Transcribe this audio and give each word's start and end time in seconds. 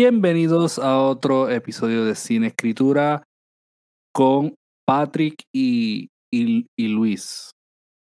Bienvenidos 0.00 0.78
a 0.78 0.96
otro 1.02 1.50
episodio 1.50 2.04
de 2.04 2.14
Cine 2.14 2.46
Escritura 2.46 3.24
con 4.14 4.54
Patrick 4.86 5.42
y, 5.52 6.06
y, 6.32 6.66
y 6.78 6.86
Luis. 6.86 7.50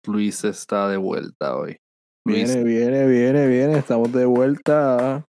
Luis 0.05 0.43
está 0.43 0.87
de 0.89 0.97
vuelta 0.97 1.57
hoy. 1.57 1.77
Luis, 2.23 2.53
Viene, 2.53 2.63
viene, 2.63 3.07
viene, 3.07 3.47
viene. 3.47 3.77
Estamos 3.79 4.13
de 4.13 4.25
vuelta. 4.25 5.25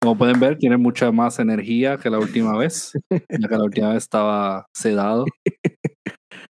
como 0.00 0.16
pueden 0.16 0.38
ver, 0.38 0.58
tiene 0.58 0.76
mucha 0.76 1.10
más 1.10 1.40
energía 1.40 1.96
que 1.96 2.08
la 2.08 2.20
última 2.20 2.56
vez. 2.56 2.92
ya 3.10 3.48
que 3.48 3.56
la 3.56 3.64
última 3.64 3.88
vez 3.88 4.04
estaba 4.04 4.66
sedado. 4.72 5.24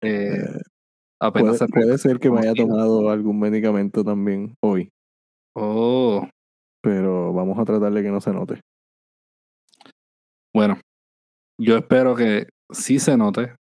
Eh, 0.02 0.38
Eh, 0.38 0.62
apenas 1.22 1.58
puede, 1.58 1.72
puede 1.72 1.98
ser 1.98 2.20
que 2.20 2.32
me 2.32 2.40
haya 2.40 2.54
tomado 2.54 3.10
algún 3.10 3.38
medicamento 3.38 4.02
también 4.02 4.56
hoy, 4.64 4.88
Oh, 5.58 6.26
pero 6.82 7.34
vamos 7.34 7.60
a 7.60 7.66
tratar 7.66 7.92
de 7.92 8.02
que 8.02 8.12
no 8.12 8.22
se 8.22 8.32
note. 8.32 8.62
Bueno. 10.56 10.80
Yo 11.60 11.78
espero 11.78 12.16
que 12.16 12.48
sí 12.72 12.98
se 12.98 13.18
note. 13.18 13.54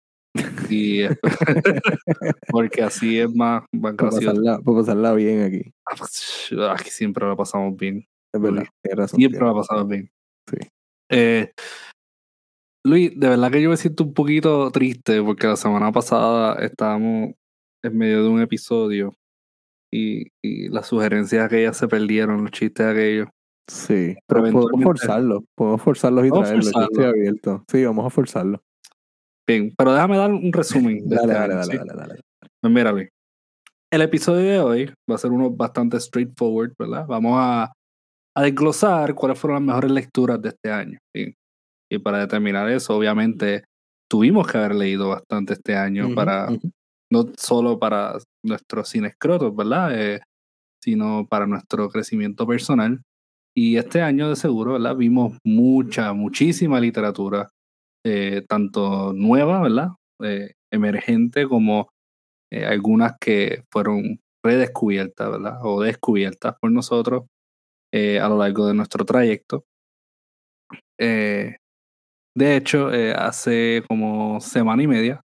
Y 0.68 1.02
porque 2.50 2.82
así 2.82 3.18
es 3.18 3.34
más, 3.34 3.64
más 3.72 3.96
gracioso. 3.96 4.26
pasarla, 4.26 4.58
para 4.60 4.78
pasarla 4.78 5.12
bien 5.14 5.42
aquí. 5.42 5.72
Aquí 6.70 6.90
siempre 6.90 7.26
la 7.26 7.34
pasamos 7.34 7.76
bien. 7.76 8.06
Es 8.34 8.40
verdad, 8.40 8.64
razón. 8.84 9.18
Siempre 9.18 9.40
la 9.40 9.54
pasamos 9.54 9.88
bien. 9.88 10.10
Sí. 10.50 10.56
Eh, 11.10 11.52
Luis, 12.84 13.18
de 13.18 13.28
verdad 13.28 13.50
que 13.50 13.62
yo 13.62 13.70
me 13.70 13.76
siento 13.76 14.04
un 14.04 14.14
poquito 14.14 14.70
triste 14.70 15.22
porque 15.22 15.46
la 15.46 15.56
semana 15.56 15.92
pasada 15.92 16.54
estábamos 16.64 17.34
en 17.82 17.98
medio 17.98 18.22
de 18.22 18.28
un 18.28 18.40
episodio 18.42 19.14
y, 19.92 20.28
y 20.42 20.68
las 20.68 20.88
sugerencias 20.88 21.44
aquellas 21.44 21.76
se 21.76 21.88
perdieron, 21.88 22.42
los 22.42 22.50
chistes 22.50 22.86
aquellos. 22.86 23.28
Sí, 23.68 24.16
Pero 24.26 24.42
pero 24.42 24.52
podemos 24.52 24.82
forzarlo. 24.82 25.44
Podemos 25.54 25.82
forzarlos 25.82 26.26
y 26.26 26.30
traerlos. 26.30 26.64
Yo 26.64 26.70
estoy 26.70 26.84
forzarlo. 26.86 27.08
abierto. 27.08 27.64
Sí, 27.68 27.84
vamos 27.84 28.06
a 28.06 28.10
forzarlo. 28.10 28.62
Bien, 29.46 29.72
pero 29.76 29.92
déjame 29.92 30.16
dar 30.16 30.30
un 30.32 30.52
resumen. 30.52 31.08
De 31.08 31.16
Dale, 31.16 31.32
este 31.32 31.34
dale, 31.34 31.52
año, 31.54 31.56
dale, 31.56 31.72
¿sí? 31.72 31.78
dale, 31.78 31.92
dale. 31.94 32.20
Pues 32.60 32.72
mira, 32.72 32.92
Luis. 32.92 33.08
El 33.90 34.02
episodio 34.02 34.50
de 34.50 34.58
hoy 34.60 34.94
va 35.10 35.16
a 35.16 35.18
ser 35.18 35.30
uno 35.32 35.50
bastante 35.50 36.00
straightforward, 36.00 36.72
¿verdad? 36.78 37.06
Vamos 37.06 37.34
a, 37.36 37.72
a 38.34 38.42
desglosar 38.42 39.14
cuáles 39.14 39.38
fueron 39.38 39.56
las 39.60 39.66
mejores 39.66 39.90
lecturas 39.90 40.40
de 40.40 40.48
este 40.48 40.70
año. 40.70 40.98
¿sí? 41.14 41.34
Y 41.90 41.98
para 41.98 42.18
determinar 42.20 42.70
eso, 42.70 42.96
obviamente, 42.96 43.64
tuvimos 44.08 44.46
que 44.46 44.58
haber 44.58 44.76
leído 44.76 45.10
bastante 45.10 45.52
este 45.54 45.76
año 45.76 46.06
Ujú, 46.06 46.14
para, 46.14 46.50
ujú. 46.50 46.70
no 47.10 47.26
solo 47.36 47.78
para 47.78 48.16
nuestros 48.42 48.88
cinescrotos, 48.90 49.54
¿verdad? 49.54 49.90
Eh, 50.00 50.20
sino 50.82 51.26
para 51.28 51.46
nuestro 51.46 51.88
crecimiento 51.90 52.46
personal. 52.46 53.02
Y 53.56 53.76
este 53.76 54.00
año, 54.00 54.30
de 54.30 54.36
seguro, 54.36 54.72
¿verdad? 54.74 54.96
Vimos 54.96 55.36
mucha, 55.44 56.12
muchísima 56.14 56.80
literatura, 56.80 57.50
eh, 58.04 58.44
tanto 58.48 59.12
nueva, 59.12 59.60
¿verdad? 59.62 59.88
Eh, 60.22 60.54
emergente, 60.72 61.46
como 61.46 61.90
eh, 62.52 62.66
algunas 62.66 63.14
que 63.20 63.64
fueron 63.70 64.20
redescubiertas, 64.44 65.30
¿verdad? 65.30 65.58
O 65.64 65.82
descubiertas 65.82 66.54
por 66.60 66.72
nosotros 66.72 67.24
eh, 67.92 68.20
a 68.20 68.28
lo 68.28 68.38
largo 68.38 68.66
de 68.66 68.74
nuestro 68.74 69.04
trayecto. 69.04 69.64
Eh, 70.98 71.56
de 72.36 72.56
hecho, 72.56 72.92
eh, 72.92 73.12
hace 73.14 73.84
como 73.88 74.40
semana 74.40 74.82
y 74.82 74.86
media 74.86 75.20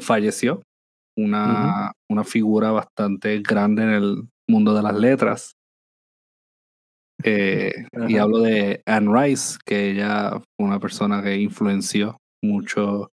falleció 0.00 0.62
una, 1.18 1.92
una 2.10 2.24
figura 2.24 2.70
bastante 2.70 3.40
grande 3.42 3.82
en 3.82 3.90
el 3.90 4.22
mundo 4.48 4.74
de 4.74 4.82
las 4.82 4.94
letras. 4.94 5.52
Eh, 7.24 7.86
y 8.08 8.16
hablo 8.16 8.40
de 8.40 8.82
Anne 8.86 9.10
Rice, 9.12 9.58
que 9.64 9.90
ella 9.90 10.30
fue 10.30 10.66
una 10.66 10.80
persona 10.80 11.22
que 11.22 11.36
influenció 11.36 12.18
mucho 12.42 13.10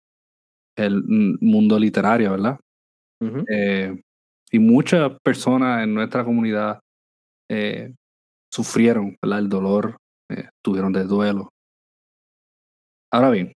el 0.77 1.03
mundo 1.41 1.79
literario, 1.79 2.31
¿verdad? 2.31 2.59
Eh, 3.49 4.01
y 4.51 4.59
muchas 4.59 5.11
personas 5.23 5.83
en 5.83 5.93
nuestra 5.93 6.23
comunidad 6.23 6.79
eh, 7.49 7.93
sufrieron 8.53 9.17
¿verdad? 9.21 9.39
el 9.39 9.49
dolor, 9.49 9.97
tuvieron 10.63 10.93
de 10.93 11.03
duelo. 11.03 11.49
Ahora 13.11 13.31
bien, 13.31 13.53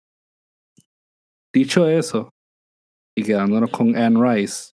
dicho 1.54 1.88
eso, 1.88 2.30
y 3.18 3.24
quedándonos 3.24 3.72
con 3.72 3.96
Anne 3.96 4.36
Rice, 4.36 4.72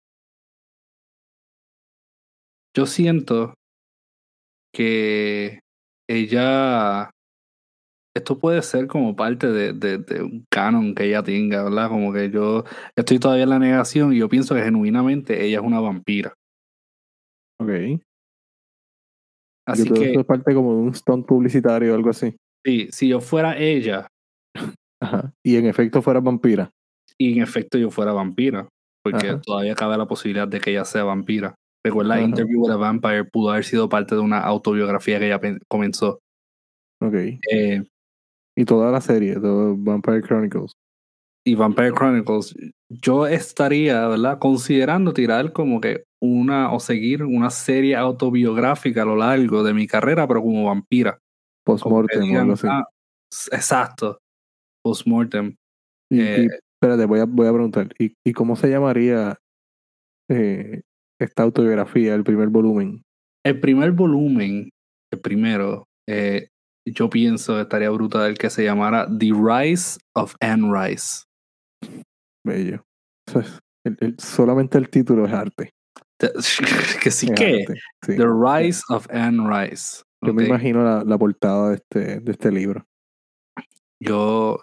yo 2.74 2.86
siento 2.86 3.54
que 4.72 5.60
ella, 6.08 7.10
esto 8.16 8.38
puede 8.38 8.62
ser 8.62 8.86
como 8.86 9.14
parte 9.16 9.46
de, 9.48 9.72
de- 9.72 9.98
de 9.98 10.22
un 10.22 10.44
canon 10.50 10.94
que 10.94 11.04
ella 11.04 11.22
tenga, 11.22 11.62
¿verdad? 11.64 11.88
Como 11.88 12.12
que 12.12 12.30
yo 12.30 12.64
estoy 12.96 13.18
todavía 13.18 13.44
en 13.44 13.50
la 13.50 13.58
negación 13.58 14.12
y 14.12 14.18
yo 14.18 14.28
pienso 14.28 14.54
que 14.54 14.62
genuinamente 14.62 15.44
ella 15.44 15.58
es 15.58 15.64
una 15.64 15.80
vampira. 15.80 16.34
Ok. 17.60 17.70
Así 19.66 19.88
Yo 19.88 19.94
que 19.94 20.04
esto 20.08 20.20
es 20.20 20.26
parte 20.26 20.54
como 20.54 20.74
de 20.74 20.80
un 20.82 20.94
stunt 20.94 21.26
publicitario 21.26 21.92
o 21.92 21.94
algo 21.96 22.10
así. 22.10 22.34
sí, 22.64 22.88
si 22.90 23.08
yo 23.08 23.20
fuera 23.20 23.56
ella 23.58 24.06
Ajá. 25.02 25.32
Y 25.44 25.56
en 25.56 25.66
efecto 25.66 26.02
fuera 26.02 26.20
vampira. 26.20 26.70
y 27.18 27.32
en 27.36 27.42
efecto 27.42 27.78
yo 27.78 27.90
fuera 27.90 28.12
vampira, 28.12 28.68
porque 29.02 29.28
Ajá. 29.30 29.40
todavía 29.40 29.74
cabe 29.74 29.96
la 29.96 30.06
posibilidad 30.06 30.46
de 30.48 30.60
que 30.60 30.70
ella 30.72 30.84
sea 30.84 31.04
vampira. 31.04 31.54
Recuerda, 31.84 32.14
Ajá. 32.14 32.22
Interview 32.24 32.60
with 32.62 32.70
a 32.72 32.76
Vampire 32.76 33.24
pudo 33.24 33.50
haber 33.50 33.64
sido 33.64 33.88
parte 33.88 34.14
de 34.14 34.20
una 34.20 34.40
autobiografía 34.40 35.18
que 35.18 35.38
pen- 35.38 35.60
comenzó. 35.68 36.20
Ok. 37.02 37.14
Eh, 37.50 37.82
Y 38.56 38.64
toda 38.64 38.90
la 38.90 39.00
serie, 39.00 39.34
todo 39.34 39.74
Vampire 39.78 40.20
Chronicles. 40.22 40.72
y 41.46 41.54
Vampire 41.54 41.92
Chronicles, 41.92 42.54
yo 42.90 43.26
estaría, 43.26 44.06
¿verdad? 44.08 44.38
Considerando 44.38 45.14
tirar 45.14 45.52
como 45.54 45.80
que 45.80 46.04
una 46.22 46.70
o 46.72 46.80
seguir 46.80 47.22
una 47.24 47.48
serie 47.48 47.96
autobiográfica 47.96 49.02
a 49.02 49.06
lo 49.06 49.16
largo 49.16 49.62
de 49.62 49.72
mi 49.72 49.86
carrera, 49.86 50.28
pero 50.28 50.42
como 50.42 50.64
vampira. 50.66 51.18
Postmortem 51.64 52.36
o 52.36 52.40
algo 52.40 52.52
así. 52.52 52.66
ah, 52.68 52.84
exacto. 53.52 54.18
Postmortem. 54.84 55.56
Y, 56.12 56.20
eh, 56.20 56.42
y- 56.42 56.46
espérate, 56.74 57.06
voy 57.06 57.20
a, 57.20 57.24
voy 57.24 57.46
a 57.46 57.52
preguntar. 57.52 57.88
¿Y, 57.98 58.12
y 58.26 58.32
cómo 58.34 58.54
se 58.56 58.68
llamaría 58.68 59.38
eh, 60.28 60.82
esta 61.20 61.42
autobiografía, 61.42 62.14
el 62.14 62.24
primer 62.24 62.48
volumen? 62.48 63.02
El 63.44 63.60
primer 63.60 63.92
volumen, 63.92 64.70
el 65.12 65.20
primero, 65.20 65.86
eh, 66.08 66.48
yo 66.86 67.08
pienso 67.10 67.60
estaría 67.60 67.90
brutal 67.90 68.36
que 68.38 68.50
se 68.50 68.64
llamara 68.64 69.06
The 69.06 69.30
Rise 69.32 69.98
of 70.14 70.34
Anne 70.40 70.70
Rice. 70.72 71.24
Bello. 72.44 72.82
El- 73.84 73.96
el- 74.00 74.18
solamente 74.18 74.76
el 74.78 74.88
título 74.90 75.26
es 75.26 75.32
arte. 75.32 75.70
The- 76.18 76.32
que 77.02 77.10
sí 77.10 77.26
Es 77.28 77.32
que. 77.32 77.60
arte, 77.62 77.80
sí. 78.04 78.16
The 78.16 78.26
Rise 78.26 78.82
of 78.88 79.06
Anne 79.10 79.46
Rice. 79.48 80.02
Yo 80.22 80.34
me 80.34 80.44
imagino 80.46 80.82
la, 80.84 81.02
la 81.04 81.16
portada 81.16 81.70
de 81.70 81.76
este, 81.76 82.20
de 82.20 82.32
este 82.32 82.50
libro. 82.52 82.84
Yo, 84.02 84.62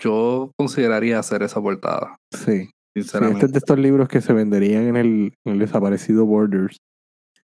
yo 0.00 0.52
consideraría 0.56 1.18
hacer 1.18 1.42
esa 1.42 1.60
portada, 1.60 2.16
Sí. 2.32 2.70
Sí, 2.96 3.02
sinceramente. 3.02 3.36
este 3.38 3.46
es 3.46 3.52
de 3.52 3.58
estos 3.58 3.78
libros 3.78 4.08
que 4.08 4.20
se 4.20 4.32
venderían 4.32 4.84
en 4.88 4.96
el, 4.96 5.34
en 5.44 5.52
el 5.52 5.58
desaparecido 5.58 6.24
Borders. 6.26 6.78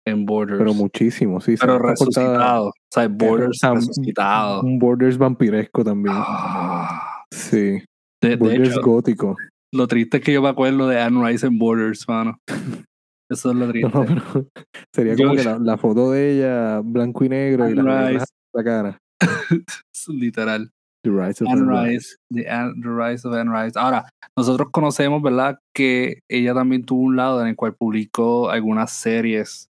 en 0.07 0.25
Borders. 0.27 0.59
Pero 0.59 0.75
muchísimo, 0.75 1.41
sí. 1.41 1.57
Pero 1.61 1.75
esta 1.77 2.05
portada- 2.05 2.27
resucitado. 2.29 2.67
O 2.69 2.73
sea, 2.93 3.09
Borders 3.09 3.59
Sam- 3.63 3.75
resucitado. 3.77 4.63
Un 4.63 4.79
Borders 4.79 5.19
vampiresco 5.19 5.85
también. 5.85 6.15
Ah. 6.19 7.25
Sí. 7.33 7.83
De, 8.23 8.31
de 8.31 8.37
Borders 8.37 8.71
hecho, 8.71 8.81
gótico. 8.83 9.37
lo 9.73 9.87
triste 9.87 10.17
es 10.19 10.23
que 10.25 10.33
yo 10.33 10.43
me 10.43 10.49
acuerdo 10.49 10.89
de 10.89 11.01
Anne 11.01 11.27
Rice 11.29 11.47
en 11.47 11.59
Borders, 11.59 12.07
mano. 12.09 12.39
Eso 13.31 13.51
es 13.51 13.57
lo 13.57 13.69
triste. 13.69 13.91
No, 13.93 14.05
pero 14.07 14.23
sería 14.95 15.15
Yo- 15.15 15.27
como 15.27 15.37
que 15.37 15.45
la, 15.45 15.59
la 15.59 15.77
foto 15.79 16.11
de 16.13 16.37
ella 16.37 16.81
blanco 16.83 17.25
y 17.25 17.29
negro 17.29 17.69
y 17.69 17.73
Anne 17.73 17.81
en 18.13 18.19
la 18.55 18.65
cara. 18.65 18.99
literal. 20.09 20.71
The 21.05 21.11
Rise 21.11 21.45
of 21.45 21.49
Anne 21.51 21.69
Rice, 21.69 22.17
the, 22.31 22.45
Rise 22.83 23.27
of 23.27 23.35
Anne 23.35 23.51
Rice. 23.51 23.79
Ahora, 23.79 24.09
nosotros 24.37 24.69
conocemos, 24.71 25.23
¿verdad? 25.23 25.59
Que 25.75 26.21
ella 26.29 26.55
también 26.55 26.85
tuvo 26.85 27.03
un 27.03 27.17
lado 27.17 27.41
en 27.41 27.49
el 27.49 27.57
cual 27.57 27.75
publicó 27.75 28.51
algunas 28.51 28.93
series, 28.93 29.69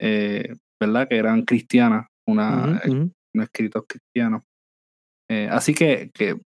eh, 0.00 0.54
¿verdad? 0.80 1.06
Que 1.08 1.16
eran 1.16 1.42
cristianas, 1.44 2.06
una, 2.26 2.80
ujú. 2.84 3.10
unos 3.34 3.44
escritos 3.44 3.84
cristianos. 3.86 4.42
Eh, 5.30 5.48
así 5.50 5.74
que, 5.74 6.10
que 6.14 6.40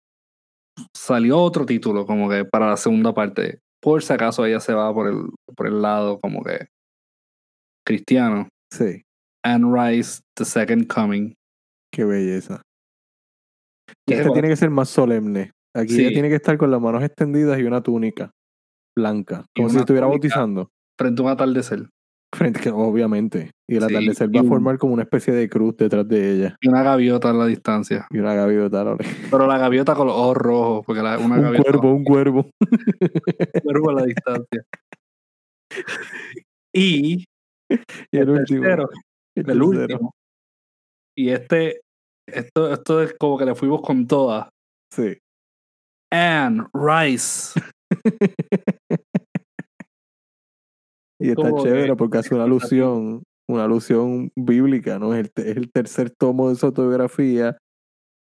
salió 0.95 1.39
otro 1.39 1.67
título 1.67 2.07
como 2.07 2.29
que 2.29 2.45
para 2.45 2.69
la 2.69 2.77
segunda 2.77 3.13
parte. 3.15 3.61
Por 3.83 4.03
si 4.03 4.13
acaso 4.13 4.45
ella 4.45 4.61
se 4.61 4.75
va 4.75 4.93
por 4.93 5.09
el, 5.09 5.29
por 5.55 5.67
el 5.67 5.83
lado 5.83 6.19
como 6.19 6.43
que 6.43 6.69
cristiano. 7.87 8.49
Sí, 8.73 9.03
Anne 9.45 9.67
Rice, 9.73 10.23
The 10.37 10.45
Second 10.45 10.87
Coming. 10.89 11.35
qué 11.93 12.05
belleza. 12.05 12.63
Este 14.09 14.31
tiene 14.31 14.49
que 14.49 14.57
ser 14.57 14.71
más 14.71 14.89
solemne. 14.89 15.53
Aquí 15.75 15.91
Sí. 15.95 16.01
ella 16.03 16.11
tiene 16.11 16.29
que 16.29 16.37
estar 16.37 16.57
con 16.57 16.71
las 16.71 16.81
manos 16.81 17.03
extendidas 17.03 17.59
y 17.59 17.65
una 17.65 17.83
túnica 17.83 18.31
blanca, 18.97 19.45
Y 19.55 19.61
como 19.63 19.69
si 19.69 19.79
estuviera 19.79 20.07
bautizando. 20.07 20.71
Frente 20.99 21.21
a 21.21 21.25
un 21.27 21.31
atardecer. 21.31 21.89
Frente 22.35 22.61
que, 22.61 22.71
obviamente. 22.71 23.51
Y 23.69 23.77
el 23.77 23.83
Sí, 23.83 23.95
atardecer 23.95 24.35
va 24.35 24.41
a 24.41 24.45
formar 24.45 24.79
como 24.79 24.95
una 24.95 25.03
especie 25.03 25.33
de 25.35 25.49
cruz 25.49 25.77
detrás 25.77 26.09
de 26.09 26.33
ella. 26.33 26.57
Y 26.61 26.69
una 26.69 26.83
gaviota 26.83 27.31
a 27.31 27.33
la 27.35 27.47
distancia. 27.47 28.07
Y 28.11 28.19
una 28.19 28.35
gaviota. 28.35 28.85
¿no? 28.85 28.97
Pero 29.31 29.47
la 29.47 29.59
gaviota 29.59 29.95
con 29.95 30.07
los 30.07 30.17
ojos 30.17 30.37
rojos, 30.37 30.85
porque 30.87 31.03
la- 31.03 31.19
una 31.19 31.37
Un 31.37 31.43
gaviota 31.43 31.63
cuervo, 31.73 31.93
un 31.95 32.05
cuervo. 32.05 32.51
un 32.61 33.61
cuervo 33.63 33.91
a 33.91 33.95
la 33.95 34.03
distancia. 34.05 34.63
Y 36.75 37.25
Y 38.13 38.17
el 38.19 38.23
el 38.23 38.31
último. 38.31 38.63
tercero, 38.63 38.89
el 39.35 39.41
el 39.41 39.45
tercero. 39.47 39.67
último. 39.67 40.15
Y 41.17 41.31
este, 41.31 41.81
esto, 42.27 42.73
esto 42.73 43.03
es 43.03 43.15
como 43.19 43.39
que 43.39 43.45
le 43.45 43.55
fuimos 43.55 43.81
con 43.83 44.07
todas. 44.07 44.49
Sí. 44.93 45.17
Anne 46.13 46.67
Rice. 46.75 47.61
Y 51.19 51.31
está 51.31 51.51
que- 51.51 51.63
chévere 51.63 51.97
porque 51.97 52.19
hace 52.19 52.35
una 52.35 52.45
alusión, 52.85 53.23
una 53.49 53.65
alusión 53.65 54.31
bíblica, 54.37 54.99
¿no? 54.99 55.15
Es 55.15 55.21
el, 55.37 55.45
es 55.45 55.57
el 55.57 55.73
tercer 55.73 56.11
tomo 56.11 56.51
de 56.51 56.57
su 56.57 56.67
autobiografía. 56.67 57.57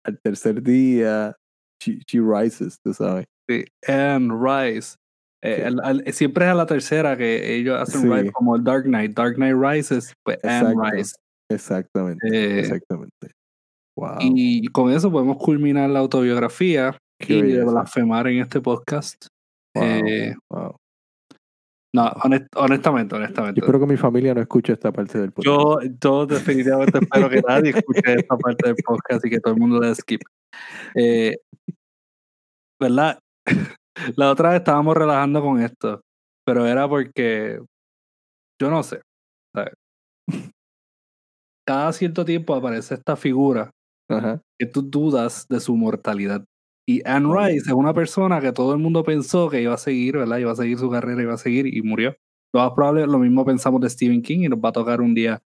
Al 0.05 0.19
tercer 0.21 0.61
día, 0.61 1.35
she, 1.81 1.99
she 2.05 2.19
rises, 2.21 2.77
tú 2.85 2.93
sabes. 2.93 3.25
Sí, 3.49 3.65
Anne 3.87 4.31
Rice. 4.33 4.95
Eh, 5.43 5.55
Sí. 5.55 5.61
el- 5.63 5.81
el- 6.05 6.13
siempre 6.13 6.45
es 6.45 6.51
a 6.51 6.55
la 6.55 6.65
tercera 6.65 7.17
que 7.17 7.55
ellos 7.55 7.79
hacen 7.81 8.01
Sí. 8.01 8.07
Rise 8.09 8.31
como 8.31 8.55
el 8.55 8.63
Dark 8.63 8.83
Knight. 8.83 9.15
Dark 9.17 9.35
Knight 9.35 9.55
Rises, 9.57 10.13
pues 10.23 10.37
Anne. 10.43 10.75
Rice. 10.91 11.15
Exactamente, 11.49 12.27
Eh, 12.31 12.59
exactamente. 12.59 13.31
Wow. 13.97 14.17
Y 14.21 14.65
con 14.67 14.91
eso 14.91 15.11
podemos 15.11 15.37
culminar 15.37 15.89
la 15.89 15.99
autobiografía 15.99 16.97
qué 17.19 17.33
y 17.37 17.41
belleza. 17.41 17.71
blasfemar 17.71 18.27
en 18.27 18.39
este 18.39 18.59
podcast. 18.59 19.27
Wow, 19.75 19.83
Eh, 19.85 20.35
wow. 20.51 20.75
no, 21.95 22.05
honest- 22.23 22.47
honestamente, 22.55 23.15
honestamente. 23.15 23.59
Yo 23.61 23.65
espero 23.65 23.79
que 23.79 23.91
mi 23.91 23.97
familia 23.97 24.33
no 24.33 24.41
escuche 24.41 24.73
esta 24.73 24.91
parte 24.91 25.19
del 25.19 25.31
podcast. 25.31 25.45
Yo, 25.45 25.79
yo 26.01 26.25
definitivamente 26.25 26.99
espero 26.99 27.29
que 27.29 27.41
nadie 27.47 27.69
escuche 27.71 28.01
esta 28.15 28.35
parte 28.37 28.67
del 28.67 28.75
podcast 28.83 29.25
y 29.25 29.29
que 29.29 29.39
todo 29.39 29.53
el 29.53 29.59
mundo 29.59 29.79
le 29.79 29.93
skip. 29.93 30.21
Eh, 30.95 31.35
¿Verdad? 32.81 33.19
La 34.17 34.31
otra 34.31 34.49
vez 34.49 34.59
estábamos 34.59 34.97
relajando 34.97 35.41
con 35.41 35.61
esto, 35.61 36.01
pero 36.45 36.65
era 36.65 36.87
porque 36.89 37.61
yo 38.59 38.69
no 38.71 38.81
sé. 38.81 39.01
¿sabes? 39.55 39.73
Cada 41.67 41.93
cierto 41.93 42.25
tiempo 42.25 42.55
aparece 42.55 42.95
esta 42.95 43.15
figura 43.15 43.69
Ajá. 44.17 44.41
que 44.59 44.65
tú 44.65 44.81
dudas 44.81 45.47
de 45.49 45.59
su 45.59 45.75
mortalidad. 45.75 46.45
Y 46.87 47.01
Anne. 47.07 47.29
Rice 47.33 47.67
es 47.67 47.73
una 47.73 47.93
persona 47.93 48.41
que 48.41 48.51
todo 48.51 48.73
el 48.73 48.79
mundo 48.79 49.03
pensó 49.03 49.49
que 49.49 49.61
iba 49.61 49.73
a 49.73 49.77
seguir, 49.77 50.17
¿verdad? 50.17 50.37
Iba 50.37 50.51
a 50.51 50.55
seguir 50.55 50.77
su 50.77 50.89
carrera, 50.89 51.21
iba 51.21 51.33
a 51.33 51.37
seguir 51.37 51.65
y 51.67 51.81
murió. 51.81 52.15
Lo 52.53 52.61
más 52.61 52.71
probable, 52.73 53.07
lo 53.07 53.19
mismo 53.19 53.45
pensamos 53.45 53.81
de 53.81 53.89
Stephen 53.89 54.21
King 54.21 54.39
y 54.41 54.49
nos 54.49 54.59
va 54.59 54.69
a 54.69 54.73
tocar 54.73 55.01
un 55.01 55.13
día 55.13 55.41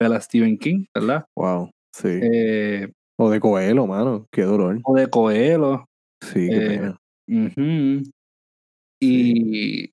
ver 0.00 0.12
a 0.12 0.20
Stephen 0.20 0.58
King, 0.58 0.84
¿verdad? 0.94 1.24
Wow. 1.36 1.70
Sí. 1.92 2.08
Eh, 2.22 2.92
o 3.18 3.30
de 3.30 3.40
Coelho, 3.40 3.86
mano. 3.86 4.26
Qué 4.30 4.42
dolor. 4.42 4.78
o 4.84 4.94
de 4.94 5.08
Coelho. 5.08 5.86
Sí, 6.20 6.48
qué 6.48 6.56
eh, 6.56 6.68
pena. 6.68 6.98
ujú. 7.28 8.02
Y 9.00 9.90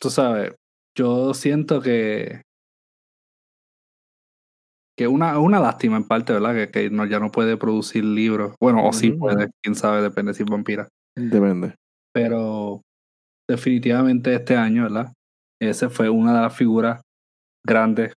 tú 0.00 0.10
sabes, 0.10 0.52
yo 0.96 1.34
siento 1.34 1.80
que 1.80 2.42
que 4.96 5.08
una, 5.08 5.38
una 5.38 5.60
lástima 5.60 5.96
en 5.96 6.04
parte, 6.04 6.32
¿verdad? 6.32 6.54
Que, 6.54 6.70
que 6.70 6.90
no, 6.90 7.06
ya 7.06 7.18
no 7.18 7.30
puede 7.30 7.56
producir 7.56 8.04
libros. 8.04 8.54
Bueno, 8.60 8.86
o 8.86 8.92
sí 8.92 9.12
puede, 9.12 9.50
quién 9.62 9.74
sabe, 9.74 10.02
depende 10.02 10.34
si 10.34 10.42
es 10.42 10.50
vampira. 10.50 10.88
Depende. 11.16 11.74
Pero 12.14 12.82
definitivamente 13.48 14.34
este 14.34 14.56
año, 14.56 14.84
¿verdad? 14.84 15.12
Ese 15.60 15.88
fue 15.88 16.10
una 16.10 16.34
de 16.34 16.40
las 16.42 16.56
figuras 16.56 17.00
grandes 17.64 18.12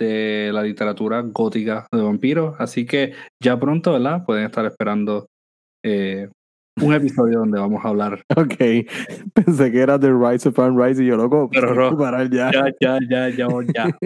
de 0.00 0.50
la 0.52 0.62
literatura 0.62 1.20
gótica 1.20 1.86
de 1.92 2.02
vampiros. 2.02 2.56
Así 2.58 2.86
que 2.86 3.12
ya 3.42 3.60
pronto, 3.60 3.92
¿verdad? 3.92 4.24
Pueden 4.24 4.46
estar 4.46 4.64
esperando 4.64 5.26
eh, 5.84 6.28
un 6.80 6.94
episodio 6.94 7.40
donde 7.40 7.60
vamos 7.60 7.84
a 7.84 7.88
hablar. 7.88 8.22
Ok. 8.36 8.56
Pensé 9.34 9.70
que 9.70 9.80
era 9.80 9.98
The 9.98 10.10
Rise 10.12 10.48
of 10.48 10.58
Anne 10.58 10.82
Rice 10.82 11.02
y 11.02 11.06
yo 11.06 11.16
loco. 11.16 11.50
Pero 11.52 11.74
no. 11.90 11.96
parar 11.96 12.30
ya. 12.30 12.50
Ya, 12.50 12.64
ya, 12.80 12.98
ya, 13.08 13.28
ya, 13.28 13.48
ya. 13.74 13.98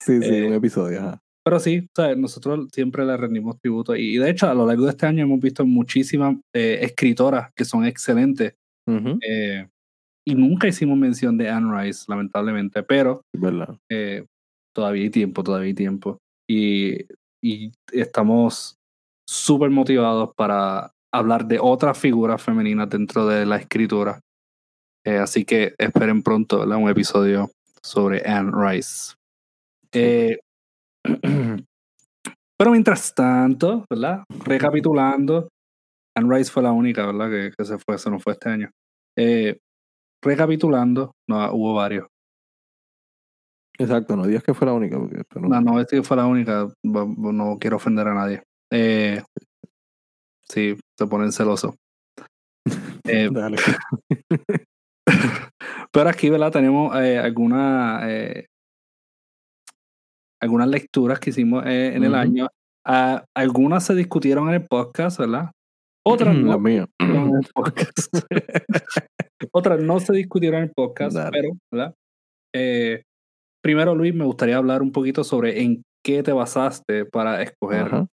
Sí, 0.00 0.20
sí, 0.22 0.28
Eh, 0.34 0.46
un 0.46 0.54
episodio. 0.54 1.00
Ajá. 1.00 1.22
Pero 1.44 1.60
sí, 1.60 1.88
¿sabes? 1.96 2.18
nosotros 2.18 2.68
siempre 2.72 3.06
le 3.06 3.16
rendimos 3.16 3.58
tributo. 3.58 3.96
Y 3.96 4.18
de 4.18 4.30
hecho, 4.30 4.48
a 4.48 4.54
lo 4.54 4.66
largo 4.66 4.84
de 4.84 4.90
este 4.90 5.06
año 5.06 5.24
hemos 5.24 5.40
visto 5.40 5.64
muchísimas 5.64 6.36
eh, 6.54 6.80
escritoras 6.82 7.50
que 7.56 7.64
son 7.64 7.86
excelentes. 7.86 8.54
Eh, 8.86 9.66
y 10.26 10.34
nunca 10.34 10.68
hicimos 10.68 10.98
mención 10.98 11.38
de 11.38 11.48
Anne 11.48 11.84
Rice, 11.84 12.04
lamentablemente. 12.08 12.82
Pero 12.82 13.22
¿Verdad? 13.34 13.76
eh, 13.90 14.26
todavía 14.74 15.04
hay 15.04 15.10
tiempo, 15.10 15.42
todavía 15.42 15.68
hay 15.68 15.74
tiempo. 15.74 16.18
Y, 16.48 17.06
y 17.42 17.72
estamos 17.92 18.76
súper 19.26 19.70
motivados 19.70 20.34
para 20.34 20.92
hablar 21.14 21.46
de 21.46 21.58
otras 21.60 21.96
figuras 21.98 22.42
femeninas 22.42 22.90
dentro 22.90 23.26
de 23.26 23.46
la 23.46 23.56
escritura. 23.56 24.20
Eh, 25.06 25.16
así 25.16 25.44
que 25.46 25.74
esperen 25.78 26.22
pronto 26.22 26.58
¿verdad? 26.60 26.76
un 26.76 26.90
episodio 26.90 27.50
sobre 27.82 28.22
Anne 28.28 28.52
Rice. 28.54 29.14
Eh, 29.92 30.38
pero 32.58 32.70
mientras 32.70 33.14
tanto, 33.14 33.84
¿verdad? 33.90 34.24
Recapitulando, 34.44 35.48
Anne 36.16 36.36
Rice 36.36 36.50
fue 36.50 36.62
la 36.62 36.72
única, 36.72 37.06
¿verdad? 37.06 37.30
Que, 37.30 37.52
que 37.56 37.64
se 37.64 37.78
fue, 37.78 37.98
se 37.98 38.10
nos 38.10 38.22
fue 38.22 38.32
este 38.34 38.48
año. 38.50 38.70
Eh, 39.16 39.58
recapitulando, 40.22 41.12
no, 41.28 41.52
hubo 41.52 41.74
varios. 41.74 42.06
Exacto, 43.78 44.16
no 44.16 44.26
digas 44.26 44.42
que 44.42 44.54
fue 44.54 44.66
la 44.66 44.72
única. 44.72 44.98
Porque 44.98 45.22
no- 45.40 45.48
No, 45.48 45.60
no 45.60 45.78
decir 45.78 46.00
que 46.00 46.02
fue 46.06 46.16
la 46.16 46.26
única, 46.26 46.66
no 46.82 47.58
quiero 47.60 47.76
ofender 47.76 48.08
a 48.08 48.14
nadie. 48.14 48.42
Eh, 48.72 49.22
sí, 50.48 50.76
se 50.98 51.06
ponen 51.06 51.32
celosos. 51.32 51.74
Eh, 53.10 53.28
Dale. 53.32 53.56
pero 55.92 56.10
aquí, 56.10 56.28
¿verdad? 56.28 56.52
Tenemos 56.52 56.94
eh, 56.96 57.16
alguna, 57.18 58.00
eh, 58.04 58.46
algunas 60.40 60.68
lecturas 60.68 61.18
que 61.20 61.30
hicimos 61.30 61.64
eh, 61.66 61.94
en 61.94 62.04
el 62.04 62.14
año. 62.14 62.48
Algunas 63.34 63.84
se 63.84 63.94
discutieron 63.94 64.48
en 64.48 64.54
el 64.54 64.66
podcast, 64.66 65.18
¿verdad? 65.18 65.50
Otras 66.06 66.34
no. 66.34 66.58
Mía. 66.58 66.86
discutieron 66.98 67.28
en 67.30 67.36
el 67.36 67.48
podcast. 67.54 68.14
Otras 69.52 69.80
no 69.80 70.00
se 70.00 70.12
discutieron 70.14 70.58
en 70.58 70.68
el 70.68 70.72
podcast, 70.74 71.14
Dale. 71.14 71.30
pero, 71.32 71.48
¿verdad? 71.70 71.94
Eh, 72.54 73.02
primero, 73.62 73.94
Luis, 73.94 74.14
me 74.14 74.24
gustaría 74.24 74.56
hablar 74.56 74.82
un 74.82 74.92
poquito 74.92 75.22
sobre 75.22 75.62
en 75.62 75.82
qué 76.04 76.22
te 76.22 76.32
basaste 76.32 77.04
para 77.04 77.42
escoger 77.42 78.06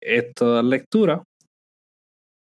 esta 0.00 0.62
lectura. 0.62 1.22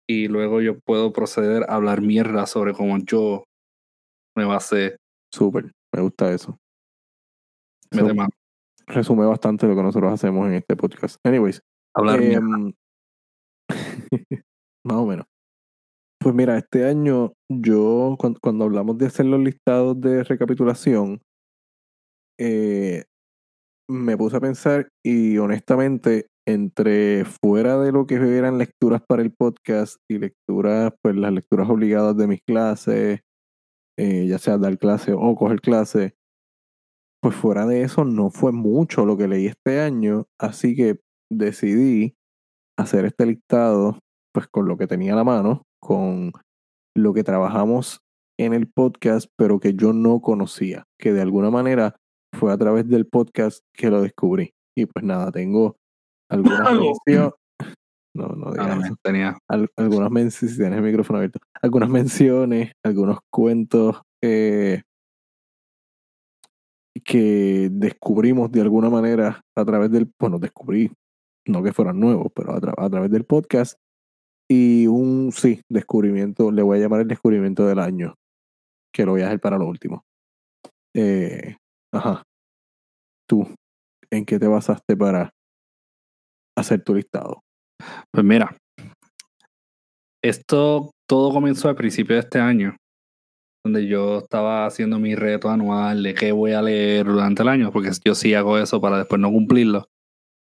Y 0.07 0.27
luego 0.27 0.61
yo 0.61 0.79
puedo 0.85 1.13
proceder 1.13 1.63
a 1.63 1.75
hablar 1.75 2.01
mierda 2.01 2.45
sobre 2.45 2.73
cómo 2.73 2.97
yo 2.99 3.43
me 4.35 4.45
basé. 4.45 4.97
Súper. 5.33 5.71
Me 5.93 6.01
gusta 6.01 6.31
eso. 6.31 6.57
Mete 7.91 8.05
Eso 8.07 8.15
mano. 8.15 8.29
Resume 8.87 9.25
bastante 9.25 9.67
lo 9.67 9.75
que 9.75 9.83
nosotros 9.83 10.13
hacemos 10.13 10.47
en 10.47 10.55
este 10.55 10.75
podcast. 10.75 11.17
Anyways. 11.25 11.61
Hablar 11.95 12.21
em, 12.21 12.73
más 14.85 14.97
o 14.97 15.05
menos. 15.05 15.25
Pues 16.19 16.33
mira, 16.33 16.57
este 16.57 16.85
año 16.85 17.33
yo, 17.49 18.15
cuando, 18.17 18.39
cuando 18.39 18.65
hablamos 18.65 18.97
de 18.97 19.05
hacer 19.05 19.25
los 19.27 19.39
listados 19.39 19.99
de 20.01 20.23
recapitulación, 20.23 21.21
eh, 22.39 23.03
me 23.87 24.17
puse 24.17 24.37
a 24.37 24.41
pensar 24.41 24.89
y 25.03 25.37
honestamente, 25.37 26.27
entre 26.47 27.25
fuera 27.25 27.79
de 27.79 27.91
lo 27.91 28.05
que 28.05 28.15
eran 28.15 28.57
lecturas 28.57 29.01
para 29.07 29.21
el 29.21 29.33
podcast 29.33 29.97
y 30.09 30.19
lecturas, 30.19 30.93
pues 31.01 31.15
las 31.15 31.31
lecturas 31.33 31.69
obligadas 31.69 32.17
de 32.17 32.27
mis 32.27 32.41
clases, 32.41 33.21
eh, 33.97 34.27
ya 34.27 34.37
sea 34.37 34.57
dar 34.57 34.77
clase 34.77 35.13
o 35.13 35.35
coger 35.35 35.61
clase, 35.61 36.14
pues 37.25 37.35
fuera 37.37 37.65
de 37.65 37.81
eso 37.81 38.05
no 38.05 38.29
fue 38.29 38.51
mucho 38.51 39.03
lo 39.03 39.17
que 39.17 39.27
leí 39.27 39.47
este 39.47 39.81
año, 39.81 40.25
así 40.39 40.75
que 40.75 40.99
decidí 41.31 42.13
hacer 42.77 43.05
este 43.05 43.25
listado 43.25 43.97
pues 44.31 44.47
con 44.47 44.67
lo 44.67 44.77
que 44.77 44.85
tenía 44.85 45.13
a 45.13 45.15
la 45.15 45.23
mano, 45.23 45.63
con 45.81 46.33
lo 46.95 47.13
que 47.15 47.23
trabajamos 47.23 47.97
en 48.39 48.53
el 48.53 48.67
podcast, 48.67 49.25
pero 49.39 49.59
que 49.59 49.73
yo 49.73 49.91
no 49.91 50.19
conocía, 50.21 50.83
que 50.99 51.13
de 51.13 51.21
alguna 51.23 51.49
manera 51.49 51.95
fue 52.37 52.53
a 52.53 52.57
través 52.57 52.87
del 52.87 53.07
podcast 53.07 53.61
que 53.73 53.89
lo 53.89 54.03
descubrí. 54.03 54.51
Y 54.77 54.85
pues 54.85 55.03
nada, 55.03 55.31
tengo 55.31 55.77
algunas 56.29 56.59
menciones. 56.73 57.31
No, 58.15 58.27
no 58.27 58.51
digas 58.51 58.67
Ah, 58.69 58.81
eso. 58.85 58.95
tenía. 59.03 59.37
Al- 59.49 59.69
algunas 59.77 60.11
menciones, 60.11 60.53
si 60.53 60.57
tienes 60.61 60.77
el 60.77 60.85
micrófono 60.85 61.17
abierto, 61.17 61.39
algunas 61.59 61.89
menciones, 61.89 62.71
algunos 62.85 63.17
cuentos 63.33 63.99
eh, 64.23 64.83
que 67.05 67.69
descubrimos 67.71 68.51
de 68.51 68.61
alguna 68.61 68.89
manera 68.89 69.41
a 69.55 69.63
través 69.63 69.91
del, 69.91 70.11
bueno, 70.19 70.39
descubrí, 70.39 70.91
no 71.47 71.61
que 71.61 71.71
fueran 71.71 71.99
nuevos, 71.99 72.31
pero 72.35 72.53
a, 72.53 72.59
tra- 72.59 72.73
a 72.75 72.89
través 72.89 73.11
del 73.11 73.25
podcast. 73.25 73.77
Y 74.49 74.87
un, 74.87 75.31
sí, 75.31 75.61
descubrimiento, 75.71 76.51
le 76.51 76.61
voy 76.63 76.77
a 76.77 76.81
llamar 76.81 77.01
el 77.01 77.07
descubrimiento 77.07 77.65
del 77.65 77.79
año, 77.79 78.15
que 78.93 79.05
lo 79.05 79.13
voy 79.13 79.21
a 79.21 79.27
hacer 79.27 79.39
para 79.39 79.57
lo 79.57 79.67
último. 79.67 80.03
eh, 80.95 81.57
ajá, 81.93 82.23
tú, 83.27 83.47
¿en 84.11 84.25
qué 84.25 84.39
te 84.39 84.47
basaste 84.47 84.95
para 84.97 85.31
hacer 86.57 86.83
tu 86.83 86.95
listado? 86.95 87.41
Pues 88.11 88.25
mira, 88.25 88.55
esto 90.23 90.91
todo 91.07 91.33
comenzó 91.33 91.69
al 91.69 91.75
principio 91.75 92.15
de 92.15 92.21
este 92.21 92.39
año, 92.39 92.75
donde 93.65 93.87
yo 93.87 94.19
estaba 94.19 94.67
haciendo 94.67 94.99
mi 94.99 95.15
reto 95.15 95.49
anual 95.49 96.03
de 96.03 96.13
qué 96.13 96.31
voy 96.31 96.51
a 96.51 96.61
leer 96.61 97.07
durante 97.07 97.41
el 97.41 97.49
año, 97.49 97.71
porque 97.71 97.89
yo 98.05 98.13
sí 98.13 98.35
hago 98.35 98.59
eso 98.59 98.79
para 98.79 98.99
después 98.99 99.19
no 99.19 99.31
cumplirlo. 99.31 99.89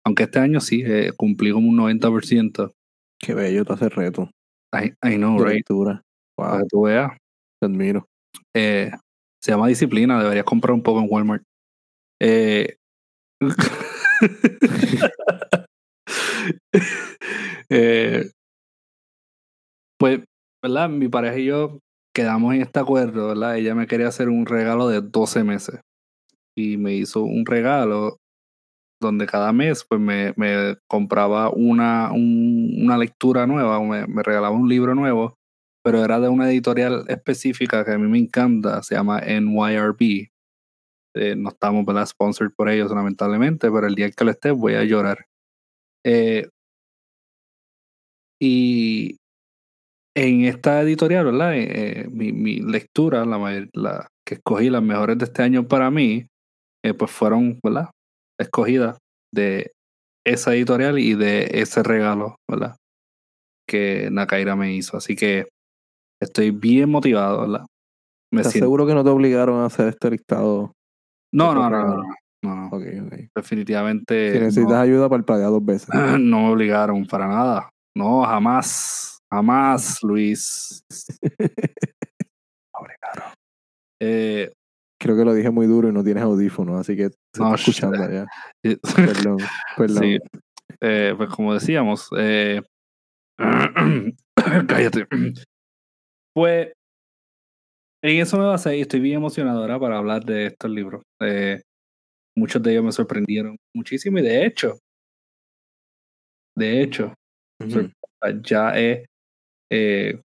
Aunque 0.04 0.24
este 0.24 0.40
año 0.40 0.60
sí 0.60 0.82
eh, 0.84 1.12
cumplí 1.16 1.52
como 1.52 1.68
un 1.68 1.76
90%. 1.76 2.72
Qué 3.20 3.32
bello 3.32 3.64
te 3.64 3.72
hace 3.74 3.88
reto. 3.90 4.28
I, 4.74 4.92
I 5.08 5.16
know, 5.18 5.38
de 5.38 5.44
right? 5.44 5.54
lectura. 5.58 6.02
Para 6.36 6.54
Wow, 6.54 6.60
que 6.62 6.66
tú 6.68 6.82
veas. 6.82 7.12
te 7.60 7.66
admiro. 7.66 8.06
Eh, 8.56 8.90
se 9.40 9.52
llama 9.52 9.68
disciplina, 9.68 10.20
deberías 10.20 10.44
comprar 10.44 10.74
un 10.74 10.82
poco 10.82 11.00
en 11.00 11.06
Walmart. 11.08 11.44
Eh, 12.20 12.76
eh, 17.70 18.30
pues, 19.98 20.20
¿verdad? 20.62 20.88
Mi 20.88 21.08
pareja 21.08 21.38
y 21.38 21.44
yo 21.46 21.78
quedamos 22.16 22.54
en 22.54 22.62
este 22.62 22.80
acuerdo, 22.80 23.28
¿verdad? 23.28 23.58
Ella 23.58 23.76
me 23.76 23.86
quería 23.88 24.08
hacer 24.08 24.30
un 24.30 24.46
regalo 24.46 24.88
de 24.88 25.02
12 25.02 25.44
meses 25.44 25.80
y 26.56 26.76
me 26.78 26.94
hizo 26.94 27.22
un 27.22 27.46
regalo 27.46 28.18
donde 29.00 29.26
cada 29.26 29.52
mes 29.52 29.84
pues 29.88 30.00
me, 30.00 30.32
me 30.36 30.76
compraba 30.88 31.50
una, 31.50 32.12
un- 32.12 32.78
una 32.82 32.98
lectura 32.98 33.46
nueva, 33.46 33.80
me, 33.82 34.06
me 34.06 34.22
regalaba 34.22 34.56
un 34.56 34.68
libro 34.68 34.94
nuevo, 34.94 35.34
pero 35.84 36.04
era 36.04 36.20
de 36.20 36.28
una 36.28 36.50
editorial 36.50 37.04
específica 37.08 37.84
que 37.84 37.92
a 37.92 37.98
mí 37.98 38.08
me 38.08 38.18
encanta, 38.18 38.82
se 38.82 38.94
llama 38.96 39.20
NYRB. 39.20 40.30
Eh, 41.16 41.36
no 41.36 41.50
estamos 41.50 41.86
¿verdad? 41.86 42.06
sponsored 42.06 42.52
por 42.56 42.70
ellos 42.70 42.90
lamentablemente, 42.92 43.70
pero 43.70 43.86
el 43.88 43.94
día 43.96 44.10
que 44.10 44.24
lo 44.24 44.32
esté 44.32 44.50
voy 44.52 44.74
a 44.74 44.84
llorar. 44.84 45.26
Eh, 46.04 46.48
y 48.40 49.16
en 50.16 50.44
esta 50.46 50.80
editorial, 50.80 51.26
¿verdad? 51.26 51.54
Eh, 51.54 51.66
eh, 52.00 52.08
mi, 52.10 52.32
mi 52.32 52.58
lectura, 52.60 53.24
la, 53.26 53.38
mayor- 53.38 53.68
la 53.74 54.08
que 54.26 54.34
escogí, 54.36 54.70
las 54.70 54.82
mejores 54.82 55.18
de 55.18 55.24
este 55.26 55.42
año 55.42 55.68
para 55.68 55.90
mí, 55.90 56.26
eh, 56.84 56.94
pues 56.94 57.10
fueron, 57.10 57.58
¿verdad? 57.62 57.90
Escogidas 58.40 58.98
de 59.32 59.72
esa 60.26 60.54
editorial 60.54 60.98
y 60.98 61.14
de 61.14 61.48
ese 61.52 61.82
regalo, 61.82 62.36
¿verdad? 62.50 62.76
Que 63.68 64.08
Nakaira 64.10 64.56
me 64.56 64.72
hizo. 64.74 64.96
Así 64.96 65.14
que 65.16 65.48
estoy 66.20 66.50
bien 66.50 66.88
motivado, 66.90 67.42
¿verdad? 67.42 67.66
Me 68.32 68.40
¿Estás 68.40 68.52
siento- 68.54 68.66
seguro 68.66 68.86
que 68.86 68.94
no 68.94 69.04
te 69.04 69.10
obligaron 69.10 69.60
a 69.60 69.66
hacer 69.66 69.88
este 69.88 70.10
listado? 70.10 70.72
No, 71.32 71.54
no, 71.54 71.68
no, 71.70 72.02
no, 72.42 72.70
no. 72.70 72.78
Definitivamente 73.34 74.32
Si 74.32 74.38
necesitas 74.38 74.70
no, 74.70 74.80
ayuda, 74.80 75.08
palpadea 75.08 75.46
dos 75.48 75.64
veces. 75.64 75.88
no 76.20 76.40
me 76.40 76.48
obligaron 76.50 77.04
para 77.06 77.28
nada. 77.28 77.68
No, 77.96 78.22
jamás. 78.22 79.15
Jamás, 79.36 80.02
Luis. 80.02 80.82
Eh, 84.00 84.50
Creo 84.98 85.14
que 85.14 85.24
lo 85.26 85.34
dije 85.34 85.50
muy 85.50 85.66
duro 85.66 85.90
y 85.90 85.92
no 85.92 86.02
tienes 86.02 86.22
audífonos, 86.22 86.80
así 86.80 86.96
que 86.96 87.10
No, 87.38 87.54
escuchando 87.54 87.96
eh, 88.64 88.78
Perdón, 88.96 89.36
perdón. 89.76 90.02
Sí. 90.02 90.18
Eh, 90.80 91.12
pues 91.18 91.28
como 91.28 91.52
decíamos, 91.52 92.08
eh, 92.16 92.62
cállate. 94.68 95.06
Pues 96.34 96.72
en 98.02 98.20
eso 98.20 98.38
me 98.38 98.46
basé 98.46 98.78
y 98.78 98.80
estoy 98.80 99.00
bien 99.00 99.16
emocionado 99.16 99.60
ahora 99.60 99.78
para 99.78 99.98
hablar 99.98 100.24
de 100.24 100.46
estos 100.46 100.70
libros. 100.70 101.02
Eh, 101.20 101.60
muchos 102.34 102.62
de 102.62 102.72
ellos 102.72 102.84
me 102.84 102.92
sorprendieron 102.92 103.56
muchísimo 103.74 104.18
y 104.18 104.22
de 104.22 104.46
hecho, 104.46 104.78
de 106.56 106.82
hecho, 106.82 107.12
ya 108.42 108.78
he 108.78 109.04
eh, 109.70 110.20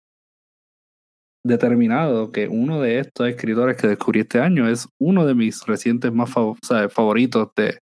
determinado 1.43 2.31
que 2.31 2.48
uno 2.48 2.81
de 2.81 3.00
estos 3.00 3.27
escritores 3.27 3.75
que 3.77 3.88
descubrí 3.88 4.19
este 4.21 4.39
año 4.39 4.69
es 4.69 4.88
uno 5.00 5.25
de 5.25 5.33
mis 5.33 5.65
recientes 5.65 6.12
más 6.13 6.29
fav- 6.29 6.89
favoritos 6.89 7.50
de 7.55 7.79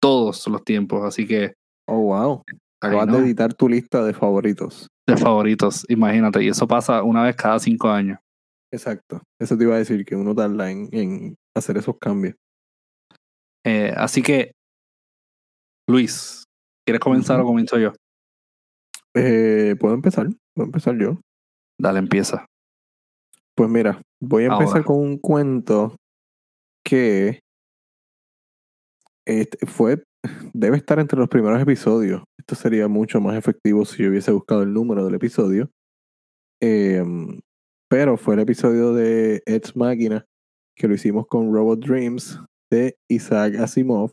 todos 0.00 0.46
los 0.46 0.64
tiempos. 0.64 1.04
Así 1.04 1.26
que 1.26 1.54
Oh, 1.88 2.02
wow. 2.02 2.42
Acabas 2.80 3.08
de 3.08 3.18
editar 3.18 3.52
tu 3.52 3.68
lista 3.68 4.04
de 4.04 4.14
favoritos. 4.14 4.86
de 5.08 5.16
favoritos, 5.16 5.84
imagínate, 5.88 6.40
y 6.44 6.48
eso 6.48 6.68
pasa 6.68 7.02
una 7.02 7.24
vez 7.24 7.34
cada 7.34 7.58
cinco 7.58 7.88
años. 7.88 8.18
Exacto. 8.72 9.20
Eso 9.40 9.58
te 9.58 9.64
iba 9.64 9.74
a 9.74 9.78
decir, 9.78 10.04
que 10.04 10.14
uno 10.14 10.32
tarda 10.32 10.70
en, 10.70 10.88
en 10.92 11.34
hacer 11.56 11.76
esos 11.78 11.98
cambios. 11.98 12.36
Eh, 13.66 13.92
así 13.96 14.22
que, 14.22 14.52
Luis, 15.88 16.44
¿quieres 16.86 17.00
comenzar 17.00 17.40
o 17.40 17.44
comienzo 17.44 17.76
yo? 17.76 17.92
Eh, 19.14 19.76
¿Puedo 19.78 19.94
empezar? 19.94 20.28
¿Puedo 20.54 20.66
empezar 20.66 20.96
yo? 20.98 21.20
Dale, 21.78 21.98
empieza. 21.98 22.46
Pues 23.56 23.68
mira, 23.68 24.00
voy 24.20 24.44
a 24.44 24.46
empezar 24.46 24.78
Ahora. 24.78 24.84
con 24.84 24.98
un 24.98 25.18
cuento 25.18 25.96
que 26.84 27.40
este, 29.26 29.66
fue, 29.66 30.02
debe 30.52 30.76
estar 30.76 30.98
entre 30.98 31.18
los 31.18 31.28
primeros 31.28 31.60
episodios. 31.60 32.22
Esto 32.38 32.54
sería 32.54 32.88
mucho 32.88 33.20
más 33.20 33.36
efectivo 33.36 33.84
si 33.84 34.02
yo 34.02 34.10
hubiese 34.10 34.32
buscado 34.32 34.62
el 34.62 34.72
número 34.72 35.04
del 35.04 35.14
episodio. 35.14 35.70
Em, 36.60 37.40
pero 37.88 38.16
fue 38.16 38.34
el 38.34 38.40
episodio 38.40 38.92
de 38.92 39.42
Ex 39.46 39.76
Máquina 39.76 40.26
que 40.76 40.88
lo 40.88 40.94
hicimos 40.94 41.26
con 41.26 41.52
Robot 41.52 41.80
Dreams 41.84 42.40
de 42.70 42.96
Isaac 43.08 43.56
Asimov. 43.56 44.12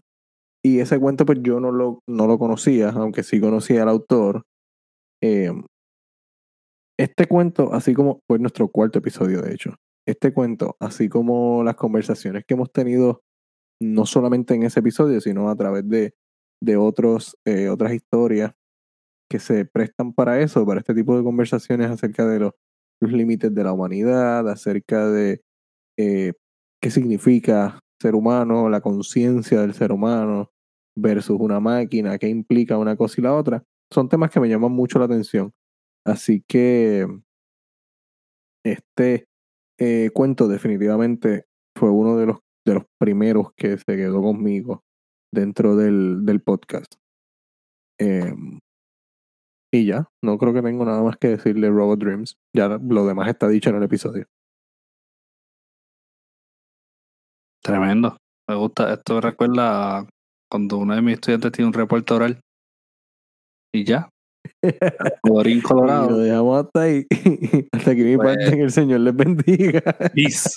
Y 0.64 0.80
ese 0.80 1.00
cuento 1.00 1.26
pues 1.26 1.40
yo 1.42 1.60
no 1.60 1.72
lo, 1.72 2.00
no 2.08 2.28
lo 2.28 2.38
conocía, 2.38 2.90
aunque 2.90 3.24
sí 3.24 3.40
conocía 3.40 3.84
al 3.84 3.90
autor. 3.90 4.44
Em, 5.22 5.64
este 7.00 7.28
cuento, 7.28 7.74
así 7.74 7.94
como 7.94 8.22
fue 8.28 8.40
nuestro 8.40 8.70
cuarto 8.70 9.00
episodio, 9.00 9.42
de 9.42 9.54
hecho, 9.54 9.76
este 10.08 10.34
cuento, 10.34 10.76
así 10.80 11.10
como 11.10 11.64
las 11.64 11.76
conversaciones 11.76 12.44
que 12.46 12.54
hemos 12.56 12.72
tenido, 12.72 13.22
no 13.82 14.06
solamente 14.06 14.56
en 14.56 14.64
ese 14.64 14.80
episodio, 14.80 15.22
sino 15.22 15.50
a 15.50 15.56
través 15.56 15.88
de, 15.88 16.16
de 16.62 16.78
otros, 16.78 17.38
eh, 17.46 17.70
otras 17.70 17.94
historias 17.94 18.54
que 19.30 19.40
se 19.40 19.66
prestan 19.66 20.14
para 20.14 20.40
eso, 20.42 20.66
para 20.66 20.80
este 20.80 20.94
tipo 20.94 21.18
de 21.18 21.24
conversaciones 21.24 21.92
acerca 21.92 22.26
de 22.26 22.40
los, 22.40 22.54
límites 23.02 23.54
de 23.54 23.64
la 23.64 23.74
humanidad, 23.74 24.50
acerca 24.50 25.08
de 25.08 25.42
eh, 26.00 26.34
qué 26.82 26.90
significa 26.90 27.80
ser 28.02 28.16
humano, 28.16 28.70
la 28.70 28.82
conciencia 28.82 29.62
del 29.62 29.74
ser 29.74 29.92
humano 29.92 30.52
versus 30.96 31.38
una 31.40 31.60
máquina, 31.60 32.18
qué 32.18 32.28
implica 32.28 32.78
una 32.78 32.96
cosa 32.96 33.16
y 33.20 33.24
la 33.24 33.36
otra, 33.36 33.64
son 33.92 34.10
temas 34.10 34.32
que 34.32 34.40
me 34.40 34.50
llaman 34.50 34.72
mucho 34.72 35.00
la 35.00 35.06
atención. 35.06 35.54
Así 36.06 36.44
que 36.48 37.08
este 38.66 39.26
eh, 39.80 40.10
cuento 40.14 40.48
definitivamente 40.48 41.46
fue 41.78 41.90
uno 41.92 42.18
de 42.18 42.28
los, 42.28 42.38
de 42.66 42.76
los 42.76 42.84
primeros 43.00 43.54
que 43.56 43.78
se 43.78 43.96
quedó 43.96 44.22
conmigo 44.22 44.84
dentro 45.34 45.76
del, 45.76 46.26
del 46.26 46.42
podcast. 46.42 46.96
Em, 48.00 48.60
y 49.72 49.86
ya, 49.86 50.08
no 50.24 50.38
creo 50.38 50.54
que 50.54 50.62
tengo 50.62 50.86
nada 50.86 51.04
más 51.04 51.18
que 51.18 51.30
decirle 51.30 51.70
Robot 51.70 52.00
Dreams. 52.00 52.38
Ya 52.56 52.68
lo 52.70 53.06
demás 53.06 53.28
está 53.30 53.48
dicho 53.48 53.70
en 53.70 53.78
el 53.78 53.84
episodio. 53.84 54.26
Tremendo. 57.64 58.18
Me 58.48 58.56
gusta. 58.56 58.94
Esto 58.94 59.20
recuerda 59.20 60.08
cuando 60.50 60.78
uno 60.78 60.96
de 60.96 61.02
mis 61.02 61.16
estudiantes 61.16 61.52
tiene 61.52 61.68
un 61.68 61.74
reporte 61.74 62.14
oral. 62.14 62.40
Y 63.78 63.84
ya. 63.84 64.10
Colorín 65.22 65.58
Y 65.60 65.62
lo 65.62 65.68
colorado. 65.68 66.18
dejamos 66.18 66.66
hasta 66.66 66.82
ahí. 66.82 67.06
hasta 67.72 67.92
aquí 67.92 68.02
mi 68.04 68.16
Pues- 68.18 68.36
parte, 68.38 68.56
que 68.58 68.62
el 68.64 68.72
Señor 68.72 69.00
les 69.02 69.16
bendiga. 69.16 69.82
Peace. 70.14 70.50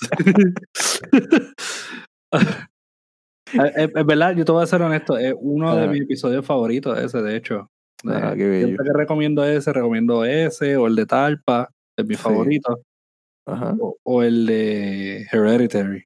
Es, 3.52 3.76
es- 3.76 3.90
es 3.94 4.06
verdad, 4.06 4.34
yo 4.36 4.44
te 4.44 4.52
voy 4.52 4.62
a 4.62 4.66
ser 4.66 4.82
honesto, 4.82 5.16
es 5.18 5.34
uno 5.38 5.74
de 5.74 5.82
Ajá. 5.84 5.92
mis 5.92 6.02
episodios 6.02 6.46
favoritos 6.46 6.96
ese, 6.98 7.20
de 7.22 7.36
hecho. 7.36 7.68
Ah, 8.06 8.30
Eh, 8.32 8.36
qué 8.38 8.48
bello. 8.48 8.66
Siempre 8.68 8.86
que 8.86 8.98
recomiendo 8.98 9.44
ese, 9.44 9.72
recomiendo 9.72 10.24
ese, 10.24 10.76
o 10.76 10.86
el 10.86 10.94
de 10.96 11.06
Talpa, 11.06 11.68
es 11.98 12.06
mi 12.06 12.14
Sí. 12.14 12.22
favorito, 12.22 12.80
Ajá. 13.46 13.74
o, 13.80 13.96
o 14.04 14.22
el 14.22 14.46
de 14.46 15.26
Hereditary, 15.32 16.04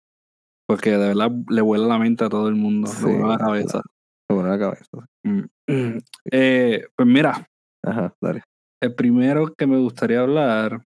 porque 0.67 0.91
de 0.93 0.99
verdad 1.09 1.31
le 1.51 1.61
vuela 1.61 1.87
la 1.87 1.99
mente 1.99 2.25
a 2.25 2.29
todo 2.29 2.49
el 2.49 2.55
mundo, 2.57 2.89
Sí, 2.89 3.07
le 3.07 3.13
vuela 3.19 3.29
la 3.29 3.39
cabeza. 3.39 3.79
Se 3.81 4.35
pone 4.35 4.49
la 4.49 4.59
cabeza. 4.59 5.07
Mm. 5.25 5.43
Eh, 6.31 6.85
pues 6.97 7.09
mira, 7.09 7.47
Ajá, 7.83 8.15
dale. 8.21 8.43
el 8.83 8.95
primero 8.95 9.55
que 9.55 9.67
me 9.67 9.79
gustaría 9.79 10.21
hablar 10.21 10.85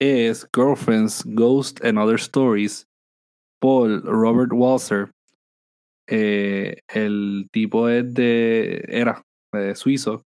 es 0.00 0.48
Girlfriends, 0.54 1.24
Ghost 1.26 1.84
and 1.84 1.98
Other 1.98 2.16
Stories 2.16 2.86
por 3.60 4.02
Robert 4.04 4.52
Walser. 4.52 5.10
Eh, 6.08 6.78
el 6.88 7.48
tipo 7.52 7.88
es 7.88 8.12
de. 8.14 8.84
era 8.88 9.22
eh, 9.54 9.74
suizo. 9.74 10.22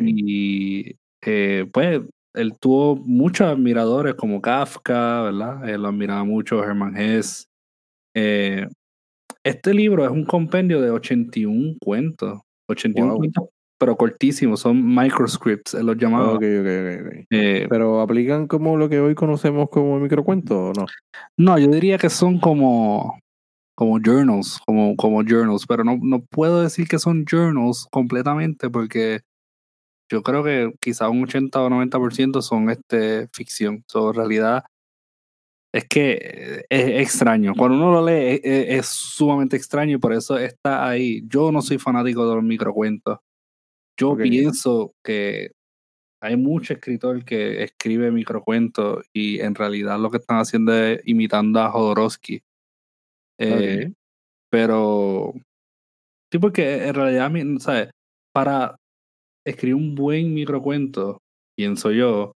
Y 0.00 0.96
eh, 1.24 1.66
pues 1.72 2.02
él 2.34 2.58
tuvo 2.60 2.96
muchos 2.96 3.46
admiradores 3.48 4.14
como 4.14 4.40
Kafka, 4.42 5.22
¿verdad? 5.22 5.68
Él 5.68 5.82
lo 5.82 5.88
admiraba 5.88 6.24
mucho, 6.24 6.62
Herman 6.62 6.96
Hesse. 6.96 7.46
Eh, 8.14 8.68
este 9.44 9.74
libro 9.74 10.04
es 10.04 10.10
un 10.10 10.24
compendio 10.24 10.80
de 10.80 10.90
81 10.90 11.76
cuentos. 11.80 12.40
81 12.68 13.10
Wow. 13.10 13.18
cuentos, 13.18 13.44
pero 13.78 13.96
cortísimos, 13.96 14.60
son 14.60 14.94
microscripts, 14.94 15.74
los 15.74 15.96
llamaba. 15.96 16.34
Ok, 16.34 16.42
ok, 16.42 16.66
ok, 16.68 17.06
ok. 17.06 17.26
Eh, 17.30 17.66
Pero 17.68 18.00
aplican 18.00 18.46
como 18.46 18.76
lo 18.76 18.88
que 18.88 19.00
hoy 19.00 19.14
conocemos 19.16 19.68
como 19.70 19.98
microcuento 19.98 20.68
o 20.68 20.72
no? 20.72 20.86
no, 21.36 21.58
yo 21.58 21.66
diría 21.68 21.98
que 21.98 22.08
son 22.08 22.38
como, 22.38 23.18
como 23.74 23.98
journals, 23.98 24.60
como, 24.66 24.94
como 24.96 25.22
journals, 25.24 25.66
pero 25.66 25.82
no, 25.82 25.98
no 26.00 26.24
puedo 26.30 26.62
decir 26.62 26.86
que 26.86 27.00
son 27.00 27.24
journals 27.28 27.88
completamente 27.90 28.70
porque 28.70 29.20
yo 30.10 30.22
creo 30.22 30.44
que 30.44 30.72
quizá 30.80 31.08
un 31.08 31.24
80 31.24 31.60
o 31.60 31.68
90% 31.70 32.40
son 32.42 32.70
este, 32.70 33.28
ficción. 33.32 33.82
So, 33.88 34.10
en 34.10 34.14
realidad 34.16 34.64
es 35.74 35.88
que 35.88 36.12
eh, 36.12 36.64
es 36.68 37.00
extraño. 37.08 37.54
Cuando 37.56 37.76
uno 37.78 37.92
lo 37.92 38.06
lee 38.06 38.34
es, 38.34 38.40
es- 38.44 38.68
es 38.80 38.86
sumamente 38.86 39.56
extraño 39.56 39.96
y 39.96 40.00
por 40.00 40.12
eso 40.12 40.36
está 40.38 40.88
ahí. 40.88 41.22
Yo 41.28 41.50
no 41.52 41.62
soy 41.62 41.78
fanático 41.78 42.28
de 42.28 42.34
los 42.36 42.44
microcuentos. 42.44 43.18
Yo 43.98 44.10
pienso 44.30 44.94
que 45.04 45.52
hay 46.22 46.36
mucho 46.36 46.74
escritor 46.74 47.24
que 47.24 47.62
escribe 47.64 48.10
microcuentos 48.10 49.04
y 49.12 49.40
en 49.40 49.54
realidad 49.54 49.98
lo 49.98 50.10
que 50.10 50.18
están 50.18 50.38
haciendo 50.38 50.72
es 50.74 51.00
imitando 51.06 51.60
a 51.60 51.70
Jodorowsky. 51.70 52.42
Eh. 53.38 53.92
Pero 54.50 55.32
sí, 56.30 56.38
porque 56.38 56.86
en 56.86 56.94
realidad, 56.94 57.32
¿sabes? 57.60 57.90
Para 58.34 58.76
escribir 59.46 59.74
un 59.76 59.94
buen 59.94 60.34
microcuento, 60.34 61.18
pienso 61.56 61.90
yo, 61.90 62.32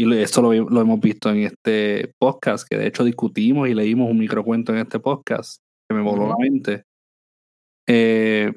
y 0.00 0.22
esto 0.22 0.40
lo, 0.40 0.52
lo 0.52 0.80
hemos 0.80 0.98
visto 0.98 1.28
en 1.30 1.40
este 1.40 2.14
podcast, 2.18 2.66
que 2.66 2.78
de 2.78 2.86
hecho 2.86 3.04
discutimos 3.04 3.68
y 3.68 3.74
leímos 3.74 4.10
un 4.10 4.18
microcuento 4.18 4.72
en 4.72 4.78
este 4.78 4.98
podcast, 4.98 5.60
que 5.88 5.94
me 5.94 6.02
voló 6.02 6.28
la 6.28 6.36
mente. 6.38 6.84
Eh, 7.86 8.50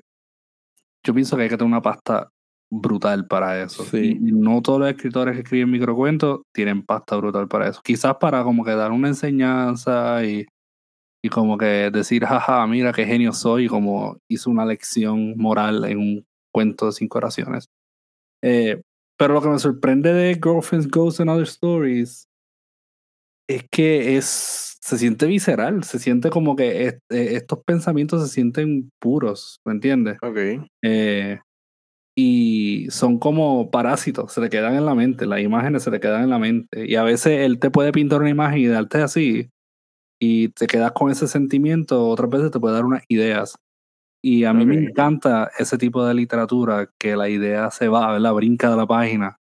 yo 1.05 1.13
pienso 1.13 1.35
que 1.35 1.43
hay 1.43 1.49
que 1.49 1.57
tener 1.57 1.67
una 1.67 1.81
pasta 1.81 2.29
brutal 2.71 3.27
para 3.27 3.61
eso. 3.61 3.83
Sí. 3.83 4.17
Y 4.21 4.31
no 4.31 4.61
todos 4.61 4.79
los 4.79 4.89
escritores 4.89 5.35
que 5.35 5.41
escriben 5.41 5.69
microcuentos 5.69 6.43
tienen 6.53 6.81
pasta 6.81 7.17
brutal 7.17 7.49
para 7.49 7.67
eso. 7.67 7.81
Quizás 7.83 8.15
para 8.21 8.43
como 8.43 8.63
que 8.63 8.71
dar 8.71 8.91
una 8.91 9.09
enseñanza 9.09 10.23
y, 10.23 10.45
y 11.21 11.29
como 11.29 11.57
que 11.57 11.91
decir, 11.91 12.23
jaja, 12.25 12.65
mira 12.67 12.93
qué 12.93 13.05
genio 13.05 13.33
soy, 13.33 13.67
como 13.67 14.17
hizo 14.29 14.49
una 14.49 14.65
lección 14.65 15.35
moral 15.37 15.83
en 15.83 15.97
un 15.97 16.25
cuento 16.53 16.85
de 16.85 16.93
cinco 16.93 17.17
oraciones. 17.17 17.65
Eh, 18.41 18.81
pero 19.17 19.33
lo 19.33 19.41
que 19.41 19.49
me 19.49 19.59
sorprende 19.59 20.13
de 20.13 20.35
Girlfriends, 20.35 20.89
Ghosts 20.89 21.21
and 21.21 21.29
Other 21.29 21.43
Stories 21.47 22.27
es 23.49 23.65
que 23.71 24.17
es 24.17 24.77
se 24.81 24.97
siente 24.97 25.25
visceral, 25.27 25.83
se 25.83 25.99
siente 25.99 26.29
como 26.29 26.55
que 26.55 26.87
est- 26.87 26.99
eh, 27.09 27.35
estos 27.35 27.59
pensamientos 27.65 28.21
se 28.27 28.33
sienten 28.33 28.91
puros, 28.99 29.61
¿me 29.65 29.73
entiendes? 29.73 30.17
Ok. 30.21 30.37
Eh, 30.83 31.39
y 32.15 32.87
son 32.91 33.19
como 33.19 33.71
parásitos, 33.71 34.33
se 34.33 34.41
te 34.41 34.49
quedan 34.49 34.75
en 34.75 34.85
la 34.85 34.95
mente, 34.95 35.25
las 35.27 35.41
imágenes 35.41 35.83
se 35.83 35.91
te 35.91 35.99
quedan 36.01 36.23
en 36.25 36.29
la 36.31 36.39
mente. 36.39 36.85
Y 36.87 36.95
a 36.95 37.03
veces 37.03 37.39
él 37.41 37.59
te 37.59 37.71
puede 37.71 37.91
pintar 37.93 38.21
una 38.21 38.29
imagen 38.31 38.59
y 38.59 38.67
darte 38.67 38.99
así, 39.01 39.49
y 40.19 40.49
te 40.49 40.67
quedas 40.67 40.93
con 40.93 41.11
ese 41.11 41.27
sentimiento, 41.27 42.07
otras 42.09 42.29
veces 42.29 42.51
te 42.51 42.59
puede 42.59 42.75
dar 42.75 42.85
unas 42.85 43.03
ideas. 43.09 43.55
Y 44.25 44.45
a 44.45 44.53
mí 44.53 44.65
me 44.65 44.75
encanta 44.89 45.51
ese 45.59 45.77
tipo 45.77 46.05
de 46.05 46.13
literatura, 46.13 46.89
que 46.97 47.15
la 47.17 47.27
idea 47.29 47.69
se 47.71 47.89
va, 47.89 48.11
¿verdad? 48.13 48.33
Brinca 48.33 48.69
de 48.69 48.77
la 48.77 48.85
página 48.87 49.37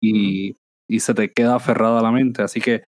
y, 0.00 0.56
y 0.88 1.00
se 1.00 1.12
te 1.12 1.30
queda 1.30 1.56
aferrada 1.56 1.98
a 2.00 2.02
la 2.02 2.10
mente. 2.10 2.42
Así 2.42 2.60
que 2.60 2.84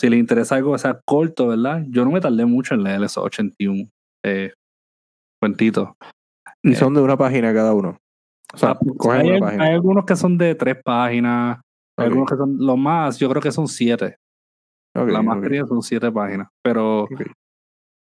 si 0.00 0.08
le 0.08 0.16
interesa 0.16 0.54
algo 0.56 0.72
que 0.72 0.78
sea 0.78 1.00
corto, 1.04 1.48
¿verdad? 1.48 1.82
Yo 1.88 2.04
no 2.04 2.12
me 2.12 2.20
tardé 2.20 2.46
mucho 2.46 2.74
en 2.74 2.84
leer 2.84 3.02
esos 3.02 3.24
81 3.24 3.88
eh, 4.24 4.52
cuentitos. 5.42 5.88
Y 6.62 6.72
Eh, 6.72 6.74
son 6.76 6.94
de 6.94 7.00
una 7.00 7.16
página 7.16 7.52
cada 7.52 7.74
uno. 7.74 7.96
O 8.54 8.56
sea, 8.56 8.70
Ah, 8.70 8.78
pues, 8.78 8.94
cogen 8.96 9.20
hay, 9.22 9.26
una 9.26 9.34
hay 9.34 9.40
página. 9.40 9.64
algunos 9.66 10.04
que 10.04 10.16
son 10.16 10.38
de 10.38 10.54
tres 10.54 10.76
páginas, 10.84 11.58
hay 11.98 12.06
algunos 12.06 12.30
que 12.30 12.36
son 12.36 12.56
los 12.58 12.78
más, 12.78 13.18
yo 13.18 13.28
creo 13.28 13.42
que 13.42 13.50
son 13.52 13.66
siete. 13.68 14.16
la 14.94 15.22
más 15.22 15.36
ok, 15.38 15.42
querida 15.42 15.66
son 15.66 15.82
siete 15.82 16.10
páginas, 16.12 16.48
pero. 16.62 17.08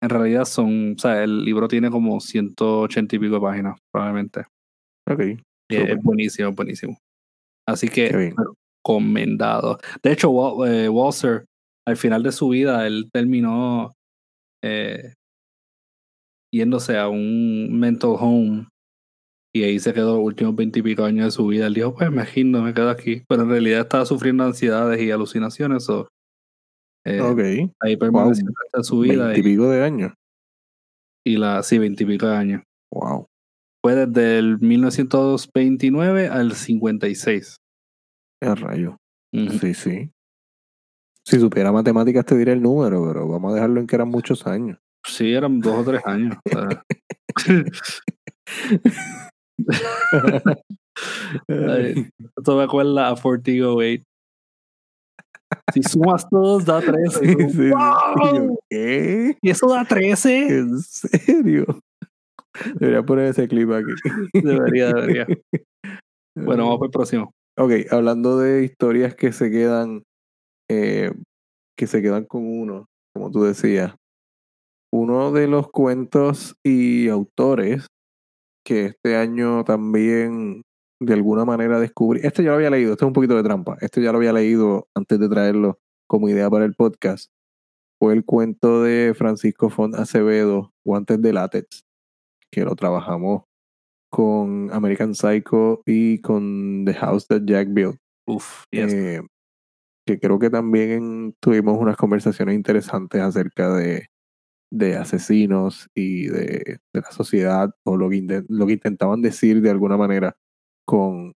En 0.03 0.09
realidad 0.09 0.45
son, 0.45 0.95
o 0.97 0.99
sea, 0.99 1.23
el 1.25 1.45
libro 1.45 1.69
tiene 1.69 1.91
como 1.91 2.21
180 2.21 3.17
y 3.17 3.19
pico 3.19 3.35
de 3.35 3.41
páginas, 3.41 3.79
probablemente. 3.93 4.41
Ok, 5.11 5.21
es, 5.21 5.39
súper. 5.71 5.91
es 5.91 6.03
buenísimo, 6.03 6.49
es 6.51 6.55
buenísimo. 6.57 6.99
Así 7.67 7.89
que, 7.89 8.33
recomendado. 8.85 9.79
De 10.03 10.13
hecho, 10.13 10.31
Wa- 10.31 10.69
eh, 10.71 10.89
Walser, 10.89 11.45
al 11.87 11.97
final 11.97 12.23
de 12.23 12.33
su 12.33 12.49
vida, 12.51 12.87
él 12.87 13.09
terminó 13.13 13.93
eh, 14.65 15.15
yéndose 16.53 16.97
a 16.97 17.09
un 17.09 17.79
mental 17.79 18.15
home 18.19 18.69
y 19.55 19.65
ahí 19.65 19.79
se 19.79 19.93
quedó 19.93 20.17
los 20.17 20.25
últimos 20.27 20.55
20 20.57 20.79
y 20.81 20.83
pico 20.83 21.05
años 21.05 21.25
de 21.27 21.31
su 21.31 21.47
vida. 21.47 21.67
Él 21.67 21.75
dijo, 21.75 21.95
pues 21.95 22.11
me 22.11 22.25
me 22.63 22.75
quedo 22.75 22.91
aquí. 22.91 23.23
Pero 23.29 23.43
en 23.43 23.51
realidad 23.51 23.81
estaba 23.81 24.05
sufriendo 24.07 24.45
ansiedades 24.45 25.01
y 25.01 25.11
alucinaciones. 25.11 25.89
o 25.89 26.09
eh, 27.17 27.21
Ok, 27.21 27.73
Ahí 27.81 27.97
permaneció 27.97 28.47
el 28.47 28.55
resto 28.63 28.79
de 28.79 28.85
su 28.85 29.01
vida 29.01 29.27
veintipico 29.27 29.69
de 29.71 29.83
años. 29.85 30.13
y 31.25 31.37
la, 31.37 31.63
sí, 31.63 31.79
20 31.79 32.03
y 32.05 32.07
pico 32.07 32.27
de 32.27 32.37
años. 32.37 32.63
Wow. 32.93 33.27
Fue 33.85 33.95
desde 33.95 34.39
el 34.39 34.59
1929 34.61 36.29
al 36.29 36.53
56. 36.53 37.57
Qué 38.41 38.55
rayo. 38.55 38.97
Sí, 39.33 39.75
sí. 39.75 40.11
Si 41.25 41.39
supiera 41.39 41.71
matemáticas 41.71 42.25
te 42.25 42.37
diré 42.37 42.53
el 42.53 42.63
número, 42.63 43.07
pero 43.07 43.29
vamos 43.29 43.53
a 43.53 43.57
dejarlo 43.57 43.81
en 43.81 43.87
que 43.87 43.97
eran 43.97 44.09
muchos 44.09 44.47
años. 44.47 44.79
Sí, 45.07 45.33
eran 45.33 45.61
dos 45.61 45.75
o 45.75 45.85
tres 45.91 46.01
años. 46.07 46.39
Esto 52.37 52.57
me 52.57 52.63
acuerda 52.63 53.11
a 53.11 53.17
Fortigo, 53.17 53.77
wait. 53.77 54.08
Si 55.73 55.83
sumas 55.83 56.29
todos, 56.29 56.65
da 56.65 56.81
13. 56.81 57.19
Sí, 57.21 57.51
sí. 57.51 57.71
¡Wow! 57.71 58.59
¿Qué? 58.69 59.37
¿Y 59.41 59.51
eso 59.51 59.69
da 59.69 59.85
13? 59.85 60.49
¿En 60.49 60.79
serio? 60.79 61.67
Debería 62.75 63.03
poner 63.03 63.27
ese 63.27 63.49
clip 63.49 63.71
aquí. 63.71 63.93
Debería, 64.33 64.93
debería. 64.93 65.27
Bueno, 66.37 66.67
vamos 66.67 66.79
por 66.79 66.87
el 66.87 66.93
próximo. 66.93 67.35
Ok, 67.59 67.73
hablando 67.91 68.39
de 68.39 68.63
historias 68.63 69.17
que 69.17 69.33
se 69.33 69.51
quedan, 69.51 70.05
eh, 70.71 71.11
que 71.77 71.89
se 71.89 72.01
quedan 72.01 72.27
con 72.27 72.47
uno, 72.47 72.87
como 73.13 73.33
tú 73.33 73.43
decías. 73.43 73.97
Uno 74.93 75.33
de 75.33 75.49
los 75.49 75.69
cuentos 75.69 76.55
y 76.65 77.09
autores 77.09 77.89
que 78.65 78.87
este 78.87 79.17
año 79.17 79.65
también 79.65 80.63
de 81.01 81.15
alguna 81.15 81.45
manera 81.45 81.79
descubrí. 81.79 82.21
Este 82.23 82.43
ya 82.43 82.51
lo 82.51 82.57
había 82.57 82.71
leído, 82.71 82.93
este 82.93 83.05
es 83.05 83.07
un 83.07 83.13
poquito 83.13 83.37
de 83.37 83.43
trampa. 83.43 83.77
Este 83.81 84.03
ya 84.03 84.13
lo 84.13 84.19
había 84.19 84.33
leído 84.33 84.89
antes 84.95 85.19
de 85.19 85.29
traerlo 85.29 85.79
como 86.09 86.29
idea 86.29 86.49
para 86.51 86.65
el 86.65 86.75
podcast. 86.75 87.31
Fue 88.01 88.13
el 88.15 88.25
cuento 88.25 88.83
de 88.83 89.15
Francisco 89.17 89.71
Font 89.71 89.95
Acevedo, 89.95 90.73
Guantes 90.85 91.21
de 91.21 91.33
Látex, 91.33 91.85
que 92.53 92.65
lo 92.65 92.75
trabajamos 92.77 93.43
con 94.11 94.71
American 94.73 95.15
Psycho 95.15 95.83
y 95.85 96.21
con 96.21 96.85
The 96.87 96.95
House 96.95 97.27
That 97.27 97.43
Jack 97.45 97.69
Built. 97.73 97.99
Uf, 98.27 98.65
yes. 98.71 98.93
Eh, 98.93 99.21
que 100.07 100.19
creo 100.19 100.39
que 100.39 100.49
también 100.49 101.35
tuvimos 101.41 101.79
unas 101.79 101.97
conversaciones 101.97 102.55
interesantes 102.55 103.21
acerca 103.21 103.75
de, 103.75 104.07
de 104.73 104.97
asesinos 104.97 105.89
y 105.95 106.29
de, 106.29 106.79
de 106.95 107.01
la 107.01 107.11
sociedad 107.11 107.71
o 107.85 107.97
lo 107.99 108.09
que, 108.09 108.17
inten- 108.17 108.47
lo 108.49 108.67
que 108.67 108.73
intentaban 108.75 109.21
decir 109.21 109.61
de 109.61 109.71
alguna 109.71 109.99
manera 109.99 110.37
con, 110.89 111.35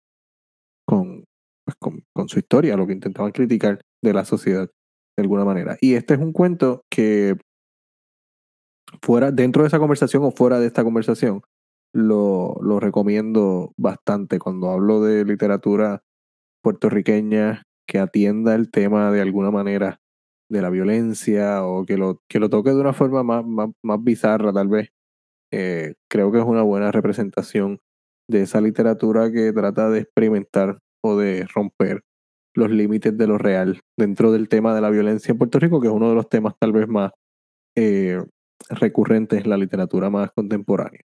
con, 0.88 1.24
pues, 1.66 1.76
con, 1.78 2.02
con 2.14 2.28
su 2.30 2.38
historia, 2.38 2.74
lo 2.74 2.86
que 2.86 2.94
intentaban 2.94 3.32
criticar 3.32 3.82
de 4.02 4.14
la 4.14 4.24
sociedad 4.24 4.70
de 5.14 5.22
alguna 5.22 5.44
manera. 5.44 5.76
Y 5.78 5.92
este 5.92 6.14
es 6.14 6.20
un 6.20 6.32
cuento 6.32 6.84
que 6.90 7.36
fuera, 9.02 9.30
dentro 9.30 9.62
de 9.62 9.68
esa 9.68 9.78
conversación 9.78 10.24
o 10.24 10.30
fuera 10.30 10.58
de 10.58 10.66
esta 10.66 10.82
conversación, 10.82 11.42
lo, 11.94 12.56
lo 12.62 12.80
recomiendo 12.80 13.74
bastante 13.76 14.38
cuando 14.38 14.70
hablo 14.70 15.02
de 15.02 15.26
literatura 15.26 16.00
puertorriqueña 16.62 17.64
que 17.86 17.98
atienda 17.98 18.54
el 18.54 18.70
tema 18.70 19.12
de 19.12 19.20
alguna 19.20 19.50
manera 19.50 20.00
de 20.50 20.62
la 20.62 20.70
violencia 20.70 21.62
o 21.66 21.84
que 21.84 21.98
lo, 21.98 22.22
que 22.26 22.38
lo 22.38 22.48
toque 22.48 22.70
de 22.70 22.80
una 22.80 22.94
forma 22.94 23.22
más, 23.22 23.44
más, 23.44 23.68
más 23.82 24.02
bizarra 24.02 24.50
tal 24.50 24.68
vez. 24.68 24.88
Eh, 25.52 25.92
creo 26.10 26.32
que 26.32 26.38
es 26.38 26.44
una 26.44 26.62
buena 26.62 26.90
representación 26.90 27.80
de 28.28 28.42
esa 28.42 28.60
literatura 28.60 29.30
que 29.32 29.52
trata 29.52 29.90
de 29.90 30.00
experimentar 30.00 30.78
o 31.04 31.16
de 31.16 31.46
romper 31.52 32.02
los 32.54 32.70
límites 32.70 33.16
de 33.16 33.26
lo 33.26 33.38
real 33.38 33.80
dentro 33.98 34.30
del 34.32 34.48
tema 34.48 34.74
de 34.74 34.80
la 34.80 34.90
violencia 34.90 35.32
en 35.32 35.38
Puerto 35.38 35.58
Rico, 35.58 35.80
que 35.80 35.86
es 35.88 35.92
uno 35.92 36.08
de 36.10 36.14
los 36.14 36.28
temas 36.28 36.54
tal 36.60 36.72
vez 36.72 36.86
más 36.86 37.10
eh, 37.76 38.22
recurrentes 38.68 39.42
en 39.44 39.50
la 39.50 39.56
literatura 39.56 40.10
más 40.10 40.30
contemporánea. 40.32 41.00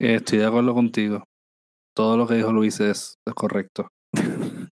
Eh, 0.00 0.16
Estoy 0.16 0.38
de 0.38 0.46
acuerdo 0.46 0.74
contigo. 0.74 1.24
todo 1.94 2.16
lo 2.16 2.26
que 2.26 2.34
dijo 2.34 2.52
Luis 2.52 2.80
es, 2.80 3.18
es 3.26 3.34
correcto. 3.34 3.88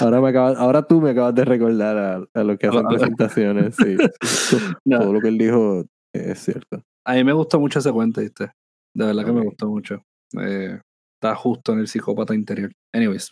ahora, 0.00 0.20
me 0.20 0.28
acabas, 0.30 0.56
ahora 0.56 0.82
tú 0.86 1.00
me 1.00 1.10
acabas 1.10 1.34
de 1.34 1.44
recordar 1.44 1.96
a, 1.98 2.24
a 2.34 2.44
los 2.44 2.58
que 2.58 2.66
hacen 2.66 2.86
presentaciones. 2.86 3.76
Sí. 3.76 3.96
No. 4.84 5.00
Todo 5.00 5.12
lo 5.12 5.20
que 5.20 5.28
él 5.28 5.38
dijo 5.38 5.84
es 6.14 6.38
cierto. 6.38 6.82
A 7.08 7.14
mí 7.14 7.24
me 7.24 7.32
gustó 7.32 7.58
mucho 7.58 7.78
ese 7.78 7.90
cuento, 7.90 8.20
¿viste? 8.20 8.50
De 8.94 9.06
verdad 9.06 9.24
que 9.24 9.32
me 9.32 9.40
gustó 9.42 9.66
mucho. 9.66 10.02
Eh, 10.38 10.78
está 11.14 11.34
justo 11.34 11.72
en 11.72 11.78
el 11.78 11.88
psicópata 11.88 12.34
interior. 12.34 12.70
Anyways, 12.94 13.30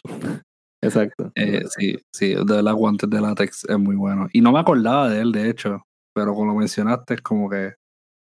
Exacto. 0.82 1.30
eh, 1.34 1.62
sí, 1.68 1.98
sí, 2.10 2.34
de 2.34 2.42
verdad, 2.44 2.72
guantes 2.72 3.10
de 3.10 3.20
látex 3.20 3.66
es 3.68 3.78
muy 3.78 3.94
bueno. 3.96 4.28
Y 4.32 4.40
no 4.40 4.50
me 4.50 4.60
acordaba 4.60 5.10
de 5.10 5.20
él, 5.20 5.30
de 5.30 5.50
hecho, 5.50 5.82
pero 6.14 6.34
cuando 6.34 6.54
lo 6.54 6.58
mencionaste, 6.60 7.14
es 7.14 7.20
como 7.20 7.50
que 7.50 7.74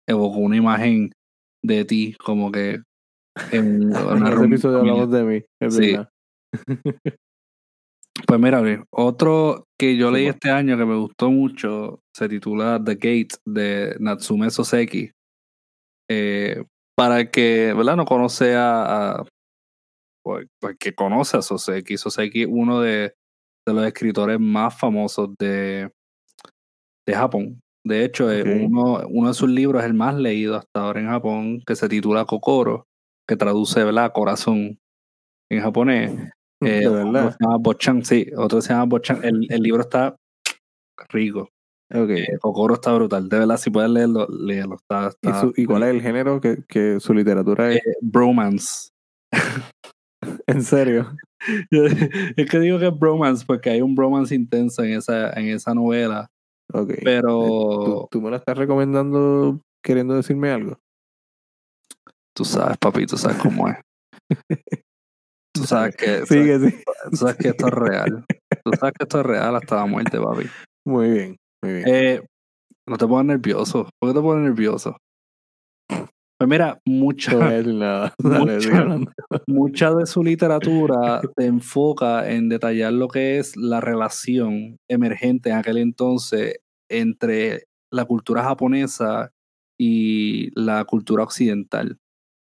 evocó 0.06 0.40
una 0.40 0.58
imagen 0.58 1.12
de 1.64 1.86
ti, 1.86 2.14
como 2.16 2.52
que 2.52 2.82
en 3.52 3.84
En 3.94 3.94
una 3.94 4.16
ese 4.16 4.30
reunión 4.32 4.46
episodio 4.54 4.80
hablamos 4.80 5.12
de 5.12 5.24
mí, 5.24 5.44
es 5.62 5.74
Sí. 5.76 5.92
verdad. 5.94 6.10
Pues 8.28 8.40
mira, 8.40 8.64
otro 8.92 9.66
que 9.78 9.98
yo 9.98 10.10
leí 10.10 10.28
este 10.28 10.50
año 10.50 10.78
que 10.78 10.86
me 10.86 10.96
gustó 10.96 11.30
mucho 11.30 12.00
se 12.16 12.30
titula 12.30 12.82
The 12.84 12.96
Gate 12.96 13.36
de 13.46 13.96
Natsume 14.00 14.50
Soseki. 14.50 15.12
Eh, 16.10 16.64
para 16.98 17.20
el 17.22 17.32
que 17.32 17.74
¿verdad? 17.74 17.96
no 17.96 18.06
conoce 18.06 18.56
a, 18.56 19.12
a- 19.20 19.26
pues, 20.24 20.48
que 20.80 20.94
conoce 20.96 21.38
a 21.38 21.42
Soseki, 21.42 21.98
Soseki 21.98 22.44
es 22.44 22.48
uno 22.50 22.82
de, 22.82 23.14
de 23.68 23.74
los 23.74 23.86
escritores 23.86 24.40
más 24.40 24.78
famosos 24.78 25.30
de, 25.40 25.92
de 27.08 27.14
Japón. 27.14 27.60
De 27.86 28.04
hecho, 28.04 28.26
uno, 28.66 29.06
uno 29.08 29.28
de 29.28 29.34
sus 29.36 29.50
libros 29.50 29.84
es 29.84 29.88
el 29.88 29.94
más 29.94 30.16
leído 30.16 30.56
hasta 30.56 30.82
ahora 30.82 31.00
en 31.02 31.08
Japón, 31.08 31.62
que 31.68 31.76
se 31.76 31.88
titula 31.88 32.26
Kokoro, 32.26 32.88
que 33.28 33.36
traduce 33.36 33.84
¿verdad? 33.84 34.12
corazón 34.14 34.80
en 35.52 35.62
japonés. 35.62 36.12
Eh, 36.64 36.80
de 36.80 36.88
otro 36.88 37.32
se 37.32 37.38
llama 37.40 37.58
Bochan, 37.60 38.04
sí, 38.04 38.28
otro 38.36 38.62
se 38.62 38.70
llama 38.74 38.86
Bochan. 38.86 39.24
El, 39.24 39.46
el 39.52 39.62
libro 39.62 39.82
está 39.82 40.16
rico. 41.10 41.50
Ok. 41.94 42.10
Eh, 42.10 42.38
Kokoro 42.42 42.74
está 42.76 42.94
brutal. 42.94 43.30
De 43.30 43.40
verdad, 43.40 43.58
si 43.58 43.70
puedes 43.70 43.90
leerlo, 43.90 44.28
léelo. 44.28 44.76
Está, 44.76 45.12
¿Y, 45.22 45.28
está 45.28 45.42
su- 45.42 45.54
y 45.56 45.66
cuál 45.66 45.84
es 45.84 45.90
el 45.90 46.02
género 46.02 46.42
que, 46.42 46.64
que 46.68 47.00
su 47.00 47.14
literatura 47.14 47.72
es? 47.72 47.78
Eh, 47.78 47.96
bromance. 48.02 48.90
¿En 50.48 50.64
serio? 50.64 51.16
es 51.70 52.50
que 52.50 52.60
digo 52.60 52.80
que 52.80 52.88
es 52.88 52.98
bromance 53.00 53.46
porque 53.46 53.70
hay 53.70 53.82
un 53.82 53.94
bromance 53.96 54.34
intenso 54.34 54.84
en 54.84 54.94
esa, 54.94 55.30
en 55.34 55.48
esa 55.50 55.74
novela. 55.76 56.28
Ok. 56.74 56.90
Eh, 56.92 56.96
¿Tú, 56.98 57.02
Pero 57.04 58.08
tú 58.12 58.22
me 58.22 58.32
la 58.32 58.38
estás 58.38 58.58
recomendando 58.58 59.62
queriendo 59.84 60.16
decirme 60.16 60.50
algo? 60.50 60.78
tú 62.36 62.44
sabes, 62.44 62.78
papi, 62.78 63.06
tú 63.06 63.18
sabes 63.18 63.38
cómo 63.38 63.70
es. 63.70 63.78
Tú 65.54 65.64
sabes 65.66 65.96
que, 65.96 66.26
Sigue, 66.26 66.60
sí. 66.60 66.76
tú 67.12 67.16
sabes 67.18 67.38
que 67.38 67.48
esto 67.50 67.68
es 67.68 67.74
real. 67.74 68.26
Tú 68.64 68.72
sabes 68.78 68.94
que 68.98 69.04
esto 69.04 69.20
es 69.22 69.26
real 69.26 69.56
hasta 69.56 69.76
la 69.78 69.86
muerte, 69.86 70.20
papi. 70.20 70.48
Muy 70.86 71.10
bien, 71.12 71.36
muy 71.66 71.74
bien. 71.74 71.88
Eh, 71.88 72.22
no 72.88 72.98
te 72.98 73.08
pongas 73.08 73.26
nervioso. 73.26 73.90
¿Por 74.00 74.10
qué 74.12 74.16
te 74.20 74.22
pones 74.22 74.44
nervioso? 74.44 74.98
Pues 76.38 76.50
mira, 76.50 76.80
mucha, 76.86 77.32
no 78.18 78.46
mucha- 79.48 79.94
de 79.94 80.06
su 80.06 80.22
literatura 80.24 81.22
se 81.38 81.46
enfoca 81.46 82.30
en 82.30 82.50
detallar 82.50 82.92
lo 82.94 83.08
que 83.08 83.40
es 83.40 83.56
la 83.56 83.80
relación 83.80 84.78
emergente 84.90 85.50
en 85.50 85.56
aquel 85.58 85.78
entonces 85.78 86.58
entre 86.90 87.64
la 87.92 88.04
cultura 88.06 88.44
japonesa 88.44 89.32
y 89.80 90.50
la 90.60 90.84
cultura 90.84 91.24
occidental. 91.24 91.98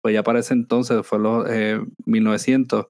Pues 0.03 0.15
ya 0.15 0.23
para 0.25 0.41
ese 0.41 0.55
entonces, 0.55 1.07
fue 1.07 1.19
los 1.21 1.49
eh, 1.49 1.81
1900, 2.07 2.87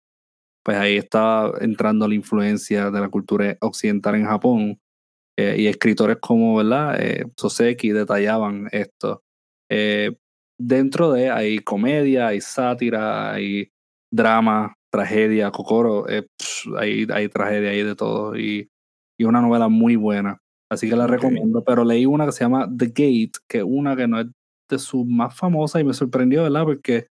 pues 0.65 0.79
ahí 0.79 0.97
estaba 0.97 1.53
entrando 1.61 2.09
la 2.09 2.15
influencia 2.15 2.91
de 2.91 3.01
la 3.01 3.09
cultura 3.11 3.57
occidental 3.61 4.15
en 4.17 4.25
Japón. 4.27 4.79
Eh, 5.39 5.57
y 5.59 5.67
escritores 5.67 6.19
como, 6.21 6.57
¿verdad? 6.57 6.97
Eh, 7.01 7.27
Soseki 7.37 7.91
detallaban 7.91 8.69
esto. 8.73 9.23
Eh, 9.71 10.17
dentro 10.59 11.13
de 11.13 11.31
hay 11.31 11.59
comedia, 11.59 12.29
hay 12.29 12.41
sátira, 12.41 13.33
hay 13.33 13.69
drama, 14.13 14.75
tragedia, 14.91 15.51
Kokoro, 15.51 16.09
eh, 16.09 16.27
psh, 16.41 16.69
hay, 16.79 17.07
hay 17.13 17.29
tragedia, 17.29 17.71
hay 17.71 17.83
de 17.83 17.95
todo. 17.95 18.37
Y, 18.37 18.69
y 19.19 19.25
una 19.25 19.41
novela 19.41 19.69
muy 19.69 19.97
buena. 19.97 20.39
Así 20.71 20.89
que 20.89 20.97
la 20.97 21.05
Ok. 21.05 21.11
recomiendo. 21.11 21.63
Pero 21.65 21.85
leí 21.85 22.07
una 22.07 22.27
que 22.27 22.33
se 22.33 22.45
llama 22.45 22.69
The 22.77 22.87
Gate, 22.87 23.33
que 23.49 23.59
es 23.59 23.65
una 23.67 23.95
que 23.97 24.09
no 24.09 24.21
es 24.21 24.27
de 24.71 24.79
sus 24.79 25.07
más 25.07 25.37
famosas 25.37 25.81
y 25.81 25.85
me 25.85 25.95
sorprendió, 25.95 26.43
¿verdad? 26.43 26.65
Porque 26.65 27.07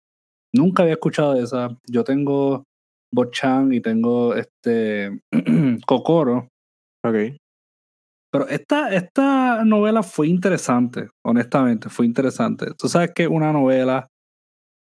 nunca 0.53 0.83
había 0.83 0.95
escuchado 0.95 1.35
de 1.35 1.43
esa. 1.43 1.77
Yo 1.88 2.03
tengo 2.03 2.63
Bochan 3.13 3.71
y 3.71 3.79
tengo 3.81 4.35
este 4.35 5.21
Kokoro. 5.88 6.49
Ok. 7.05 7.38
Pero 8.38 8.50
esta, 8.50 8.93
esta 8.93 9.63
novela 9.63 10.04
fue 10.04 10.28
interesante, 10.28 11.10
honestamente, 11.24 11.89
fue 11.89 12.06
interesante. 12.06 12.67
Tú 12.78 12.89
sabes 12.89 13.12
que 13.15 13.28
una 13.28 13.54
novela 13.54 14.10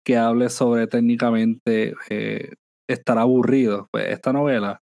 que 0.05 0.17
hable 0.17 0.49
sobre 0.49 0.87
técnicamente 0.87 1.95
eh, 2.09 2.53
estar 2.87 3.17
aburrido. 3.17 3.87
Pues 3.91 4.09
esta 4.09 4.33
novela 4.33 4.81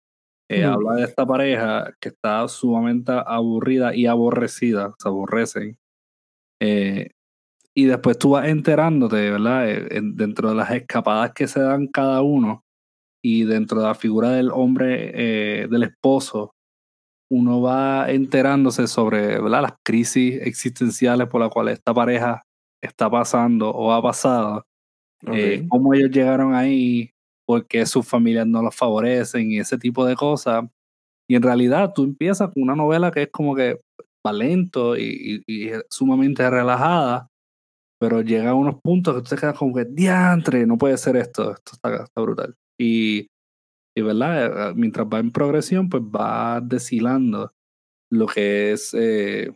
eh, 0.50 0.64
habla 0.64 0.94
de 0.96 1.04
esta 1.04 1.26
pareja 1.26 1.92
que 2.00 2.10
está 2.10 2.46
sumamente 2.48 3.12
aburrida 3.26 3.94
y 3.94 4.06
aborrecida, 4.06 4.94
se 4.98 5.08
aborrecen. 5.08 5.78
Eh, 6.60 7.10
y 7.76 7.86
después 7.86 8.18
tú 8.18 8.30
vas 8.30 8.48
enterándote, 8.48 9.30
¿verdad? 9.30 9.70
Eh, 9.70 9.88
en- 9.98 10.16
dentro 10.16 10.50
de 10.50 10.56
las 10.56 10.70
escapadas 10.72 11.32
que 11.34 11.48
se 11.48 11.60
dan 11.60 11.86
cada 11.88 12.22
uno 12.22 12.62
y 13.24 13.44
dentro 13.44 13.80
de 13.80 13.88
la 13.88 13.94
figura 13.94 14.30
del 14.30 14.50
hombre, 14.52 15.12
del 15.68 15.82
esposo, 15.84 16.52
uno 17.30 17.60
va 17.60 18.10
enterándose 18.10 18.86
sobre 18.86 19.40
¿verdad? 19.40 19.62
las 19.62 19.74
crisis 19.84 20.40
existenciales 20.42 21.28
por 21.28 21.40
las 21.40 21.50
cuales 21.50 21.74
esta 21.78 21.92
pareja 21.94 22.42
está 22.82 23.10
pasando 23.10 23.70
o 23.70 23.92
ha 23.92 24.00
pasado, 24.02 24.64
Ok. 25.26 25.34
eh, 25.34 25.66
cómo 25.68 25.94
ellos 25.94 26.10
llegaron 26.10 26.54
ahí, 26.54 27.10
por 27.46 27.66
qué 27.66 27.84
sus 27.86 28.06
familias 28.06 28.46
no 28.46 28.62
los 28.62 28.74
favorecen 28.74 29.50
y 29.50 29.58
ese 29.58 29.78
tipo 29.78 30.04
de 30.06 30.14
cosas. 30.14 30.64
Y 31.28 31.34
en 31.34 31.42
realidad 31.42 31.92
tú 31.94 32.04
empiezas 32.04 32.50
con 32.52 32.62
una 32.62 32.74
novela 32.76 33.10
que 33.10 33.22
es 33.24 33.30
como 33.30 33.54
que 33.54 33.80
va 34.26 34.32
lento 34.32 34.96
y, 34.96 35.42
y- 35.46 35.64
y 35.66 35.68
es 35.70 35.82
sumamente 35.90 36.48
relajada, 36.48 37.28
pero 38.00 38.20
llega 38.22 38.50
a 38.50 38.54
unos 38.54 38.76
puntos 38.82 39.14
que 39.16 39.22
tú 39.22 39.34
te 39.34 39.40
quedas 39.40 39.58
como 39.58 39.74
que, 39.74 39.84
diantre, 39.84 40.66
no 40.66 40.78
puede 40.78 40.96
ser 40.98 41.16
esto, 41.16 41.52
esto 41.52 41.72
está, 41.74 42.04
está 42.04 42.20
brutal. 42.20 42.54
Y, 42.78 43.26
y 43.98 44.02
verdad, 44.02 44.70
Eh, 44.70 44.74
mientras 44.76 45.06
va 45.06 45.18
en 45.18 45.30
progresión, 45.30 45.88
pues 45.88 46.02
va 46.02 46.60
deshilando 46.60 47.52
lo 48.10 48.26
que 48.26 48.72
es 48.72 48.94
eh, 48.94 49.52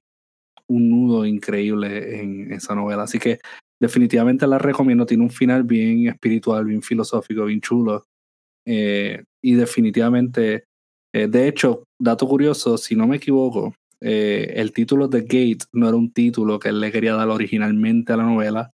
un 0.68 0.90
nudo 0.90 1.24
increíble 1.26 2.20
en 2.20 2.52
esa 2.52 2.74
novela. 2.74 3.04
Así 3.04 3.18
que 3.18 3.38
definitivamente 3.80 4.46
la 4.46 4.58
recomiendo, 4.58 5.06
tiene 5.06 5.24
un 5.24 5.30
final 5.30 5.64
bien 5.64 6.08
espiritual, 6.08 6.64
bien 6.64 6.82
filosófico, 6.82 7.46
bien 7.46 7.60
chulo. 7.60 8.04
Eh, 8.66 9.24
y 9.42 9.54
definitivamente, 9.54 10.64
eh, 11.14 11.28
de 11.28 11.48
hecho, 11.48 11.84
dato 12.00 12.26
curioso, 12.28 12.78
si 12.78 12.94
no 12.96 13.06
me 13.06 13.16
equivoco, 13.16 13.74
el 14.04 14.72
título 14.72 15.06
de 15.06 15.20
Gate 15.20 15.64
no 15.72 15.86
era 15.86 15.96
un 15.96 16.12
título 16.12 16.58
que 16.58 16.70
él 16.70 16.80
le 16.80 16.90
quería 16.90 17.14
dar 17.14 17.28
originalmente 17.28 18.12
a 18.12 18.16
la 18.16 18.24
novela. 18.24 18.72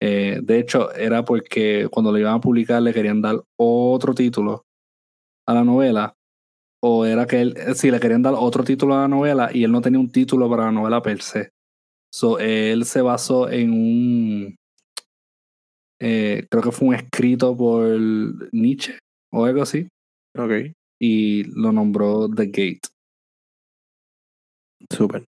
De 0.00 0.58
hecho, 0.58 0.92
era 0.94 1.24
porque 1.24 1.86
cuando 1.92 2.10
lo 2.10 2.18
iban 2.18 2.34
a 2.34 2.40
publicar 2.40 2.82
le 2.82 2.92
querían 2.92 3.22
dar 3.22 3.40
otro 3.56 4.14
título 4.14 4.64
a 5.48 5.54
la 5.54 5.64
novela. 5.64 6.14
O 6.80 7.04
era 7.04 7.26
que 7.26 7.40
él, 7.40 7.54
eh, 7.56 7.74
sí, 7.74 7.90
le 7.90 7.98
querían 7.98 8.22
dar 8.22 8.34
otro 8.36 8.62
título 8.62 8.94
a 8.94 9.00
la 9.00 9.08
novela 9.08 9.50
y 9.52 9.64
él 9.64 9.72
no 9.72 9.80
tenía 9.80 9.98
un 9.98 10.12
título 10.12 10.48
para 10.48 10.66
la 10.66 10.72
novela 10.72 11.02
per 11.02 11.20
se. 11.22 11.50
So, 12.14 12.38
él 12.38 12.84
se 12.84 13.02
basó 13.02 13.50
en 13.50 13.72
un. 13.72 14.56
eh, 16.00 16.46
creo 16.48 16.62
que 16.62 16.72
fue 16.72 16.88
un 16.88 16.94
escrito 16.94 17.56
por 17.56 17.98
Nietzsche 18.52 18.98
o 19.32 19.44
algo 19.44 19.62
así. 19.62 19.88
Ok. 20.36 20.72
Y 21.00 21.44
lo 21.60 21.72
nombró 21.72 22.28
The 22.28 22.46
Gate. 22.46 22.88
Súper. 24.90 25.24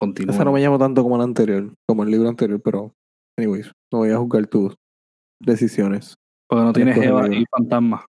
Continúa. 0.00 0.32
Esa 0.32 0.44
no 0.44 0.52
me 0.52 0.60
llama 0.60 0.78
tanto 0.78 1.02
como 1.02 1.18
la 1.18 1.24
anterior, 1.24 1.74
como 1.88 2.04
el 2.04 2.10
libro 2.10 2.28
anterior, 2.28 2.60
pero, 2.62 2.92
anyways, 3.36 3.72
no 3.92 3.98
voy 3.98 4.10
a 4.10 4.18
juzgar 4.18 4.46
tus 4.46 4.76
decisiones. 5.40 6.14
Porque 6.48 6.64
no 6.64 6.72
tiene 6.72 6.92
Escoge 6.92 7.06
el 7.06 7.14
Jeva 7.14 7.34
y 7.34 7.44
fantasma. 7.46 8.06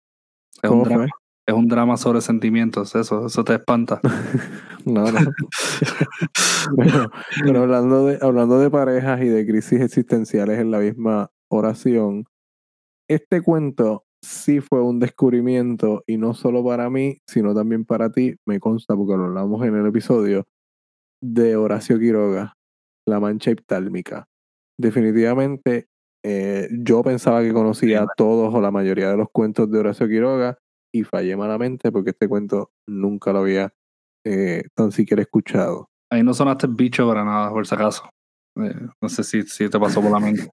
Es 0.62 0.70
un, 0.70 0.80
¿Cómo 0.80 0.86
drama, 0.86 1.08
es 1.46 1.54
un 1.54 1.68
drama 1.68 1.98
sobre 1.98 2.22
sentimientos. 2.22 2.96
Eso, 2.96 3.28
eso 3.28 3.44
te 3.44 3.56
espanta. 3.56 4.02
No, 4.86 5.12
no. 5.12 5.20
pero, 6.78 7.12
pero 7.44 7.62
hablando 7.64 8.06
de, 8.06 8.18
hablando 8.22 8.60
de 8.60 8.72
parejas 8.72 9.22
y 9.22 9.28
de 9.28 9.46
crisis 9.46 9.82
existenciales 9.82 10.58
en 10.58 10.72
la 10.72 10.80
misma 10.80 11.30
oración, 11.50 12.26
este 13.10 13.42
cuento 13.42 14.06
sí 14.22 14.62
fue 14.62 14.82
un 14.82 15.00
descubrimiento 15.00 16.04
y 16.08 16.18
no 16.18 16.34
solo 16.34 16.64
para 16.64 16.90
mí, 16.90 17.18
sino 17.28 17.54
también 17.54 17.84
para 17.84 18.10
ti, 18.10 18.36
me 18.46 18.60
consta 18.60 18.96
porque 18.96 19.18
lo 19.18 19.26
hablamos 19.26 19.66
en 19.66 19.76
el 19.76 19.86
episodio, 19.86 20.48
de 21.22 21.58
Horacio 21.58 22.00
Quiroga, 22.00 22.54
La 23.06 23.20
Mancha 23.20 23.52
Hiptálmica. 23.52 24.28
Definitivamente 24.78 25.89
Eh, 26.24 26.68
yo 26.72 27.02
pensaba 27.02 27.42
que 27.42 27.54
conocía 27.54 28.02
Sí, 28.02 28.08
todos 28.18 28.54
o 28.54 28.62
la 28.62 28.72
mayoría 28.72 29.10
de 29.10 29.18
los 29.18 29.30
cuentos 29.32 29.72
de 29.72 29.80
Horacio 29.80 30.08
Quiroga 30.08 30.58
y 30.94 31.04
fallé 31.04 31.38
malamente 31.38 31.92
porque 31.92 32.12
este 32.12 32.28
cuento 32.28 32.72
nunca 32.88 33.32
lo 33.32 33.40
había 33.40 33.74
eh, 34.26 34.64
tan 34.76 34.92
siquiera 34.92 35.22
escuchado. 35.22 35.90
Ahí 36.12 36.24
no 36.24 36.34
sonaste 36.34 36.68
bicho 36.68 37.08
para 37.08 37.24
nada, 37.24 37.52
por 37.52 37.66
si 37.66 37.76
acaso. 37.76 38.04
Eh, 38.58 38.76
no 39.02 39.10
sé 39.10 39.24
si, 39.24 39.44
si 39.44 39.70
te 39.70 39.80
pasó 39.80 40.02
por 40.02 40.12
la 40.12 40.20
mente. 40.20 40.50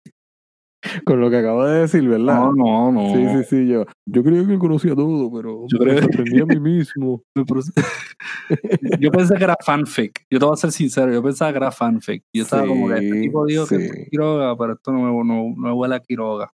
Con 1.04 1.20
lo 1.20 1.30
que 1.30 1.38
acabo 1.38 1.64
de 1.64 1.80
decir, 1.80 2.08
¿verdad? 2.08 2.52
No, 2.52 2.52
no, 2.52 2.92
no. 2.92 3.14
Sí, 3.14 3.26
sí, 3.28 3.44
sí, 3.48 3.66
yo. 3.66 3.84
Yo 4.06 4.22
creía 4.22 4.46
que 4.46 4.58
conocía 4.58 4.94
todo, 4.94 5.32
pero 5.32 5.66
Yo 5.68 5.78
me 5.84 6.00
sorprendí 6.00 6.40
a 6.40 6.46
mí 6.46 6.60
mismo. 6.60 7.22
Yo 9.00 9.10
pensé 9.10 9.34
que 9.36 9.44
era 9.44 9.56
fanfic. 9.64 10.24
Yo 10.30 10.38
te 10.38 10.44
voy 10.44 10.54
a 10.54 10.56
ser 10.56 10.72
sincero, 10.72 11.12
yo 11.12 11.22
pensaba 11.22 11.50
que 11.50 11.58
era 11.58 11.70
fanfic. 11.72 12.22
Yo 12.32 12.44
estaba 12.44 12.66
como 12.66 12.88
que 12.88 12.94
este 12.94 13.20
tipo 13.20 13.44
dijo 13.46 13.66
que 13.66 13.76
sí. 13.76 13.84
es 13.84 14.08
Quiroga, 14.10 14.56
pero 14.56 14.74
esto 14.74 14.92
no 14.92 15.00
me, 15.00 15.24
no, 15.24 15.24
no 15.24 15.54
me 15.56 15.72
huele 15.72 15.96
a 15.96 16.00
Quiroga, 16.00 16.50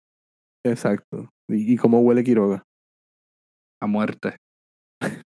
Exacto. 0.64 1.30
¿Y, 1.48 1.74
y 1.74 1.76
cómo 1.76 2.00
huele 2.00 2.22
Quiroga? 2.22 2.62
a 3.80 3.86
muerte. 3.86 4.36
Esa 5.00 5.20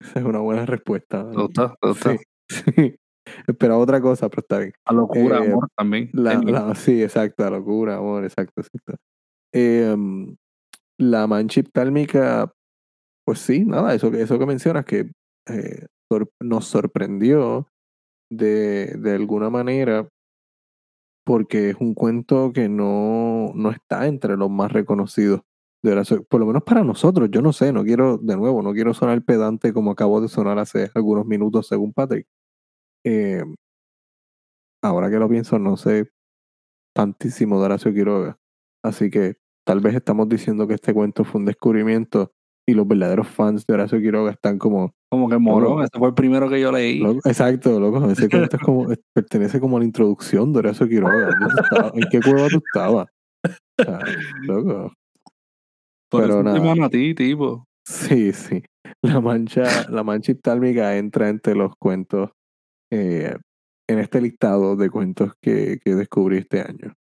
es 0.20 0.24
una 0.24 0.38
buena 0.38 0.66
respuesta. 0.66 1.30
¿Te 1.30 1.36
gusta? 1.36 1.74
¿Te 1.80 1.88
gusta? 1.88 2.16
Sí, 2.48 2.62
sí. 2.74 2.96
Esperaba 3.46 3.78
otra 3.80 4.00
cosa, 4.00 4.28
pero 4.28 4.40
está 4.40 4.58
bien. 4.58 4.72
A 4.84 4.92
locura, 4.92 5.38
Eh, 5.38 5.50
amor 5.52 5.68
también. 5.76 6.10
La, 6.12 6.40
la- 6.42 6.74
sí, 6.74 7.02
exacto, 7.02 7.42
la 7.44 7.50
locura, 7.50 7.96
amor, 7.96 8.24
exacto, 8.24 8.60
exacto. 8.60 8.94
Em, 9.52 10.36
la 10.98 11.26
mancha 11.26 11.62
tálmica, 11.72 12.52
pues 13.26 13.38
sí, 13.40 13.64
nada, 13.64 13.94
eso 13.94 14.10
que, 14.10 14.22
eso 14.22 14.38
que 14.38 14.46
mencionas, 14.46 14.84
que 14.84 15.10
eh, 15.48 15.86
sor- 16.10 16.30
nos 16.40 16.66
sorprendió 16.66 17.66
de, 18.30 18.94
de 18.98 19.14
alguna 19.14 19.50
manera, 19.50 20.08
porque 21.24 21.70
es 21.70 21.76
un 21.80 21.94
cuento 21.94 22.52
que 22.52 22.68
no, 22.68 23.52
no 23.54 23.70
está 23.70 24.06
entre 24.06 24.36
los 24.36 24.50
más 24.50 24.72
reconocidos. 24.72 25.42
De 25.82 25.92
Horacio- 25.92 26.24
por 26.28 26.40
lo 26.40 26.46
menos 26.46 26.62
para 26.62 26.84
nosotros, 26.84 27.30
yo 27.32 27.40
no 27.40 27.54
sé, 27.54 27.72
no 27.72 27.82
quiero, 27.84 28.18
de 28.18 28.36
nuevo, 28.36 28.60
no 28.62 28.72
quiero 28.74 28.92
sonar 28.92 29.22
pedante 29.22 29.72
como 29.72 29.92
acabo 29.92 30.20
de 30.20 30.28
sonar 30.28 30.58
hace 30.58 30.90
algunos 30.94 31.24
minutos 31.26 31.68
según 31.68 31.92
Patrick. 31.94 32.26
Eh, 33.04 33.42
ahora 34.82 35.10
que 35.10 35.18
lo 35.18 35.28
pienso, 35.28 35.58
no 35.58 35.76
sé 35.76 36.10
tantísimo 36.94 37.58
de 37.58 37.66
Horacio 37.66 37.92
Quiroga. 37.92 38.38
Así 38.84 39.10
que 39.10 39.36
tal 39.66 39.80
vez 39.80 39.94
estamos 39.94 40.28
diciendo 40.28 40.66
que 40.66 40.74
este 40.74 40.94
cuento 40.94 41.24
fue 41.24 41.40
un 41.40 41.46
descubrimiento 41.46 42.32
y 42.68 42.74
los 42.74 42.86
verdaderos 42.86 43.28
fans 43.28 43.66
de 43.66 43.74
Horacio 43.74 44.00
Quiroga 44.00 44.32
están 44.32 44.58
como... 44.58 44.92
como 45.10 45.28
que 45.28 45.38
morón, 45.38 45.82
ese 45.82 45.98
fue 45.98 46.08
el 46.08 46.14
primero 46.14 46.48
que 46.48 46.60
yo 46.60 46.70
leí. 46.72 46.98
loco, 46.98 47.20
exacto, 47.24 47.80
loco, 47.80 48.10
ese 48.10 48.28
cuento 48.28 48.56
es 48.56 48.62
como, 48.62 48.88
pertenece 49.14 49.60
como 49.60 49.76
a 49.76 49.80
la 49.80 49.86
introducción 49.86 50.52
de 50.52 50.58
Horacio 50.60 50.88
Quiroga. 50.88 51.30
¿En 51.94 52.08
qué 52.10 52.20
cueva 52.20 52.48
tú 52.48 52.60
estabas? 52.66 53.08
O 53.78 53.82
sea, 53.82 54.00
loco. 54.42 54.92
Por 56.10 56.22
pero 56.22 56.42
nada. 56.42 56.86
a 56.86 56.90
ti, 56.90 57.14
tipo. 57.14 57.64
Sí, 57.86 58.32
sí. 58.32 58.62
La 59.02 59.20
mancha, 59.20 59.88
la 59.88 60.02
mancha 60.02 60.32
hiftálmica 60.32 60.96
entra 60.96 61.28
entre 61.28 61.54
los 61.54 61.72
cuentos 61.78 62.30
eh, 62.92 63.36
en 63.88 63.98
este 63.98 64.20
listado 64.20 64.76
de 64.76 64.90
cuentos 64.90 65.32
que, 65.42 65.78
que 65.84 65.94
descubrí 65.94 66.38
este 66.38 66.60
año. 66.60 66.94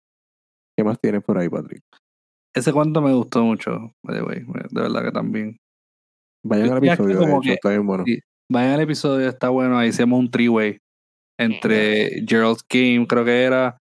¿Qué 0.77 0.83
más 0.83 0.99
tienes 0.99 1.23
por 1.23 1.37
ahí, 1.37 1.49
Patrick? 1.49 1.83
Ese 2.55 2.71
cuento 2.73 3.01
me 3.01 3.13
gustó 3.13 3.43
mucho, 3.43 3.91
by 4.03 4.15
the 4.17 4.23
way, 4.23 4.39
de 4.71 4.81
verdad 4.81 5.03
que 5.03 5.11
también. 5.11 5.57
Vayan 6.45 6.71
al 6.71 6.77
episodio, 6.77 7.19
de 7.19 7.25
como 7.25 7.37
hecho, 7.37 7.47
que- 7.49 7.53
está 7.53 7.69
bien 7.69 7.85
bueno. 7.85 8.03
sí. 8.05 8.19
Vayan 8.51 8.71
al 8.71 8.81
episodio, 8.81 9.29
está 9.29 9.49
bueno. 9.49 9.77
Ahí 9.77 9.89
hicimos 9.89 10.19
un 10.19 10.31
three-way 10.31 10.79
entre 11.39 12.25
Gerald's 12.27 12.65
Game, 12.67 13.05
creo 13.07 13.23
que 13.23 13.43
era, 13.43 13.77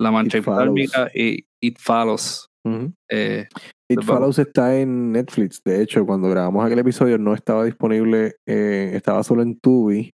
La 0.00 0.10
Mancha. 0.10 0.38
Hiftálmica 0.38 1.10
y 1.14 1.44
It 1.62 1.76
Follows. 1.78 2.46
Ujú. 2.66 2.92
Eh, 3.10 3.46
It. 3.90 4.02
Follows 4.02 4.38
está 4.38 4.76
en 4.78 5.12
Netflix. 5.12 5.62
De 5.62 5.82
hecho, 5.82 6.04
cuando 6.06 6.28
grabamos 6.30 6.64
aquel 6.64 6.78
episodio 6.78 7.18
no 7.18 7.34
estaba 7.34 7.64
disponible, 7.64 8.36
eh, 8.48 8.92
estaba 8.94 9.22
solo 9.22 9.42
en 9.42 9.58
Tubi. 9.60 10.10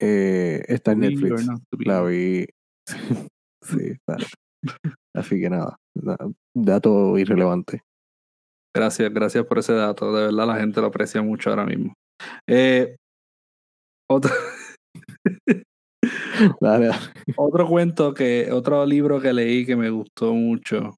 Eh, 0.00 0.62
está 0.68 0.92
en 0.92 1.00
Netflix. 1.00 1.46
La 1.78 2.02
vi. 2.02 2.46
sí, 3.62 3.78
está. 3.92 4.16
Así 5.14 5.40
que 5.40 5.48
nada, 5.48 5.76
dato 6.54 7.18
irrelevante. 7.18 7.80
Gracias, 8.74 9.12
gracias 9.12 9.46
por 9.46 9.58
ese 9.58 9.72
dato. 9.72 10.12
De 10.12 10.26
verdad, 10.26 10.46
la 10.46 10.60
gente 10.60 10.80
lo 10.80 10.88
aprecia 10.88 11.22
mucho 11.22 11.48
ahora 11.48 11.64
mismo. 11.64 11.94
Eh, 12.46 12.96
otro, 14.08 14.30
Dale, 16.60 16.86
dale. 16.86 16.98
otro 17.36 17.66
cuento 17.66 18.14
que, 18.14 18.50
otro 18.52 18.84
libro 18.84 19.20
que 19.20 19.32
leí 19.32 19.64
que 19.66 19.76
me 19.76 19.90
gustó 19.90 20.34
mucho, 20.34 20.96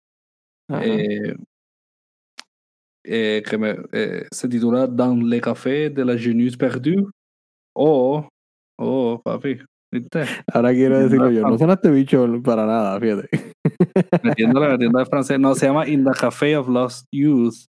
eh, 0.68 1.34
eh, 3.04 3.42
que 3.48 3.58
me, 3.58 3.76
eh, 3.92 4.26
se 4.30 4.48
titula 4.48 4.86
Dans 4.86 5.22
le 5.22 5.40
café 5.40 5.90
de 5.90 6.04
la 6.04 6.16
jeunesse 6.16 6.56
perdue. 6.56 7.06
O, 7.74 8.28
oh, 8.78 9.20
papi, 9.22 9.58
¿viste? 9.92 10.24
Ahora 10.52 10.72
quiero 10.72 10.98
decirlo 10.98 11.30
yo. 11.30 11.42
No 11.42 11.50
bastante. 11.50 11.58
sonaste 11.58 11.90
bicho 11.90 12.42
para 12.42 12.66
nada, 12.66 12.98
fíjate. 13.00 13.28
Metiendo 14.22 14.60
de 14.60 15.06
francés. 15.06 15.38
No, 15.38 15.54
se 15.54 15.66
llama 15.66 15.86
In 15.88 16.04
the 16.04 16.10
Café 16.18 16.56
of 16.56 16.68
Lost 16.68 17.06
Youth 17.12 17.66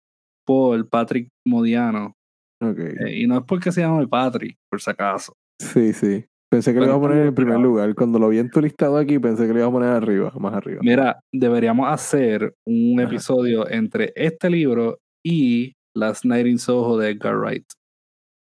por 0.46 0.88
Patrick 0.90 1.30
Modiano. 1.46 2.14
Ok. 2.62 2.80
Eh, 2.80 3.20
y 3.20 3.28
no 3.28 3.38
es 3.38 3.44
porque 3.46 3.72
se 3.72 3.82
llama 3.82 4.06
Patrick, 4.08 4.58
por 4.70 4.82
si 4.82 4.90
acaso. 4.90 5.34
Sí, 5.62 5.94
sí. 5.94 6.26
Pensé 6.50 6.74
que 6.74 6.80
lo 6.80 6.86
iba 6.86 6.96
a 6.96 7.00
poner 7.00 7.18
en 7.18 7.28
el 7.28 7.34
primer 7.34 7.60
lugar. 7.60 7.94
Cuando 7.94 8.20
lo 8.20 8.30
vi 8.30 8.40
en 8.40 8.50
tu 8.50 8.62
listado 8.62 8.98
aquí, 8.98 9.20
pensé 9.20 9.46
que 9.46 9.54
lo 9.54 9.60
iba 9.60 9.68
a 9.68 9.72
poner 9.72 9.90
arriba, 9.90 10.32
más 10.40 10.54
arriba. 10.54 10.80
Mira, 10.82 11.20
deberíamos 11.34 11.92
hacer 11.92 12.54
un 12.66 13.00
Ajá. 13.00 13.10
episodio 13.10 13.70
entre 13.70 14.14
este 14.16 14.50
libro 14.50 15.00
y 15.26 15.74
Last 15.94 16.24
Night 16.24 16.48
in 16.48 16.58
Soho 16.58 16.98
de 16.98 17.12
Edgar 17.12 17.38
Wright. 17.38 17.66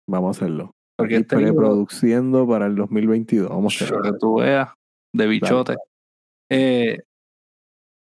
Vamos 0.06 0.36
a 0.36 0.44
hacerlo. 0.44 0.73
Porque 0.96 1.24
preproduciendo 1.24 2.46
para 2.46 2.66
el 2.66 2.76
2022. 2.76 3.48
Vamos 3.48 3.82
a 3.82 4.02
que 4.02 4.12
tú 4.18 4.36
veas, 4.36 4.68
de 5.12 5.26
bichote. 5.26 5.74
Eh, 6.50 6.98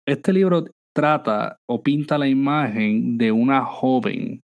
este 0.06 0.32
libro 0.32 0.64
trata 0.94 1.58
o 1.68 1.82
pinta 1.82 2.18
la 2.18 2.26
imagen 2.26 3.18
de 3.18 3.32
una 3.32 3.64
joven 3.64 4.40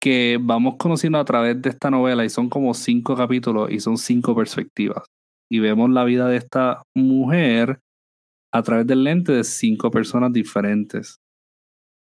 que 0.00 0.38
vamos 0.40 0.76
conociendo 0.78 1.18
a 1.18 1.24
través 1.24 1.60
de 1.62 1.70
esta 1.70 1.90
novela 1.90 2.24
y 2.24 2.28
son 2.28 2.48
como 2.48 2.74
cinco 2.74 3.16
capítulos 3.16 3.70
y 3.70 3.80
son 3.80 3.96
cinco 3.96 4.34
perspectivas. 4.34 5.04
Y 5.50 5.60
vemos 5.60 5.90
la 5.90 6.04
vida 6.04 6.28
de 6.28 6.36
esta 6.36 6.82
mujer 6.94 7.80
a 8.52 8.62
través 8.62 8.86
del 8.86 9.04
lente 9.04 9.32
de 9.32 9.44
cinco 9.44 9.90
personas 9.90 10.32
diferentes. 10.32 11.16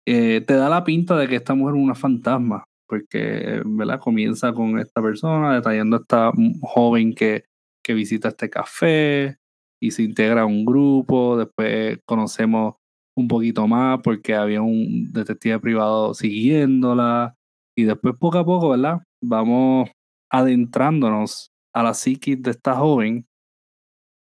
Eh, 0.07 0.41
te 0.41 0.53
da 0.53 0.69
la 0.69 0.83
pinta 0.83 1.17
de 1.17 1.27
que 1.27 1.35
esta 1.35 1.53
mujer 1.53 1.75
es 1.75 1.83
una 1.83 1.95
fantasma, 1.95 2.63
porque 2.89 3.61
¿verdad? 3.65 3.99
comienza 3.99 4.53
con 4.53 4.79
esta 4.79 5.01
persona 5.01 5.53
detallando 5.55 5.97
a 5.97 5.99
esta 5.99 6.31
joven 6.61 7.13
que, 7.13 7.45
que 7.83 7.93
visita 7.93 8.29
este 8.29 8.49
café 8.49 9.37
y 9.81 9.91
se 9.91 10.03
integra 10.03 10.41
a 10.41 10.45
un 10.45 10.65
grupo. 10.65 11.37
Después 11.37 11.99
conocemos 12.05 12.75
un 13.15 13.27
poquito 13.27 13.67
más 13.67 13.99
porque 14.03 14.35
había 14.35 14.61
un 14.61 15.11
detective 15.11 15.59
privado 15.59 16.13
siguiéndola. 16.13 17.35
Y 17.77 17.83
después 17.83 18.15
poco 18.19 18.39
a 18.39 18.45
poco, 18.45 18.69
¿verdad? 18.69 18.99
Vamos 19.23 19.89
adentrándonos 20.31 21.51
a 21.73 21.83
la 21.83 21.93
psiquis 21.93 22.41
de 22.41 22.51
esta 22.51 22.75
joven 22.75 23.25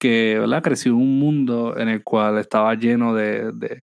que, 0.00 0.38
¿verdad? 0.38 0.62
Creció 0.62 0.92
en 0.92 0.98
un 0.98 1.18
mundo 1.18 1.76
en 1.78 1.88
el 1.88 2.04
cual 2.04 2.38
estaba 2.38 2.74
lleno 2.74 3.14
de, 3.14 3.52
de, 3.52 3.80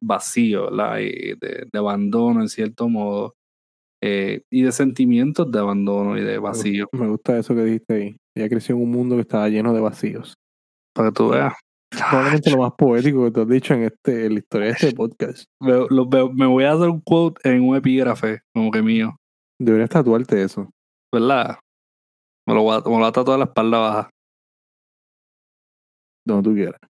vacío, 0.00 0.70
¿verdad? 0.70 0.98
Y 1.00 1.34
de 1.34 1.68
abandono 1.78 2.40
en 2.40 2.48
cierto 2.48 2.88
modo. 2.88 3.35
Eh, 4.08 4.42
y 4.52 4.62
de 4.62 4.70
sentimientos 4.70 5.50
de 5.50 5.58
abandono 5.58 6.16
y 6.16 6.22
de 6.22 6.38
vacío. 6.38 6.88
Me 6.92 7.08
gusta 7.08 7.36
eso 7.38 7.56
que 7.56 7.64
dijiste 7.64 7.94
ahí. 7.94 8.16
Ella 8.36 8.48
creció 8.48 8.76
en 8.76 8.82
un 8.82 8.92
mundo 8.92 9.16
que 9.16 9.22
estaba 9.22 9.48
lleno 9.48 9.74
de 9.74 9.80
vacíos. 9.80 10.34
Para 10.94 11.08
que 11.08 11.14
tú 11.14 11.30
veas. 11.30 11.54
Probablemente 11.90 12.50
lo 12.50 12.58
más 12.58 12.72
poético 12.78 13.24
que 13.24 13.30
tú 13.32 13.40
has 13.40 13.48
dicho 13.48 13.74
en, 13.74 13.82
este, 13.82 14.26
en 14.26 14.34
la 14.34 14.38
historia 14.38 14.66
de 14.68 14.72
este 14.74 14.92
podcast. 14.96 15.44
Lo 15.60 16.06
me 16.32 16.46
voy 16.46 16.64
a 16.64 16.72
hacer 16.72 16.88
un 16.88 17.00
quote 17.00 17.40
en 17.48 17.62
un 17.62 17.76
epígrafe, 17.76 18.42
como 18.54 18.70
que 18.70 18.80
mío. 18.80 19.16
Deberías 19.60 19.90
tatuarte 19.90 20.40
eso. 20.40 20.70
¿Verdad? 21.12 21.58
Me 22.46 22.54
lo 22.54 22.62
voy 22.62 22.76
a, 22.76 22.78
me 22.78 22.90
lo 22.90 22.98
voy 22.98 23.08
a 23.08 23.12
tatuar 23.12 23.36
en 23.36 23.40
la 23.40 23.46
espalda 23.46 23.78
baja. 23.78 24.10
Donde 26.24 26.48
tú 26.48 26.54
quieras. 26.54 26.80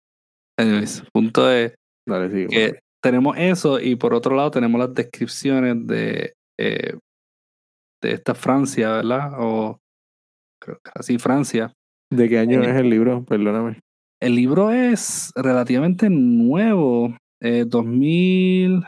Anyways, 0.59 1.03
punto 1.15 1.51
es 1.51 1.75
Dale, 2.07 2.31
sigue. 2.31 2.49
que 2.49 2.79
tenemos 3.03 3.39
eso 3.39 3.81
y 3.81 3.97
por 3.97 4.13
otro 4.13 4.37
lado 4.37 4.51
tenemos 4.51 4.79
las 4.79 4.95
descripciones 4.95 5.87
de, 5.87 6.35
eh, 6.59 6.97
de 8.03 8.13
esta 8.13 8.35
Francia, 8.35 8.93
¿verdad? 8.93 9.33
O 9.39 9.79
creo 10.61 10.79
que 10.83 10.91
así, 10.95 11.19
Francia. 11.19 11.73
¿De 12.11 12.29
qué 12.29 12.39
año 12.39 12.63
eh, 12.63 12.71
es 12.71 12.77
el 12.77 12.91
libro? 12.91 13.25
Perdóname. 13.25 13.81
El 14.21 14.35
libro 14.35 14.71
es 14.71 15.33
relativamente 15.35 16.09
nuevo, 16.09 17.17
eh, 17.43 17.65
2007, 17.67 18.87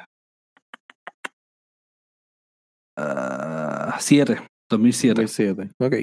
2007. 4.70 5.22
2007. 5.22 5.70
Ok. 5.80 5.94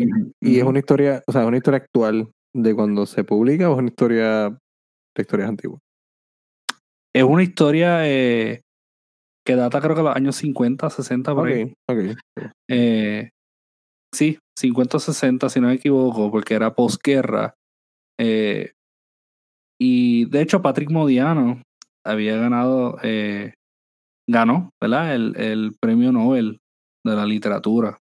Y 0.41 0.59
es 0.59 0.63
una 0.63 0.79
historia, 0.79 1.23
o 1.25 1.31
sea, 1.31 1.41
es 1.41 1.47
una 1.47 1.57
historia 1.57 1.79
actual 1.79 2.29
de 2.53 2.75
cuando 2.75 3.05
se 3.05 3.23
publica 3.23 3.69
o 3.69 3.73
es 3.73 3.79
una 3.79 3.89
historia 3.89 4.49
de 4.49 5.21
historias 5.21 5.49
antiguas. 5.49 5.81
es 7.13 7.23
una 7.23 7.43
historia 7.43 8.07
eh, 8.07 8.61
que 9.45 9.55
data 9.55 9.79
creo 9.81 9.95
que 9.95 10.01
los 10.03 10.15
años 10.15 10.36
50, 10.38 10.89
60 10.89 11.34
por 11.36 11.47
ahí. 11.47 11.73
Ok, 11.89 11.97
ok. 11.97 12.17
Eh, 12.69 13.29
sí, 14.13 14.39
50 14.58 14.97
o 14.97 14.99
60 14.99 15.49
si 15.49 15.60
no 15.62 15.67
me 15.67 15.73
equivoco, 15.75 16.31
porque 16.31 16.55
era 16.55 16.73
posguerra. 16.73 17.53
Eh, 18.19 18.71
y 19.79 20.25
de 20.29 20.41
hecho 20.41 20.62
Patrick 20.62 20.89
Modiano 20.91 21.62
había 22.05 22.38
ganado, 22.38 22.97
eh, 23.03 23.53
ganó, 24.29 24.69
¿verdad? 24.81 25.13
El, 25.15 25.36
el 25.38 25.75
premio 25.81 26.12
Nobel 26.12 26.60
de 27.05 27.15
la 27.15 27.25
literatura. 27.25 27.97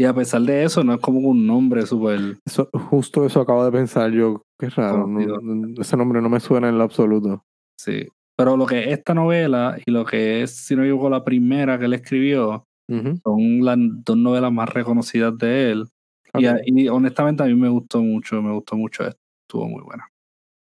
Y 0.00 0.04
a 0.04 0.14
pesar 0.14 0.42
de 0.42 0.62
eso, 0.62 0.84
no 0.84 0.94
es 0.94 1.00
como 1.00 1.18
un 1.28 1.44
nombre 1.46 1.84
súper... 1.84 2.38
Eso, 2.46 2.68
justo 2.72 3.24
eso 3.26 3.40
acabo 3.40 3.64
de 3.64 3.72
pensar 3.72 4.12
yo. 4.12 4.42
Qué 4.60 4.68
raro. 4.70 5.08
no- 5.08 5.80
ese 5.80 5.96
nombre 5.96 6.20
no 6.22 6.28
me 6.28 6.38
suena 6.38 6.68
en 6.68 6.78
lo 6.78 6.84
absoluto. 6.84 7.42
Sí. 7.80 8.06
Pero 8.38 8.56
lo 8.56 8.66
que 8.66 8.84
es 8.84 8.98
esta 8.98 9.14
novela 9.14 9.76
y 9.84 9.90
lo 9.90 10.04
que 10.04 10.42
es, 10.42 10.54
si 10.54 10.76
no 10.76 10.84
equivoco, 10.84 11.10
la 11.10 11.24
primera 11.24 11.76
que 11.76 11.86
él 11.86 11.94
escribió, 11.94 12.64
son 12.88 13.64
las 13.64 13.76
dos 13.78 14.16
novelas 14.16 14.52
más 14.52 14.68
reconocidas 14.68 15.36
de 15.36 15.72
él. 15.72 15.88
Y, 16.34 16.88
honestamente 16.88 17.42
a 17.42 17.46
mí 17.46 17.54
me 17.54 17.68
gustó 17.68 18.00
mucho, 18.00 18.40
me 18.40 18.52
gustó 18.52 18.76
mucho 18.76 19.04
esto. 19.04 19.20
Estuvo 19.42 19.68
muy 19.68 19.82
buena. 19.82 20.08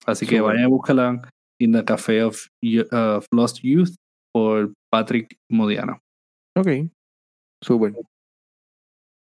Así 0.05 0.27
que 0.27 0.41
vayan 0.41 0.65
a 0.65 0.67
búsquela 0.67 1.21
In 1.59 1.71
the 1.71 1.83
Café 1.83 2.23
of, 2.23 2.47
of 2.91 3.25
Lost 3.31 3.59
Youth 3.63 3.95
por 4.31 4.71
Patrick 4.91 5.35
Modiano. 5.49 5.99
Ok, 6.55 6.67
súper. 7.63 7.93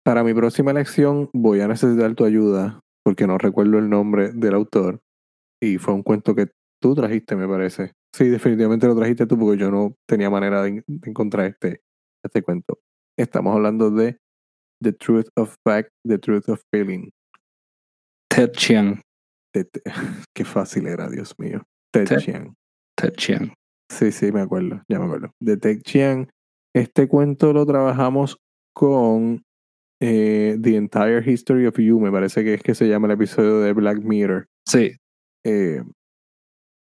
Para 0.02 0.24
mi 0.24 0.32
próxima 0.32 0.70
elección 0.70 1.28
voy 1.34 1.60
a 1.60 1.68
necesitar 1.68 2.14
tu 2.14 2.24
ayuda 2.24 2.80
porque 3.04 3.26
no 3.26 3.36
recuerdo 3.36 3.78
el 3.78 3.90
nombre 3.90 4.32
del 4.32 4.54
autor 4.54 5.00
y 5.62 5.76
fue 5.76 5.92
un 5.92 6.02
cuento 6.02 6.34
que 6.34 6.48
tú 6.80 6.94
trajiste, 6.94 7.36
me 7.36 7.46
parece. 7.46 7.92
Sí, 8.14 8.28
definitivamente 8.28 8.86
lo 8.86 8.96
trajiste 8.96 9.26
tú 9.26 9.38
porque 9.38 9.60
yo 9.60 9.70
no 9.70 9.94
tenía 10.06 10.30
manera 10.30 10.62
de, 10.62 10.82
de 10.86 11.10
encontrar 11.10 11.46
este, 11.46 11.82
este 12.24 12.42
cuento. 12.42 12.80
Estamos 13.16 13.54
hablando 13.54 13.90
de 13.90 14.18
The 14.82 14.92
Truth 14.92 15.28
of 15.36 15.54
Fact, 15.64 15.90
The 16.06 16.18
Truth 16.18 16.48
of 16.48 16.62
Feeling. 16.72 17.10
Ted 18.30 18.52
Chiang. 18.52 19.00
Qué 20.34 20.44
fácil 20.44 20.86
era, 20.86 21.08
Dios 21.08 21.34
mío. 21.38 21.62
Ted 21.92 22.06
Ted. 22.06 22.18
Chiang. 22.18 22.54
Ted 22.96 23.12
Chiang. 23.16 23.52
Sí, 23.90 24.12
sí, 24.12 24.30
me 24.32 24.40
acuerdo, 24.40 24.82
ya 24.88 24.98
me 24.98 25.06
acuerdo. 25.06 25.32
De 25.40 25.56
Ted 25.56 25.82
Chiang. 25.82 26.28
Este 26.74 27.08
cuento 27.08 27.52
lo 27.52 27.66
trabajamos 27.66 28.38
con 28.72 29.42
eh, 30.00 30.56
The 30.60 30.76
Entire 30.76 31.30
History 31.30 31.66
of 31.66 31.78
You, 31.78 31.98
me 31.98 32.12
parece 32.12 32.44
que 32.44 32.54
es 32.54 32.62
que 32.62 32.74
se 32.74 32.88
llama 32.88 33.08
el 33.08 33.14
episodio 33.14 33.60
de 33.60 33.72
Black 33.72 33.98
Mirror. 34.02 34.46
Sí. 34.66 34.96
Eh, 35.44 35.82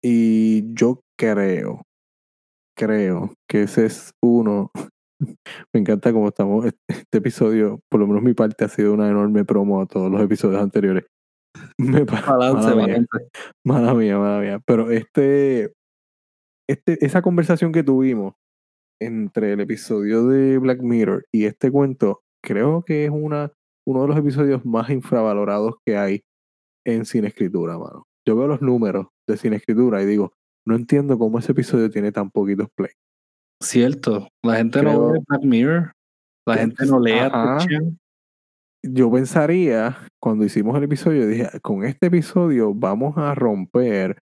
y 0.04 0.74
yo 0.74 1.02
creo, 1.18 1.84
creo 2.78 3.34
que 3.50 3.64
ese 3.64 3.86
es 3.88 4.12
uno. 4.22 4.72
me 5.74 5.80
encanta 5.80 6.14
cómo 6.14 6.28
estamos. 6.30 6.66
Este, 6.66 6.80
este 6.88 7.18
episodio, 7.18 7.80
por 7.90 8.00
lo 8.00 8.08
menos 8.08 8.24
mi 8.24 8.34
parte, 8.34 8.66
ha 8.66 8.70
sido 8.70 8.94
una 8.94 9.10
enorme 9.10 9.46
promo 9.46 9.82
a 9.82 9.86
todos 9.88 10.12
los 10.12 10.22
episodios 10.22 10.62
anteriores. 10.62 11.06
Me 11.80 12.06
pa- 12.06 12.22
Balance, 12.22 12.70
mala 12.70 12.76
mía. 12.76 12.86
balance. 12.86 13.30
Mala 13.66 13.94
mía, 13.96 14.18
mala 14.20 14.40
mía. 14.42 14.60
Pero 14.66 14.92
este, 14.92 15.74
este, 16.70 17.04
esa 17.06 17.22
conversación 17.22 17.72
que 17.72 17.84
tuvimos 17.84 18.36
entre 19.02 19.54
el 19.54 19.60
episodio 19.62 20.28
de 20.28 20.58
Black 20.60 20.82
Mirror 20.82 21.26
y 21.32 21.46
este 21.46 21.72
cuento, 21.72 22.22
creo 22.44 22.84
que 22.84 23.06
es 23.06 23.12
una, 23.12 23.52
uno 23.88 24.02
de 24.04 24.08
los 24.08 24.18
episodios 24.18 24.66
más 24.66 24.90
infravalorados 24.90 25.76
que 25.86 25.98
hay 25.98 26.22
en 26.86 27.06
cine 27.06 27.28
escritura, 27.28 27.78
mano. 27.78 28.06
Yo 28.28 28.36
veo 28.36 28.48
los 28.48 28.62
números 28.62 29.08
de 29.28 29.38
cine 29.38 29.56
escritura 29.58 30.02
y 30.02 30.06
digo, 30.06 30.34
no 30.68 30.76
entiendo 30.76 31.18
cómo 31.18 31.40
ese 31.40 31.54
episodio 31.54 31.90
tiene 31.90 32.12
tan 32.12 32.30
poquitos 32.30 32.68
play. 32.76 32.92
Cierto. 33.62 34.28
La 34.44 34.58
gente 34.58 34.84
no 34.84 35.12
ve 35.12 35.20
Black 35.28 35.44
Mirror. 35.44 35.92
La 36.46 36.58
gente 36.58 36.86
no 36.86 37.00
lee 37.00 37.14
a. 37.20 37.58
Yo 38.84 39.12
pensaría, 39.12 39.98
cuando 40.22 40.46
hicimos 40.46 40.78
el 40.78 40.84
episodio, 40.84 41.28
dije, 41.28 41.50
con 41.62 41.84
este 41.84 42.08
episodio 42.08 42.74
vamos 42.74 43.18
a 43.18 43.34
romper, 43.34 44.20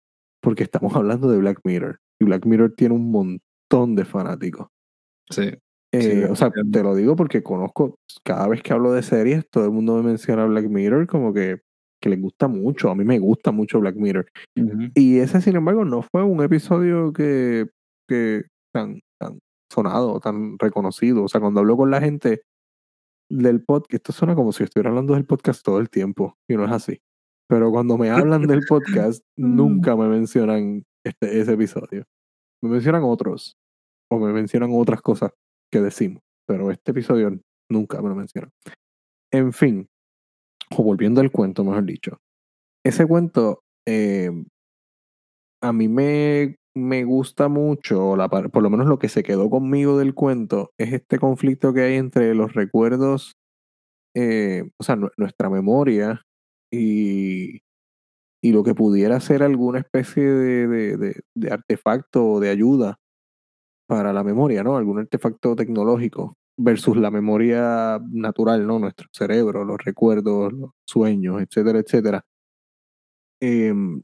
porque 0.42 0.64
estamos 0.64 0.94
hablando 0.96 1.30
de 1.30 1.38
Black 1.38 1.60
Mirror. 1.64 1.98
Y 2.20 2.24
Black 2.24 2.44
Mirror 2.46 2.74
tiene 2.76 2.94
un 2.94 3.10
montón 3.10 3.94
de 3.94 4.04
fanáticos. 4.04 4.66
Sí. 5.30 5.52
Eh, 5.92 6.02
Sí, 6.02 6.22
o 6.24 6.36
sea, 6.36 6.50
te 6.50 6.82
lo 6.82 6.94
digo 6.94 7.16
porque 7.16 7.42
conozco, 7.42 7.98
cada 8.22 8.46
vez 8.48 8.62
que 8.62 8.72
hablo 8.72 8.92
de 8.92 9.02
series, 9.02 9.48
todo 9.48 9.64
el 9.64 9.70
mundo 9.70 9.96
me 9.96 10.02
menciona 10.02 10.44
Black 10.46 10.66
Mirror 10.68 11.06
como 11.06 11.32
que, 11.32 11.60
que 12.00 12.08
les 12.08 12.20
gusta 12.20 12.48
mucho. 12.48 12.90
A 12.90 12.94
mí 12.94 13.04
me 13.04 13.18
gusta 13.18 13.52
mucho 13.52 13.80
Black 13.80 13.96
Mirror. 13.96 14.26
Ujú. 14.56 14.88
Y 14.94 15.18
ese, 15.18 15.40
sin 15.40 15.56
embargo, 15.56 15.84
no 15.84 16.02
fue 16.02 16.22
un 16.22 16.42
episodio 16.42 17.12
que, 17.12 17.68
que 18.08 18.44
tan, 18.72 19.00
tan 19.20 19.38
sonado, 19.72 20.20
tan 20.20 20.58
reconocido. 20.58 21.24
O 21.24 21.28
sea, 21.28 21.40
cuando 21.40 21.60
hablo 21.60 21.76
con 21.76 21.90
la 21.90 22.00
gente 22.00 22.42
del 23.30 23.62
podcast, 23.64 23.94
esto 23.94 24.12
suena 24.12 24.34
como 24.34 24.52
si 24.52 24.64
estuviera 24.64 24.90
hablando 24.90 25.14
del 25.14 25.24
podcast 25.24 25.64
todo 25.64 25.78
el 25.78 25.88
tiempo, 25.88 26.36
y 26.48 26.56
no 26.56 26.64
es 26.64 26.72
así. 26.72 27.00
Pero 27.48 27.70
cuando 27.70 27.96
me 27.96 28.10
hablan 28.10 28.46
del 28.46 28.62
podcast, 28.66 29.22
nunca 29.38 29.96
me 29.96 30.08
mencionan 30.08 30.84
este, 31.04 31.40
ese 31.40 31.52
episodio. 31.52 32.04
Me 32.62 32.70
mencionan 32.70 33.02
otros, 33.04 33.56
o 34.10 34.18
me 34.18 34.32
mencionan 34.32 34.70
otras 34.72 35.00
cosas 35.00 35.32
que 35.72 35.80
decimos, 35.80 36.22
pero 36.46 36.70
este 36.70 36.90
episodio 36.90 37.38
nunca 37.70 38.02
me 38.02 38.08
lo 38.08 38.14
mencionan. 38.16 38.50
En 39.32 39.52
fin, 39.52 39.86
o 40.76 40.82
volviendo 40.82 41.20
al 41.20 41.30
cuento, 41.30 41.64
mejor 41.64 41.84
dicho. 41.84 42.18
Ese 42.84 43.06
cuento 43.06 43.62
eh, 43.86 44.30
a 45.62 45.72
mí 45.72 45.88
me, 45.88 46.56
me 46.74 47.04
gusta 47.04 47.48
mucho, 47.48 48.16
la, 48.16 48.28
por 48.28 48.62
lo 48.62 48.70
menos 48.70 48.86
lo 48.86 48.98
que 48.98 49.08
se 49.08 49.22
quedó 49.22 49.50
conmigo 49.50 49.98
del 49.98 50.14
cuento, 50.14 50.72
es 50.78 50.92
este 50.92 51.18
conflicto 51.18 51.72
que 51.74 51.82
hay 51.82 51.94
entre 51.96 52.34
los 52.34 52.54
recuerdos, 52.54 53.34
eh, 54.16 54.70
o 54.78 54.84
sea, 54.84 54.96
nu- 54.96 55.10
nuestra 55.16 55.50
memoria 55.50 56.22
y, 56.72 57.60
y 58.42 58.52
lo 58.52 58.64
que 58.64 58.74
pudiera 58.74 59.20
ser 59.20 59.42
alguna 59.42 59.80
especie 59.80 60.24
de- 60.24 60.96
de- 60.98 61.20
de 61.36 61.52
artefacto 61.52 62.26
o 62.26 62.40
de 62.40 62.50
ayuda 62.50 62.98
para 63.88 64.12
la 64.12 64.24
memoria, 64.24 64.62
¿no? 64.64 64.76
Algún 64.76 64.98
artefacto 65.00 65.56
tecnológico 65.56 66.36
versus 66.62 66.96
la 66.96 67.10
memoria 67.10 67.98
natural, 68.10 68.66
¿no? 68.66 68.78
Nuestro 68.78 69.08
cerebro, 69.12 69.64
los 69.64 69.78
recuerdos, 69.82 70.52
los 70.52 70.70
sueños, 70.84 71.40
etcétera, 71.42 71.78
etcétera. 71.80 72.24
Em, 73.40 74.02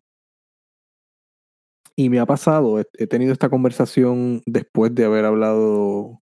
y 1.96 2.10
me 2.10 2.18
ha 2.18 2.26
pasado, 2.26 2.78
he, 2.80 3.06
tenido 3.06 3.32
esta 3.32 3.48
conversación 3.50 4.42
después 4.46 4.94
de 4.94 5.04
haber 5.04 5.24
hablado 5.24 6.22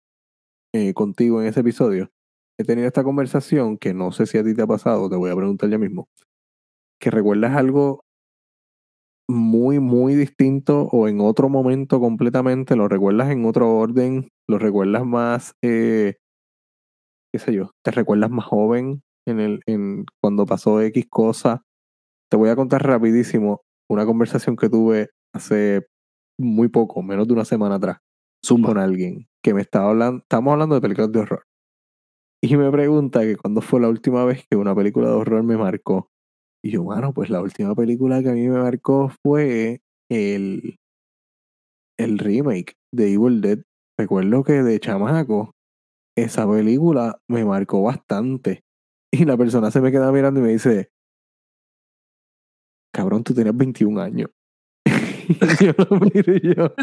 eh, 0.74 0.94
contigo 0.94 1.42
en 1.42 1.48
ese 1.48 1.62
episodio. 1.62 2.12
He 2.58 2.64
tenido 2.64 2.88
esta 2.88 3.04
conversación 3.04 3.78
que 3.78 3.94
no 3.94 4.12
sé 4.12 4.26
si 4.28 4.38
a 4.38 4.44
ti 4.44 4.54
te 4.56 4.62
ha 4.62 4.68
pasado, 4.68 5.10
te 5.10 5.16
voy 5.16 5.32
a 5.32 5.36
preguntar 5.36 5.70
ya 5.70 5.78
mismo. 5.78 6.10
Que 7.00 7.12
recuerdas 7.12 7.56
algo 7.56 8.06
muy, 9.28 9.80
muy 9.80 10.16
distinto 10.16 10.84
o 10.92 11.08
en 11.08 11.20
otro 11.22 11.50
momento 11.50 12.00
completamente, 12.00 12.76
lo 12.76 12.88
recuerdas 12.88 13.32
en 13.32 13.46
otro 13.46 13.76
orden, 13.76 14.30
lo 14.48 14.60
recuerdas 14.60 15.06
más, 15.06 15.56
eh, 15.62 16.16
qué 17.36 17.40
sé 17.40 17.54
yo, 17.54 17.72
te 17.84 17.92
recuerdas 17.92 18.32
más 18.32 18.46
joven 18.46 19.04
en 19.28 19.42
el, 19.42 19.60
en 19.66 20.06
cuando 20.22 20.46
pasó 20.46 20.80
X 20.82 21.06
cosa. 21.10 21.64
Te 22.32 22.38
voy 22.38 22.48
a 22.48 22.56
contar 22.56 22.82
rapidísimo 22.82 23.62
una 23.90 24.06
conversación 24.06 24.56
que 24.56 24.70
tuve 24.70 25.10
hace 25.34 25.86
muy 26.40 26.70
poco, 26.70 27.04
menos 27.04 27.28
de 27.28 27.34
una 27.34 27.44
semana 27.44 27.76
atrás, 27.76 27.98
Zumba. 28.46 28.70
con 28.70 28.78
alguien 28.78 29.28
que 29.44 29.54
me 29.54 29.60
estaba 29.60 29.90
hablando, 29.90 30.20
estamos 30.20 30.54
hablando 30.54 30.76
de 30.76 30.82
películas 30.82 31.12
de 31.12 31.20
horror. 31.20 31.44
Y 32.42 32.56
me 32.56 32.72
pregunta 32.72 33.20
que 33.22 33.36
cuándo 33.36 33.60
fue 33.60 33.82
la 33.82 33.90
última 33.90 34.24
vez 34.24 34.46
que 34.50 34.56
una 34.56 34.74
película 34.74 35.10
de 35.10 35.16
horror 35.16 35.44
me 35.44 35.58
marcó. 35.58 36.08
Y 36.64 36.72
yo, 36.72 36.84
bueno, 36.84 37.14
pues 37.14 37.30
la 37.30 37.42
última 37.42 37.76
película 37.76 38.24
que 38.24 38.30
a 38.30 38.34
mí 38.34 38.48
me 38.48 38.60
marcó 38.60 39.12
fue 39.22 39.82
el, 40.10 40.78
el 42.00 42.18
remake 42.18 42.76
de 42.94 43.12
Evil 43.12 43.42
Dead. 43.42 43.60
Recuerdo 44.00 44.44
que 44.44 44.64
de 44.64 44.80
chamaco, 44.80 45.55
esa 46.16 46.50
película 46.50 47.20
me 47.28 47.44
marcó 47.46 47.84
bastante. 47.84 48.64
Y 49.12 49.26
la 49.26 49.38
persona 49.38 49.72
se 49.72 49.82
me 49.82 49.92
queda 49.92 50.12
mirando 50.12 50.40
y 50.40 50.44
me 50.44 50.50
dice, 50.50 50.90
cabrón, 52.94 53.24
tú 53.24 53.34
tenías 53.34 53.56
21 53.56 54.02
años. 54.02 54.30
y 54.86 54.86
yo 55.66 55.74
lo 55.78 56.00
miro 56.00 56.36
y 56.36 56.56
yo, 56.56 56.74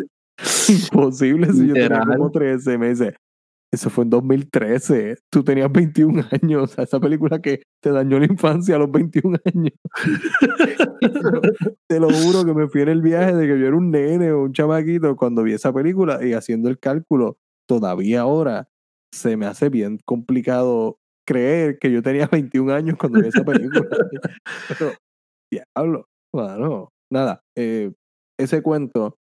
imposible 0.68 1.53
si 1.53 1.68
yo 1.68 1.74
tenía 1.74 2.05
como 2.07 2.30
13. 2.30 2.78
Me 2.78 2.91
dice, 2.91 3.16
eso 3.70 3.91
fue 3.91 4.05
en 4.05 4.11
2013. 4.11 5.16
Tú 5.30 5.43
tenías 5.43 5.70
21 5.70 6.24
años. 6.30 6.62
O 6.62 6.66
sea, 6.66 6.85
esa 6.85 7.01
película 7.01 7.41
que 7.41 7.62
te 7.83 7.91
dañó 7.91 8.18
la 8.18 8.26
infancia 8.26 8.76
a 8.76 8.78
los 8.78 8.91
21 8.91 9.39
años. 9.45 9.74
te 11.89 12.01
lo 12.01 12.11
juro 12.11 12.45
que 12.45 12.55
me 12.55 12.68
fui 12.68 12.83
en 12.83 12.89
el 12.89 13.03
viaje 13.03 13.35
de 13.35 13.47
que 13.47 13.59
yo 13.59 13.66
era 13.66 13.76
un 13.76 13.91
nene 13.91 14.33
o 14.33 14.43
un 14.45 14.53
chamaquito 14.53 15.16
cuando 15.16 15.43
vi 15.43 15.55
esa 15.55 15.72
película 15.72 16.24
y 16.24 16.35
haciendo 16.35 16.68
el 16.68 16.78
cálculo, 16.78 17.39
todavía 17.66 18.22
ahora 18.22 18.68
se 19.13 19.37
me 19.37 19.47
hace 19.47 19.69
bien 19.69 19.99
complicado 20.05 20.97
creer 21.27 21.79
que 21.79 21.93
yo 21.93 22.03
tenía 22.03 22.27
21 22.33 22.73
años 22.73 22.97
cuando 22.99 23.21
vi 23.21 23.29
esa 23.29 23.45
película. 23.45 23.83
Pero, 24.69 24.93
diablo, 25.53 26.07
bueno, 26.35 26.89
nada. 27.13 27.41
eh, 27.57 27.93
ese 28.39 28.63
cuento 28.63 29.17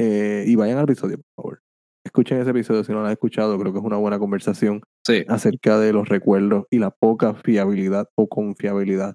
Eh, 0.00 0.44
y 0.46 0.56
vayan 0.56 0.78
al 0.78 0.84
episodio, 0.84 1.18
por 1.18 1.24
favor. 1.36 1.58
Escuchen 2.04 2.38
ese 2.40 2.50
episodio 2.50 2.82
si 2.84 2.92
no 2.92 2.98
lo 3.00 3.06
han 3.06 3.12
escuchado. 3.12 3.56
Creo 3.58 3.72
que 3.72 3.78
es 3.78 3.84
una 3.84 3.96
buena 3.96 4.18
conversación 4.18 4.82
Sí. 5.06 5.24
acerca 5.28 5.78
de 5.78 5.92
los 5.92 6.08
recuerdos 6.08 6.64
y 6.70 6.78
la 6.80 6.90
poca 6.90 7.34
fiabilidad 7.34 8.08
o 8.18 8.28
confiabilidad 8.28 9.14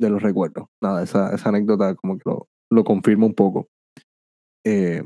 de 0.00 0.10
los 0.10 0.22
recuerdos. 0.22 0.66
Nada, 0.82 1.02
esa, 1.04 1.32
esa 1.34 1.48
anécdota 1.50 1.94
como 1.94 2.16
que 2.18 2.22
lo, 2.26 2.46
lo 2.72 2.84
confirma 2.84 3.26
un 3.26 3.34
poco. 3.34 3.68
Eh, 4.66 5.02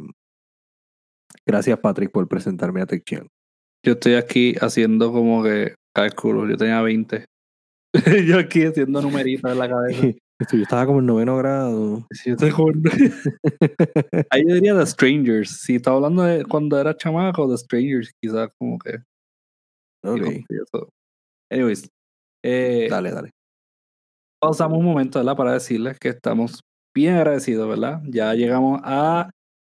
gracias, 1.47 1.79
Patrick, 1.81 2.11
por 2.11 2.27
presentarme 2.29 2.81
a 2.81 2.87
TechChian. 2.87 3.29
Yo 3.85 3.93
estoy 3.93 4.15
aquí 4.15 4.55
haciendo 4.61 5.13
como 5.13 5.43
que 5.43 5.75
cálculos. 5.95 6.49
Yo 6.51 6.57
tenía 6.57 6.83
20. 6.83 7.25
yo 8.27 8.39
aquí 8.39 8.65
haciendo 8.65 9.01
numeritos 9.03 9.51
en 9.51 9.59
la 9.59 9.69
cabeza. 9.69 10.03
Yo 10.53 10.63
estaba 10.63 10.87
como 10.87 11.01
en 11.01 11.07
noveno 11.07 11.37
grado. 11.37 12.07
Sí, 12.13 12.31
yo 12.31 12.33
estoy 12.33 12.51
como- 12.51 12.73
Ahí 14.31 14.43
yo 14.49 14.55
diría 14.55 14.75
The 14.75 14.87
Strangers. 14.87 15.51
Si 15.51 15.75
estaba 15.77 15.97
hablando 15.97 16.23
de 16.23 16.47
cuando 16.47 16.81
era 16.81 16.97
chamaco, 16.97 17.47
The 17.51 17.59
Strangers, 17.59 18.11
quizás 18.23 18.49
como 18.59 18.79
que. 18.79 19.01
Ok. 20.03 20.47
Anyways. 21.53 21.87
eh, 22.43 22.87
dale, 22.89 23.11
dale. 23.11 23.31
pausamos 24.43 24.79
un 24.79 24.85
momento, 24.87 25.19
¿verdad? 25.19 25.37
Para 25.37 25.53
decirles 25.53 25.99
que 26.01 26.09
estamos 26.09 26.61
bien 26.97 27.17
agradecidos, 27.17 27.69
¿verdad? 27.69 28.01
Ya 28.07 28.33
llegamos 28.33 28.81
a 28.83 29.29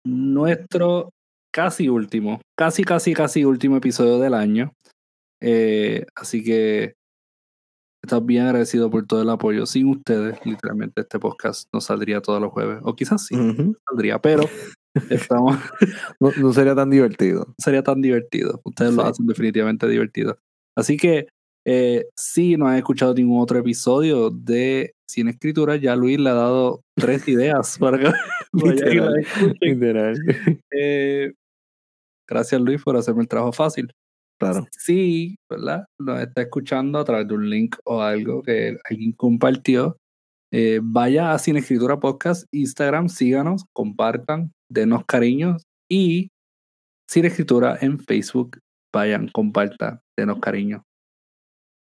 nuestro 0.03 1.11
casi 1.55 1.87
último, 1.87 2.41
casi, 2.57 2.83
casi, 2.83 3.13
casi 3.13 3.45
último 3.45 3.77
episodio 3.77 4.19
del 4.19 4.33
año. 4.33 4.73
Eh, 5.41 6.05
así 6.13 6.43
que 6.43 6.95
estamos 8.03 8.25
bien 8.25 8.43
agradecidos 8.43 8.91
por 8.91 9.07
todo 9.07 9.21
el 9.21 9.29
apoyo. 9.29 9.65
Sin 9.65 9.87
ustedes, 9.87 10.37
literalmente, 10.45 10.99
este 10.99 11.17
podcast 11.17 11.69
no 11.71 11.79
saldría 11.79 12.19
todos 12.19 12.41
los 12.41 12.51
jueves. 12.51 12.79
O 12.83 12.93
quizás 12.93 13.25
sí, 13.25 13.37
saldría, 13.87 14.19
pero 14.19 14.43
estamos, 15.09 15.57
no, 16.19 16.31
no 16.37 16.51
sería 16.51 16.75
tan 16.75 16.89
divertido. 16.89 17.53
sería 17.57 17.83
tan 17.83 18.01
divertido. 18.01 18.59
Ustedes 18.65 18.93
lo 18.93 19.03
hacen 19.03 19.25
definitivamente 19.25 19.87
divertido. 19.87 20.37
Así 20.75 20.97
que 20.97 21.29
eh, 21.65 22.05
si 22.17 22.57
no 22.57 22.67
han 22.67 22.75
escuchado 22.75 23.13
ningún 23.13 23.41
otro 23.41 23.57
episodio 23.59 24.29
de 24.29 24.93
Sin 25.09 25.29
Escritura, 25.29 25.77
ya 25.77 25.95
Luis 25.95 26.19
le 26.19 26.31
ha 26.31 26.33
dado 26.33 26.81
tres 26.97 27.25
ideas 27.29 27.77
para 27.79 27.97
que 27.97 28.03
la 28.03 28.19
escuchen. 29.21 29.57
Literal. 29.61 30.19
Eh, 30.71 31.31
gracias 32.27 32.61
Luis 32.61 32.83
por 32.83 32.97
hacerme 32.97 33.21
el 33.21 33.27
trabajo 33.27 33.53
fácil. 33.53 33.91
Claro. 34.39 34.67
Si, 34.71 35.37
¿verdad? 35.49 35.85
Nos 35.99 36.19
está 36.21 36.41
escuchando 36.41 36.99
a 36.99 37.05
través 37.05 37.27
de 37.27 37.35
un 37.35 37.49
link 37.49 37.77
o 37.85 38.01
algo 38.01 38.41
que 38.43 38.77
alguien 38.89 39.13
compartió. 39.13 39.97
eh, 40.51 40.79
vaya 40.83 41.33
a 41.33 41.39
Sin 41.39 41.57
Escritura 41.57 41.99
Podcast, 41.99 42.45
Instagram, 42.53 43.09
síganos, 43.09 43.65
compartan, 43.73 44.51
denos 44.69 45.03
cariños 45.05 45.63
y 45.89 46.29
Sin 47.09 47.25
Escritura 47.25 47.77
en 47.81 47.99
Facebook, 47.99 48.59
vayan, 48.93 49.29
compartan, 49.29 49.99
denos 50.17 50.39
cariño. 50.39 50.83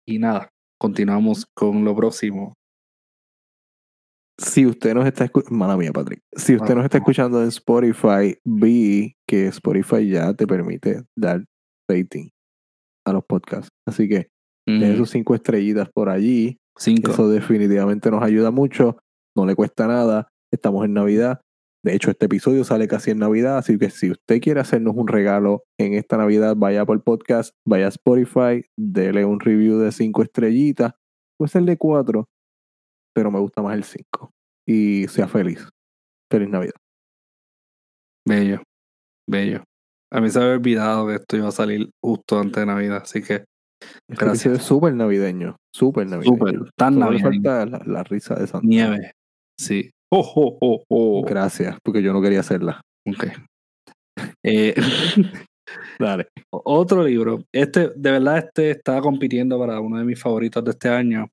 Y 0.06 0.18
nada, 0.18 0.50
continuamos 0.78 1.46
con 1.54 1.84
lo 1.84 1.94
próximo. 1.96 2.54
Si 4.42 4.66
usted 4.66 4.94
nos 4.94 5.06
está 5.06 5.24
escuchando, 5.24 5.56
mala 5.58 5.76
mía, 5.76 5.92
Patrick. 5.92 6.22
Si 6.34 6.56
usted 6.56 6.74
nos 6.74 6.84
está 6.84 6.98
escuchando 6.98 7.42
en 7.42 7.48
Spotify, 7.48 8.36
vi 8.44 9.14
que 9.28 9.46
Spotify 9.48 10.08
ya 10.08 10.32
te 10.34 10.46
permite 10.46 11.02
dar 11.16 11.44
rating 11.88 12.28
a 13.06 13.12
los 13.12 13.24
podcasts. 13.24 13.68
Así 13.86 14.08
que 14.08 14.28
Mm, 14.66 14.96
sus 14.96 15.10
cinco 15.10 15.34
estrellitas 15.34 15.88
por 15.92 16.08
allí. 16.08 16.58
cinco. 16.76 17.10
Eso 17.10 17.28
definitivamente 17.28 18.10
nos 18.10 18.22
ayuda 18.22 18.50
mucho. 18.50 18.98
No 19.36 19.44
le 19.46 19.54
cuesta 19.54 19.86
nada. 19.86 20.28
Estamos 20.52 20.84
en 20.84 20.92
Navidad. 20.94 21.40
De 21.84 21.94
hecho, 21.94 22.10
este 22.10 22.26
episodio 22.26 22.62
sale 22.62 22.86
casi 22.86 23.10
en 23.10 23.18
Navidad. 23.18 23.58
Así 23.58 23.78
que 23.78 23.90
si 23.90 24.10
usted 24.10 24.40
quiere 24.40 24.60
hacernos 24.60 24.94
un 24.96 25.08
regalo 25.08 25.64
en 25.78 25.94
esta 25.94 26.16
Navidad, 26.18 26.54
vaya 26.56 26.84
por 26.84 26.96
el 26.96 27.02
podcast, 27.02 27.54
vaya 27.66 27.86
a 27.86 27.88
Spotify, 27.88 28.64
dele 28.78 29.24
un 29.24 29.40
review 29.40 29.78
de 29.78 29.92
cinco 29.92 30.22
estrellitas. 30.22 30.92
Puede 31.38 31.50
ser 31.50 31.62
de 31.62 31.76
cuatro, 31.78 32.28
pero 33.20 33.30
me 33.30 33.38
gusta 33.38 33.60
más 33.60 33.74
el 33.76 33.84
cinco. 33.84 34.30
Y 34.66 35.06
sea 35.08 35.28
feliz. 35.28 35.68
Feliz 36.32 36.48
Navidad. 36.48 36.72
Bello, 38.26 38.62
bello. 39.28 39.62
A 40.12 40.20
mí 40.20 40.30
se 40.30 40.38
me 40.38 40.44
había 40.46 40.56
olvidado 40.56 41.06
que 41.06 41.14
esto 41.16 41.36
iba 41.36 41.48
a 41.48 41.52
salir 41.52 41.90
justo 42.02 42.38
antes 42.40 42.56
de 42.56 42.66
Navidad, 42.66 43.02
así 43.02 43.22
que 43.22 43.44
Este 44.08 44.24
Gracias. 44.24 44.58
es 44.58 44.62
súper 44.64 44.94
navideño. 44.94 45.56
Súper 45.74 46.06
navideño. 46.06 46.36
súper, 46.38 46.70
tan 46.76 46.94
Solo 46.94 47.06
navideño. 47.06 47.42
falta 47.42 47.66
la, 47.66 47.82
la 47.86 48.02
risa 48.04 48.34
de 48.36 48.46
Santa. 48.46 48.66
Nieve. 48.66 49.12
Sí. 49.58 49.90
Oh, 50.12 50.20
oh, 50.34 50.58
oh, 50.60 50.84
oh. 50.88 51.22
Gracias, 51.24 51.76
porque 51.84 52.02
yo 52.02 52.12
no 52.12 52.20
quería 52.22 52.40
hacerla. 52.40 52.80
Ok. 53.06 53.24
Eh, 54.44 54.74
Dale. 55.98 56.28
otro 56.50 57.04
libro. 57.04 57.44
Este, 57.52 57.90
de 57.94 58.10
verdad, 58.10 58.38
este 58.38 58.70
estaba 58.72 59.00
compitiendo 59.00 59.58
para 59.58 59.78
uno 59.80 59.98
de 59.98 60.04
mis 60.04 60.20
favoritos 60.20 60.64
de 60.64 60.70
este 60.72 60.88
año. 60.88 61.28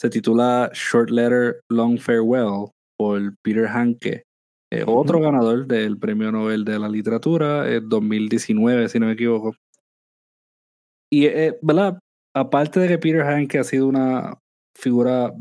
Se 0.00 0.10
titula 0.10 0.70
Short 0.74 1.10
Letter, 1.10 1.60
Long 1.70 1.98
Farewell 1.98 2.68
por 2.98 3.34
Peter 3.42 3.66
Hanke. 3.66 4.22
Eh. 4.72 4.84
Otro 4.86 5.20
ganador 5.20 5.66
del 5.66 5.98
Premio 5.98 6.32
Nobel 6.32 6.64
de 6.64 6.78
la 6.78 6.88
Literatura, 6.88 7.70
en 7.72 7.88
2019, 7.88 8.88
si 8.88 8.98
no 8.98 9.06
me 9.06 9.12
equivoco. 9.12 9.54
Y, 11.10 11.26
eh, 11.26 11.58
¿verdad? 11.62 11.98
Aparte 12.34 12.80
de 12.80 12.88
que 12.88 12.98
Peter 12.98 13.22
Hanke 13.22 13.58
ha 13.58 13.64
sido 13.64 13.86
una 13.86 14.38
figura 14.76 15.32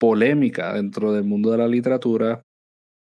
polémica 0.00 0.72
dentro 0.72 1.12
del 1.12 1.24
mundo 1.24 1.50
de 1.50 1.58
la 1.58 1.68
literatura, 1.68 2.42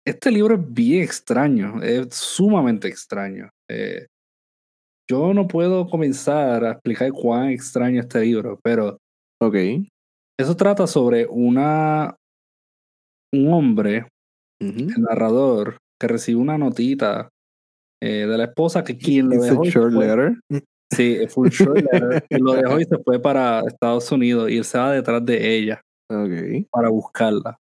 este 0.07 0.31
libro 0.31 0.55
es 0.55 0.73
bien 0.73 1.03
extraño, 1.03 1.83
es 1.83 2.15
sumamente 2.15 2.87
extraño. 2.87 3.49
Eh, 3.69 4.07
yo 5.09 5.33
no 5.33 5.47
puedo 5.47 5.87
comenzar 5.87 6.63
a 6.63 6.71
explicar 6.71 7.11
cuán 7.11 7.49
extraño 7.49 7.99
es 7.99 8.05
este 8.05 8.21
libro, 8.21 8.59
pero 8.63 8.97
Ok. 9.41 9.55
Eso 10.39 10.55
trata 10.55 10.87
sobre 10.87 11.27
una 11.29 12.15
un 13.33 13.53
hombre, 13.53 14.07
el 14.59 15.01
narrador, 15.01 15.77
que 15.99 16.07
recibe 16.07 16.39
una 16.39 16.57
notita 16.57 17.29
eh, 18.01 18.25
de 18.25 18.37
la 18.37 18.45
esposa 18.45 18.83
que 18.83 18.97
quien 18.97 19.29
lo 19.29 19.41
dejó 19.41 19.65
short 19.65 19.93
letter. 19.93 20.39
Sí, 20.91 21.19
full 21.27 21.49
short 21.49 21.81
letter, 21.81 22.23
que 22.29 22.39
lo 22.39 22.53
dejó 22.53 22.79
y 22.79 22.85
se 22.85 22.97
fue 22.99 23.21
para 23.21 23.61
Estados 23.67 24.11
Unidos 24.11 24.49
y 24.49 24.57
él 24.57 24.63
se 24.63 24.77
va 24.77 24.93
detrás 24.93 25.23
de 25.25 25.57
ella 25.57 25.81
para 26.71 26.89
buscarla. 26.89 27.59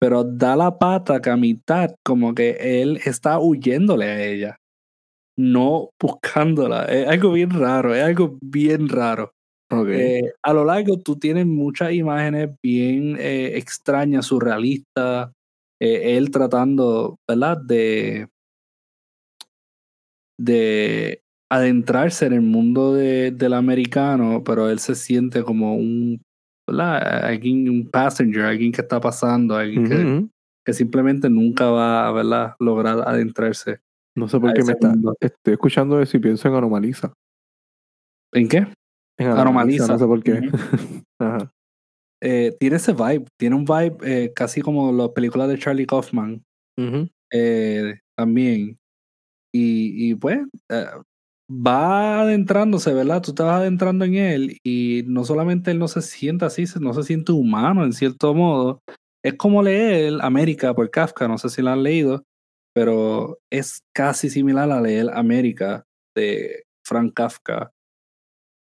Pero 0.00 0.24
da 0.24 0.56
la 0.56 0.76
pata 0.76 1.20
que 1.20 1.30
a 1.30 1.36
mitad 1.36 1.94
como 2.04 2.34
que 2.34 2.82
él 2.82 3.00
está 3.04 3.38
huyéndole 3.38 4.06
a 4.06 4.22
ella, 4.24 4.56
no 5.36 5.90
buscándola. 6.00 6.84
Es 6.86 7.08
algo 7.08 7.32
bien 7.32 7.50
raro, 7.50 7.94
es 7.94 8.02
algo 8.02 8.36
bien 8.42 8.88
raro. 8.88 9.32
Eh, 10.00 10.32
a 10.42 10.52
lo 10.52 10.64
largo 10.64 10.98
tú 10.98 11.16
tienes 11.16 11.46
muchas 11.46 11.92
imágenes 11.92 12.50
bien 12.62 13.16
eh, 13.18 13.56
extrañas, 13.58 14.26
surrealistas. 14.26 15.30
eh, 15.80 16.16
él 16.16 16.30
tratando, 16.30 17.16
¿verdad? 17.28 17.58
De, 17.62 18.26
de 20.38 21.22
adentrarse 21.50 22.26
en 22.26 22.32
el 22.34 22.40
mundo 22.42 22.94
de- 22.94 23.30
del 23.30 23.54
americano, 23.54 24.42
pero 24.44 24.68
él 24.70 24.78
se 24.78 24.94
siente 24.94 25.42
como 25.42 25.74
un, 25.76 26.20
¿verdad? 26.66 27.24
Alguien, 27.24 27.68
un 27.70 27.88
passenger, 27.88 28.42
alguien 28.42 28.72
que 28.72 28.80
está 28.82 29.00
pasando, 29.00 29.56
alguien 29.56 29.84
que, 29.88 29.94
que 30.64 30.72
simplemente 30.72 31.30
nunca 31.30 31.70
va 31.70 32.08
a 32.08 32.12
¿verdad? 32.12 32.54
lograr 32.58 33.00
adentrarse. 33.06 33.78
No 34.16 34.28
sé 34.28 34.38
por 34.40 34.52
qué 34.52 34.62
me 34.64 34.72
está. 34.72 34.88
Estoy 35.20 35.52
escuchando 35.54 36.00
eso 36.00 36.16
y 36.16 36.20
pienso 36.20 36.48
en 36.48 36.54
Anomaliza. 36.54 37.12
¿En 38.32 38.48
qué? 38.48 38.66
Anomaliza. 39.18 39.86
No 39.86 39.98
sé 39.98 40.06
por 40.06 40.22
qué. 40.22 40.40
Ajá. 41.18 41.50
Eh, 42.20 42.56
tiene 42.58 42.76
ese 42.76 42.92
vibe, 42.92 43.26
tiene 43.38 43.56
un 43.56 43.64
vibe 43.64 43.96
eh, 44.02 44.32
casi 44.34 44.60
como 44.60 44.92
las 44.92 45.10
películas 45.10 45.48
de 45.48 45.58
Charlie 45.58 45.86
Kaufman. 45.86 46.42
Eh, 47.32 48.00
también. 48.16 48.78
Y, 49.52 50.10
y 50.10 50.14
pues 50.14 50.40
eh, 50.68 50.86
va 51.50 52.20
adentrándose, 52.20 52.92
¿verdad? 52.92 53.22
Tú 53.22 53.34
te 53.34 53.42
vas 53.42 53.60
adentrando 53.60 54.04
en 54.04 54.14
él 54.14 54.58
y 54.62 55.04
no 55.06 55.24
solamente 55.24 55.70
él 55.70 55.78
no 55.78 55.88
se 55.88 56.02
siente 56.02 56.44
así, 56.44 56.64
no 56.80 56.92
se 56.92 57.02
siente 57.04 57.32
humano 57.32 57.84
en 57.84 57.92
cierto 57.92 58.34
modo. 58.34 58.80
Es 59.24 59.34
como 59.34 59.62
leer 59.62 60.18
América 60.20 60.74
por 60.74 60.90
Kafka, 60.90 61.26
no 61.26 61.38
sé 61.38 61.48
si 61.48 61.62
la 61.62 61.72
han 61.72 61.82
leído, 61.82 62.24
pero 62.74 63.38
es 63.50 63.80
casi 63.94 64.30
similar 64.30 64.70
a 64.70 64.80
leer 64.80 65.10
América 65.12 65.84
de 66.14 66.64
Frank 66.86 67.14
Kafka. 67.14 67.70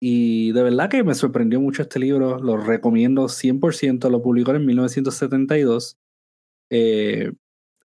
Y 0.01 0.53
de 0.53 0.62
verdad 0.62 0.88
que 0.88 1.03
me 1.03 1.14
sorprendió 1.14 1.61
mucho 1.61 1.82
este 1.82 1.99
libro, 1.99 2.38
lo 2.38 2.57
recomiendo 2.57 3.28
100%, 3.28 4.09
lo 4.11 4.22
publicó 4.22 4.55
en 4.55 4.64
1972. 4.64 5.96
Eh, 6.70 7.32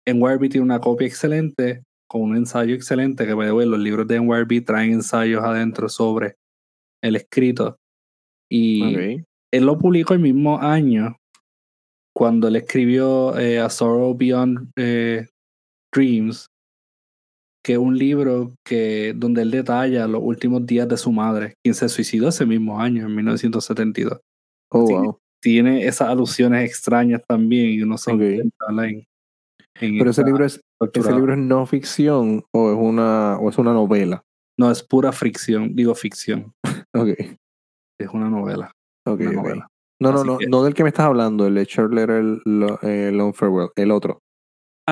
NYRB 0.07 0.51
tiene 0.51 0.65
una 0.65 0.81
copia 0.81 1.07
excelente, 1.07 1.85
con 2.07 2.23
un 2.23 2.37
ensayo 2.37 2.75
excelente, 2.75 3.27
que 3.27 3.35
ver, 3.35 3.67
los 3.67 3.81
libros 3.81 4.07
de 4.07 4.21
NYRB 4.21 4.65
traen 4.65 4.93
ensayos 4.93 5.43
adentro 5.43 5.89
sobre 5.89 6.37
el 7.03 7.17
escrito. 7.17 7.79
Y 8.51 9.25
él 9.51 9.65
lo 9.65 9.79
publicó 9.79 10.13
el 10.13 10.21
mismo 10.21 10.59
año, 10.61 11.17
cuando 12.15 12.49
él 12.49 12.57
escribió 12.57 13.39
eh, 13.39 13.59
A 13.59 13.71
Sorrow 13.71 14.15
Beyond 14.15 14.71
eh, 14.77 15.27
Dreams, 15.91 16.51
que 17.65 17.75
es 17.75 17.79
un 17.79 17.97
libro 17.97 18.53
que, 18.65 19.15
donde 19.17 19.43
él 19.43 19.51
detalla 19.51 20.07
los 20.09 20.21
últimos 20.23 20.67
días 20.67 20.89
de 20.89 20.97
su 20.97 21.13
madre, 21.13 21.55
quien 21.63 21.75
se 21.75 21.89
suicidó 21.89 22.29
ese 22.29 22.45
mismo 22.47 22.81
año, 22.81 23.07
en 23.07 23.15
1972. 23.15 24.19
Oh, 24.71 24.87
wow. 24.87 25.19
Tiene 25.41 25.87
esas 25.87 26.09
alusiones 26.09 26.65
extrañas 26.69 27.23
también 27.29 27.71
y 27.71 27.83
uno 27.83 27.99
se 27.99 28.13
Ok. 28.13 28.21
intenta 28.21 28.67
¿verdad? 28.69 28.85
en, 28.87 29.05
en 29.81 29.99
Pero 29.99 30.11
ese 30.11 30.25
libro 30.25 30.45
es, 30.45 30.61
ese 30.93 31.13
libro 31.13 31.33
es 31.33 31.39
no 31.39 31.67
ficción 31.67 32.45
o 32.53 32.71
es 32.73 32.79
una, 32.79 33.39
o 33.39 33.49
es 33.51 33.59
una 33.59 33.73
novela. 33.73 34.23
No, 34.59 34.71
es 34.71 34.83
pura 34.83 35.13
fricción, 35.13 35.75
digo 35.75 35.95
ficción, 35.95 36.53
Ok, 36.95 37.09
es 37.99 38.09
una 38.13 38.29
novela. 38.29 38.71
ok, 39.07 39.21
Una 39.21 39.33
novela. 39.33 39.69
No, 40.01 40.11
no, 40.13 40.19
Así 40.19 40.27
no, 40.29 40.39
que- 40.39 40.47
no 40.49 40.65
del 40.65 40.75
que 40.75 40.83
me 40.83 40.89
estás 40.89 41.07
hablando, 41.07 41.47
el 41.47 41.55
de 41.55 42.41
Lo- 42.45 42.79
eh, 42.83 43.11
Long 43.13 43.33
Farewell, 43.35 43.71
el 43.77 43.91
otro. 43.93 44.21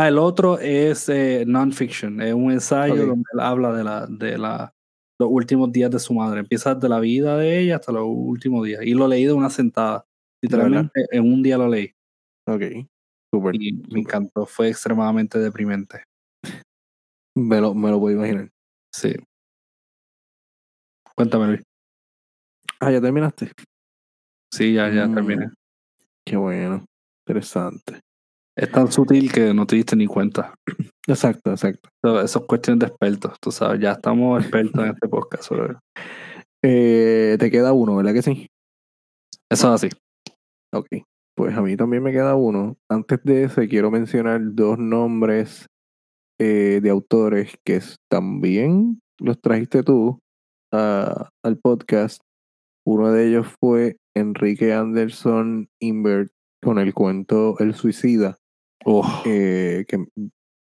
Ah, 0.01 0.09
el 0.09 0.17
otro 0.19 0.59
es 0.59 1.09
eh, 1.11 1.45
non-fiction, 1.47 2.23
es 2.23 2.33
un 2.33 2.51
ensayo 2.53 2.95
Ok. 2.95 3.09
donde 3.09 3.25
él 3.35 3.41
habla 3.41 3.73
de, 3.75 3.85
la, 3.85 4.07
de 4.07 4.39
la, 4.39 4.73
los 5.19 5.29
últimos 5.31 5.71
días 5.73 5.91
de 5.91 5.99
su 5.99 6.15
madre. 6.15 6.41
Empieza 6.41 6.75
de 6.75 6.89
la 6.89 7.01
vida 7.01 7.37
de 7.37 7.61
ella 7.61 7.77
hasta 7.77 7.93
los 7.93 8.05
últimos 8.07 8.65
días. 8.65 8.83
Y 8.83 8.95
lo 8.95 9.07
leí 9.07 9.25
de 9.27 9.33
una 9.35 9.51
sentada. 9.51 10.07
Literalmente 10.43 11.05
en 11.11 11.31
un 11.31 11.43
día 11.43 11.59
lo 11.59 11.69
leí. 11.69 11.93
Ok, 12.47 12.63
súper. 13.31 13.57
Y 13.57 13.73
me 13.91 14.01
encantó, 14.01 14.47
fue 14.47 14.69
extremadamente 14.71 15.39
deprimente. 15.39 16.05
Me 17.37 17.61
lo, 17.61 17.75
me 17.75 17.91
lo 17.91 18.01
puedo 18.01 18.17
imaginar. 18.17 18.49
Sí. 18.95 19.15
Cuéntame, 21.15 21.47
Luis. 21.49 21.63
Ah, 22.81 22.91
ya 22.91 23.01
terminaste. 23.03 23.53
Sí, 24.51 24.73
ya, 24.73 24.89
ya 24.91 25.07
Mm. 25.07 25.15
terminé. 25.15 25.47
Qué 26.27 26.37
bueno. 26.37 26.87
Interesante. 27.27 28.01
Es 28.61 28.71
tan 28.71 28.93
sutil 28.93 29.33
que 29.33 29.55
no 29.55 29.67
te 29.67 29.77
diste 29.77 29.97
ni 29.97 30.07
cuenta. 30.07 30.55
Exacto, 31.07 31.51
exacto. 31.51 31.89
Eso, 32.05 32.21
es 32.21 32.47
cuestión 32.47 32.79
de 32.79 32.89
expertos, 32.89 33.33
tú 33.41 33.51
sabes. 33.51 33.81
Ya 33.81 33.93
estamos 33.93 34.43
expertos 34.43 34.85
en 34.85 34.91
este 34.91 35.09
podcast. 35.09 35.51
Eh, 36.63 37.39
te 37.41 37.51
queda 37.51 37.73
uno, 37.73 37.97
¿verdad 37.97 38.13
que 38.13 38.21
sí? 38.21 38.49
Eso 39.51 39.75
es 39.75 39.85
así. 39.85 39.97
Ok. 40.75 40.89
Pues 41.35 41.57
a 41.57 41.63
mí 41.63 41.75
también 41.75 42.03
me 42.03 42.13
queda 42.13 42.35
uno. 42.35 42.77
Antes 42.91 43.21
de 43.25 43.45
ese, 43.45 43.67
quiero 43.67 43.91
mencionar 43.91 44.43
dos 44.53 44.79
nombres 44.79 45.65
eh, 46.39 46.81
de 46.83 46.91
autores 46.91 47.55
que 47.65 47.81
también 48.11 49.01
los 49.19 49.41
trajiste 49.41 49.83
tú 49.83 50.19
a- 50.71 51.31
al 51.43 51.57
podcast. 51.57 52.21
Uno 52.87 53.11
de 53.11 53.27
ellos 53.29 53.47
fue 53.59 53.97
Enrique 54.15 54.75
Anderson 54.75 55.69
Invert 55.81 56.31
con 56.63 56.79
el 56.79 56.93
cuento 56.93 57.59
El 57.59 57.75
Suicida, 57.75 58.37
Eh, 59.25 59.85
que 59.89 60.05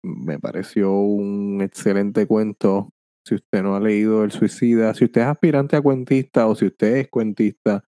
me 0.03 0.39
pareció 0.39 0.93
un 0.93 1.61
excelente 1.63 2.27
cuento. 2.27 2.91
Si 3.27 3.35
usted 3.35 3.63
no 3.63 3.77
ha 3.77 3.81
leído 3.81 4.25
El 4.25 4.31
Suicida, 4.31 4.95
si 4.95 5.05
usted 5.05 5.23
es 5.23 5.27
aspirante 5.27 5.77
a 5.77 5.83
cuentista 5.83 6.47
o 6.47 6.55
si 6.55 6.67
usted 6.67 6.97
es 6.97 7.09
cuentista, 7.09 7.85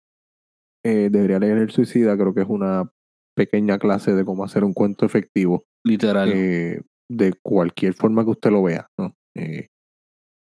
eh, 0.85 1.09
debería 1.11 1.39
leer 1.39 1.59
El 1.59 1.71
Suicida. 1.71 2.17
Creo 2.17 2.35
que 2.35 2.43
es 2.43 2.49
una 2.49 2.91
pequeña 3.35 3.79
clase 3.79 4.15
de 4.15 4.25
cómo 4.25 4.45
hacer 4.45 4.63
un 4.63 4.75
cuento 4.75 5.07
efectivo 5.07 5.65
literal. 5.85 6.31
eh, 6.35 6.83
de 7.11 7.33
cualquier 7.43 7.95
forma 7.95 8.25
que 8.25 8.31
usted 8.31 8.51
lo 8.51 8.63
vea. 8.63 8.89
¿no? 8.99 9.15
Eh, 9.35 9.69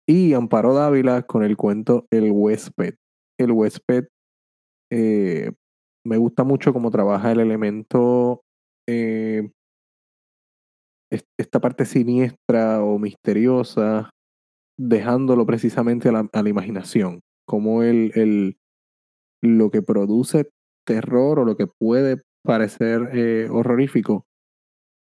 y 0.09 0.33
Amparo 0.35 0.75
Dávila 0.75 1.23
con 1.23 1.43
el 1.43 1.57
cuento 1.57 2.07
El 2.11 2.31
huésped. 2.31 2.95
El 3.39 3.53
huésped 3.53 4.07
me 6.09 6.17
gusta 6.17 6.45
mucho 6.45 6.73
cómo 6.73 6.91
trabaja 6.91 7.31
el 7.33 7.41
elemento, 7.41 8.43
eh, 8.89 9.51
esta 11.11 11.61
parte 11.61 11.85
siniestra 11.85 12.83
o 12.83 12.99
misteriosa, 12.99 14.11
dejándolo 14.79 15.47
precisamente 15.47 16.09
a 16.09 16.13
la, 16.13 16.29
a 16.33 16.43
la 16.43 16.49
imaginación. 16.49 17.21
Como 17.47 17.83
el, 17.83 18.13
el, 18.15 18.59
lo 19.43 19.71
que 19.71 19.83
produce 19.83 20.51
terror 20.87 21.39
o 21.39 21.45
lo 21.45 21.57
que 21.57 21.67
puede 21.67 22.23
parecer 22.45 23.11
eh, 23.13 23.49
horrorífico 23.51 24.25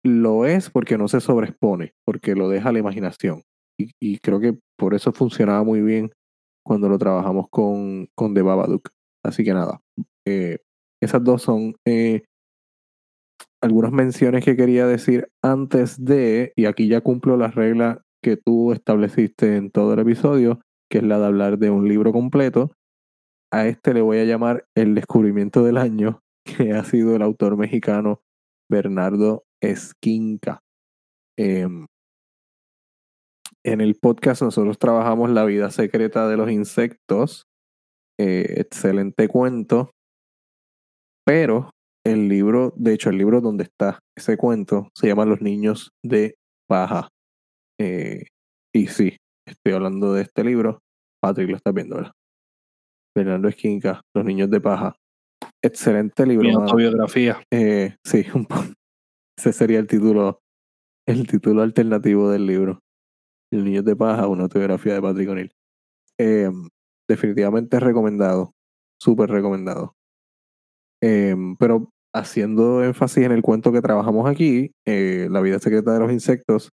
lo 0.04 0.46
es 0.46 0.70
porque 0.70 0.98
no 0.98 1.06
se 1.08 1.20
sobreexpone, 1.20 1.92
porque 2.04 2.34
lo 2.34 2.48
deja 2.48 2.70
a 2.70 2.72
la 2.72 2.80
imaginación. 2.80 3.42
Y, 3.78 3.92
y 4.00 4.18
creo 4.18 4.40
que 4.40 4.58
por 4.76 4.94
eso 4.94 5.12
funcionaba 5.12 5.62
muy 5.62 5.80
bien 5.80 6.10
cuando 6.64 6.88
lo 6.88 6.98
trabajamos 6.98 7.46
con, 7.50 8.08
con 8.16 8.34
The 8.34 8.42
Babadook. 8.42 8.90
Así 9.24 9.44
que 9.44 9.54
nada, 9.54 9.80
eh, 10.26 10.58
esas 11.00 11.22
dos 11.22 11.42
son 11.42 11.74
eh, 11.86 12.24
algunas 13.62 13.92
menciones 13.92 14.44
que 14.44 14.56
quería 14.56 14.86
decir 14.86 15.28
antes 15.40 16.04
de, 16.04 16.52
y 16.56 16.66
aquí 16.66 16.88
ya 16.88 17.00
cumplo 17.00 17.36
la 17.36 17.48
regla 17.48 18.02
que 18.22 18.36
tú 18.36 18.72
estableciste 18.72 19.56
en 19.56 19.70
todo 19.70 19.94
el 19.94 20.00
episodio, 20.00 20.60
que 20.90 20.98
es 20.98 21.04
la 21.04 21.18
de 21.18 21.26
hablar 21.26 21.58
de 21.58 21.70
un 21.70 21.88
libro 21.88 22.12
completo. 22.12 22.72
A 23.52 23.66
este 23.66 23.94
le 23.94 24.00
voy 24.00 24.18
a 24.18 24.24
llamar 24.24 24.66
El 24.74 24.94
descubrimiento 24.94 25.62
del 25.62 25.78
año, 25.78 26.22
que 26.44 26.72
ha 26.72 26.84
sido 26.84 27.14
el 27.14 27.22
autor 27.22 27.56
mexicano 27.56 28.20
Bernardo 28.68 29.44
Esquinca. 29.62 30.60
Em, 31.38 31.86
en 33.64 33.80
el 33.80 33.94
podcast 33.94 34.42
nosotros 34.42 34.78
trabajamos 34.78 35.30
La 35.30 35.44
vida 35.44 35.70
secreta 35.70 36.28
de 36.28 36.36
los 36.36 36.50
insectos. 36.50 37.46
Eh, 38.18 38.54
excelente 38.58 39.28
cuento. 39.28 39.92
Pero 41.24 41.70
el 42.04 42.28
libro, 42.28 42.72
de 42.76 42.94
hecho, 42.94 43.10
el 43.10 43.18
libro 43.18 43.40
donde 43.40 43.64
está 43.64 44.00
ese 44.16 44.36
cuento 44.36 44.88
se 44.94 45.06
llama 45.06 45.24
Los 45.24 45.40
niños 45.40 45.90
de 46.04 46.36
paja. 46.68 47.08
Eh, 47.80 48.24
y 48.74 48.86
sí, 48.88 49.16
estoy 49.46 49.72
hablando 49.74 50.12
de 50.12 50.22
este 50.22 50.44
libro. 50.44 50.80
Patrick 51.22 51.50
lo 51.50 51.56
está 51.56 51.72
viendo, 51.72 51.96
¿verdad? 51.96 52.12
Bernardo 53.14 53.48
Esquinca, 53.48 54.00
Los 54.14 54.24
niños 54.24 54.50
de 54.50 54.60
paja. 54.60 54.96
Excelente 55.62 56.26
libro. 56.26 56.48
Mi 56.48 56.54
autobiografía. 56.54 57.42
Eh, 57.52 57.94
sí, 58.04 58.24
ese 59.38 59.52
sería 59.52 59.78
el 59.78 59.86
título, 59.86 60.40
el 61.06 61.26
título 61.26 61.62
alternativo 61.62 62.30
del 62.30 62.46
libro. 62.46 62.80
El 63.52 63.64
niño 63.64 63.82
de 63.82 63.94
paja, 63.94 64.26
una 64.26 64.44
autobiografía 64.44 64.94
de 64.94 65.02
Patrick 65.02 65.28
O'Neill. 65.28 65.52
Eh, 66.18 66.50
definitivamente 67.08 67.78
recomendado, 67.78 68.52
súper 69.00 69.30
recomendado. 69.30 69.94
Eh, 71.02 71.36
pero 71.58 71.91
haciendo 72.14 72.84
énfasis 72.84 73.24
en 73.24 73.32
el 73.32 73.42
cuento 73.42 73.72
que 73.72 73.80
trabajamos 73.80 74.28
aquí, 74.28 74.72
eh, 74.86 75.28
La 75.30 75.40
vida 75.40 75.58
secreta 75.58 75.92
de 75.92 76.00
los 76.00 76.12
insectos, 76.12 76.70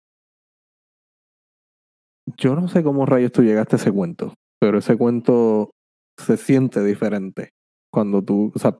yo 2.38 2.56
no 2.56 2.68
sé 2.68 2.84
cómo 2.84 3.06
rayos 3.06 3.32
tú 3.32 3.44
llegaste 3.44 3.76
a 3.76 3.80
ese 3.80 3.92
cuento, 3.92 4.34
pero 4.60 4.78
ese 4.78 4.98
cuento 4.98 5.72
se 6.18 6.38
siente 6.38 6.84
diferente 6.84 7.52
cuando 7.92 8.24
tú, 8.24 8.52
o 8.54 8.60
sea, 8.60 8.78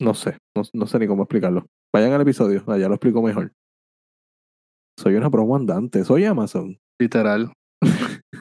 no 0.00 0.14
sé, 0.14 0.38
no, 0.56 0.62
no 0.72 0.86
sé 0.86 0.98
ni 0.98 1.06
cómo 1.06 1.24
explicarlo. 1.24 1.66
Vayan 1.92 2.12
al 2.12 2.22
episodio, 2.22 2.62
allá 2.68 2.88
lo 2.88 2.94
explico 2.94 3.20
mejor. 3.20 3.52
Soy 4.98 5.14
una 5.14 5.30
promo 5.30 5.56
andante, 5.56 6.04
soy 6.04 6.24
Amazon. 6.24 6.78
Literal. 6.98 7.52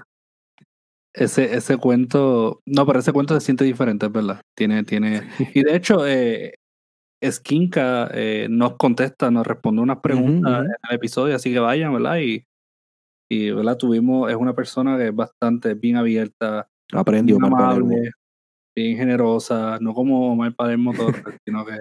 ese, 1.14 1.56
ese 1.56 1.78
cuento. 1.78 2.62
No, 2.66 2.86
pero 2.86 3.00
ese 3.00 3.14
cuento 3.14 3.34
se 3.34 3.46
siente 3.46 3.64
diferente, 3.64 4.06
es 4.06 4.12
verdad. 4.12 4.42
Tiene, 4.56 4.84
tiene. 4.84 5.30
Y 5.54 5.64
de 5.64 5.76
hecho, 5.76 6.08
eh, 6.08 6.56
Skinka 7.24 8.10
eh, 8.14 8.48
nos 8.50 8.76
contesta, 8.78 9.30
nos 9.32 9.46
responde 9.46 9.82
unas 9.82 10.00
preguntas 10.00 10.66
en 10.66 10.72
el 10.90 10.96
episodio, 10.96 11.36
así 11.36 11.52
que 11.52 11.60
vayan, 11.60 11.94
¿verdad? 11.94 12.18
Y, 12.20 12.46
y 13.30 13.52
¿verdad? 13.52 13.78
Tuvimos, 13.78 14.30
es 14.30 14.36
una 14.38 14.54
persona 14.56 14.98
que 14.98 15.08
es 15.08 15.16
bastante 15.16 15.74
bien 15.74 15.98
abierta, 15.98 16.70
Aprendió 16.94 17.38
bien 17.38 17.54
amable, 17.54 18.12
bien 18.76 18.98
generosa, 18.98 19.78
no 19.80 19.94
como 19.94 20.32
Omar 20.32 20.56
Palermo 20.56 20.94
Torres, 20.94 21.24
sino 21.46 21.66
que, 21.66 21.78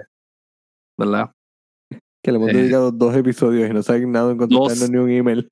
¿verdad? 0.97 1.31
Que 2.23 2.31
le 2.31 2.37
hemos 2.37 2.49
Eh, 2.49 2.53
dedicado 2.53 2.91
dos 2.91 3.15
episodios 3.15 3.69
y 3.69 3.73
no 3.73 3.81
se 3.81 3.93
ha 3.93 3.95
dignado 3.95 4.31
en 4.31 4.37
contestarnos 4.37 4.79
dos. 4.81 4.89
ni 4.89 4.97
un 4.97 5.09
email. 5.09 5.47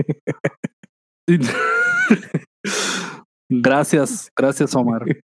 gracias, 3.49 4.29
gracias 4.35 4.75
Omar. 4.75 5.05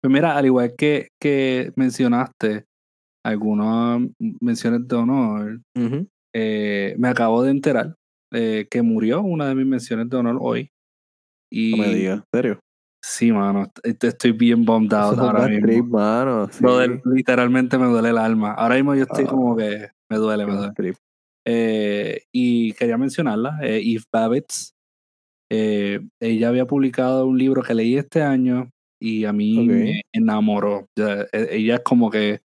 Pues 0.00 0.12
mira, 0.12 0.36
al 0.36 0.46
igual 0.46 0.74
que, 0.78 1.08
que 1.20 1.72
mencionaste 1.74 2.66
algunas 3.28 4.00
menciones 4.40 4.86
de 4.88 4.96
honor, 4.96 5.60
Ujú. 5.76 6.06
eh, 6.34 6.94
me 6.98 7.08
acabo 7.08 7.42
de 7.42 7.50
enterar 7.50 7.94
eh, 8.32 8.66
que 8.70 8.82
murió 8.82 9.22
una 9.22 9.48
de 9.48 9.54
mis 9.54 9.66
menciones 9.66 10.08
de 10.10 10.16
honor 10.16 10.38
hoy. 10.40 10.70
Y 11.50 11.70
No 11.72 11.76
me 11.78 11.94
digas, 11.94 12.18
¿en 12.18 12.24
serio. 12.32 12.60
sí, 13.02 13.32
mano, 13.32 13.70
est- 13.82 14.04
estoy 14.04 14.32
bien 14.32 14.64
bummed 14.64 14.92
out 14.92 15.12
Eso 15.14 15.22
es 15.22 15.28
ahora 15.28 15.48
mismo. 15.48 15.66
trip, 15.66 15.84
mano. 15.86 16.48
Sí. 16.50 16.62
Brother, 16.62 17.00
literalmente 17.06 17.78
me 17.78 17.86
duele 17.86 18.10
el 18.10 18.18
alma. 18.18 18.52
Ahora 18.52 18.74
mismo 18.74 18.94
yo 18.94 19.02
estoy 19.04 19.24
Ah. 19.24 19.28
como 19.28 19.56
que 19.56 19.88
me 20.10 20.16
duele, 20.18 20.44
me 20.46 20.52
duele. 20.54 20.94
Eh, 21.46 22.22
y 22.32 22.72
quería 22.74 22.98
mencionarla, 22.98 23.58
eh, 23.62 23.80
Eve 23.82 24.04
Babbitt. 24.12 24.46
Eh, 25.50 26.00
ella 26.20 26.48
había 26.50 26.66
publicado 26.66 27.26
un 27.26 27.38
libro 27.38 27.62
que 27.62 27.72
leí 27.74 27.96
este 27.96 28.20
año 28.22 28.68
y 29.00 29.24
a 29.24 29.32
mí 29.32 29.58
Ok. 29.60 29.64
me 29.66 30.02
enamoró. 30.12 30.86
Ya, 30.96 31.22
e- 31.32 31.48
ella 31.56 31.76
es 31.76 31.80
como 31.80 32.10
que. 32.10 32.40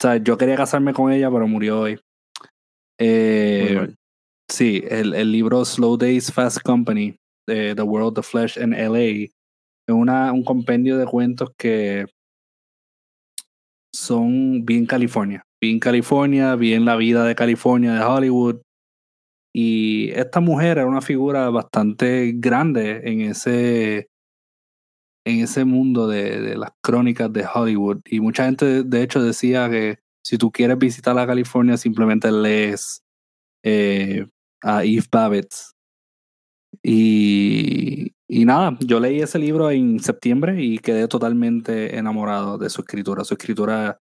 O 0.00 0.02
sea, 0.02 0.16
yo 0.18 0.38
quería 0.38 0.56
casarme 0.56 0.92
con 0.92 1.12
ella, 1.12 1.30
pero 1.30 1.48
murió 1.48 1.80
hoy. 1.80 1.98
Eh. 3.00 3.94
Sí, 4.50 4.82
el, 4.88 5.14
el 5.14 5.30
libro 5.30 5.64
Slow 5.64 5.98
Days 5.98 6.32
Fast 6.32 6.62
Company, 6.62 7.16
de 7.46 7.74
The 7.74 7.82
World, 7.82 8.14
The 8.14 8.22
Flesh 8.22 8.58
and 8.58 8.72
LA, 8.74 9.28
es 9.88 9.94
una, 9.94 10.32
un 10.32 10.42
compendio 10.44 10.96
de 10.96 11.06
cuentos 11.06 11.50
que 11.58 12.06
son 13.94 14.64
bien 14.64 14.86
California, 14.86 15.42
bien 15.60 15.80
California, 15.80 16.54
bien 16.54 16.84
la 16.84 16.96
vida 16.96 17.24
de 17.24 17.34
California, 17.34 17.94
de 17.94 18.04
Hollywood. 18.04 18.60
Y 19.54 20.10
esta 20.10 20.40
mujer 20.40 20.78
era 20.78 20.86
una 20.86 21.00
figura 21.00 21.50
bastante 21.50 22.32
grande 22.36 23.00
en 23.04 23.22
ese, 23.22 24.08
en 25.28 25.40
ese 25.40 25.64
mundo 25.64 26.08
de, 26.08 26.40
de 26.40 26.56
las 26.56 26.70
crónicas 26.80 27.32
de 27.32 27.46
Hollywood. 27.52 28.00
Y 28.06 28.20
mucha 28.20 28.46
gente, 28.46 28.82
de 28.82 29.02
hecho, 29.02 29.22
decía 29.22 29.68
que 29.68 29.98
si 30.22 30.38
tú 30.38 30.50
quieres 30.50 30.78
visitar 30.78 31.18
a 31.18 31.26
California, 31.26 31.76
simplemente 31.76 32.32
lees 32.32 33.02
eh, 33.62 34.26
a 34.62 34.84
Eve 34.84 35.06
Babbitt. 35.10 35.52
Y, 36.82 38.12
y 38.26 38.44
nada, 38.44 38.76
yo 38.80 39.00
leí 39.00 39.20
ese 39.20 39.38
libro 39.38 39.70
en 39.70 40.00
septiembre 40.00 40.62
y 40.62 40.78
quedé 40.78 41.08
totalmente 41.08 41.96
enamorado 41.96 42.58
de 42.58 42.70
su 42.70 42.82
escritura. 42.82 43.24
Su 43.24 43.34
escritura 43.34 44.00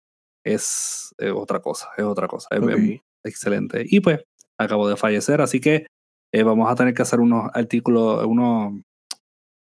es, 0.44 1.14
es 1.18 1.32
otra 1.32 1.60
cosa, 1.60 1.88
es 1.96 2.04
otra 2.04 2.28
cosa. 2.28 2.48
Es, 2.50 3.00
excelente. 3.24 3.84
Y 3.86 4.00
pues 4.00 4.20
acabó 4.58 4.88
de 4.88 4.96
fallecer, 4.96 5.40
así 5.40 5.60
que 5.60 5.86
eh, 6.32 6.42
vamos 6.42 6.70
a 6.70 6.74
tener 6.74 6.94
que 6.94 7.02
hacer 7.02 7.20
unos 7.20 7.50
artículos, 7.54 8.24
unos, 8.24 8.80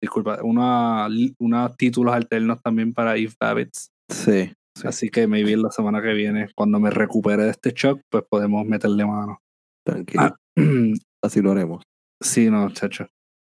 disculpa, 0.01 0.39
una, 0.43 1.07
unos 1.39 1.77
títulos 1.77 2.13
alternos 2.13 2.61
también 2.61 2.93
para 2.93 3.15
Eve 3.15 3.33
Babbitt. 3.39 3.73
Sí. 4.09 4.51
sí. 4.75 4.87
Así 4.87 5.09
que 5.09 5.27
maybe 5.27 5.55
la 5.57 5.71
semana 5.71 6.01
que 6.01 6.13
viene, 6.13 6.49
cuando 6.55 6.79
me 6.79 6.89
recupere 6.89 7.43
de 7.43 7.51
este 7.51 7.71
shock, 7.71 8.01
pues 8.09 8.23
podemos 8.29 8.65
meterle 8.65 9.05
mano. 9.05 9.39
Tranquilo. 9.85 10.23
Ah. 10.23 10.35
Así 11.23 11.41
lo 11.41 11.51
haremos. 11.51 11.83
Sí, 12.21 12.49
no, 12.49 12.69
chacho. 12.71 13.07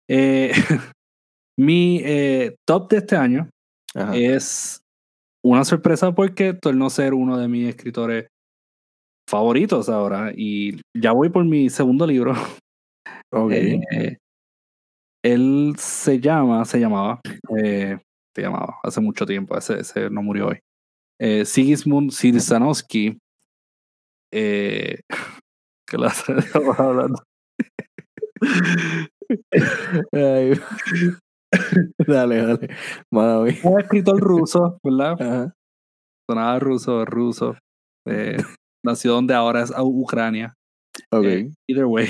Eh, 0.08 0.52
mi 1.58 2.00
eh, 2.04 2.56
top 2.66 2.90
de 2.90 2.96
este 2.98 3.16
año 3.16 3.48
Ajá. 3.94 4.16
es 4.16 4.82
una 5.44 5.64
sorpresa 5.64 6.12
porque 6.14 6.54
tornó 6.54 6.90
ser 6.90 7.14
uno 7.14 7.38
de 7.38 7.48
mis 7.48 7.68
escritores 7.68 8.28
favoritos 9.28 9.88
ahora. 9.88 10.32
Y 10.34 10.80
ya 10.96 11.12
voy 11.12 11.28
por 11.28 11.44
mi 11.44 11.70
segundo 11.70 12.06
libro. 12.06 12.34
ok. 13.32 13.52
Eh, 13.92 14.16
él 15.22 15.74
se 15.78 16.20
llama, 16.20 16.64
se 16.64 16.80
llamaba, 16.80 17.20
eh, 17.58 17.98
se 18.34 18.42
llamaba 18.42 18.78
hace 18.82 19.00
mucho 19.00 19.26
tiempo, 19.26 19.56
ese, 19.56 19.80
ese 19.80 20.10
no 20.10 20.22
murió 20.22 20.48
hoy. 20.48 20.60
Eh, 21.20 21.44
Sigismund 21.44 22.12
Sirzanowski. 22.12 23.18
Eh, 24.32 25.00
que 25.88 25.98
la 25.98 26.12
hablando. 26.78 27.22
Dale, 32.06 32.36
dale. 32.36 32.68
Mami. 33.12 33.58
Un 33.64 33.80
escritor 33.80 34.20
ruso, 34.20 34.78
¿verdad? 34.84 35.20
Ajá. 35.20 35.54
Sonaba 36.28 36.58
ruso, 36.60 37.04
ruso. 37.04 37.56
Eh, 38.06 38.36
nació 38.84 39.12
donde 39.12 39.34
ahora 39.34 39.62
es 39.62 39.72
Ucrania. 39.76 40.54
Ok. 41.12 41.24
Eh, 41.24 41.50
either 41.68 41.86
way. 41.86 42.08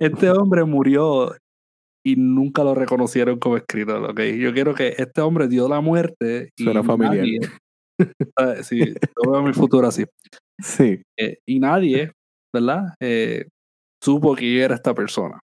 Este 0.00 0.30
hombre 0.30 0.64
murió 0.64 1.32
y 2.04 2.16
nunca 2.16 2.64
lo 2.64 2.74
reconocieron 2.74 3.38
como 3.38 3.56
escritor, 3.56 4.02
¿ok? 4.10 4.20
Yo 4.38 4.52
quiero 4.52 4.74
que 4.74 4.94
este 4.98 5.20
hombre 5.20 5.48
dio 5.48 5.68
la 5.68 5.80
muerte. 5.80 6.50
Y 6.58 6.64
Suena 6.64 6.82
familiar. 6.82 7.24
nadie- 7.26 8.62
sí, 8.64 8.78
yo 9.24 9.30
veo 9.30 9.42
mi 9.42 9.52
futuro 9.52 9.86
así. 9.86 10.04
Sí. 10.60 11.00
Eh, 11.18 11.38
y 11.46 11.60
nadie, 11.60 12.12
¿verdad? 12.52 12.94
Eh, 13.00 13.46
supo 14.02 14.34
que 14.34 14.60
era 14.60 14.74
esta 14.74 14.94
persona. 14.94 15.38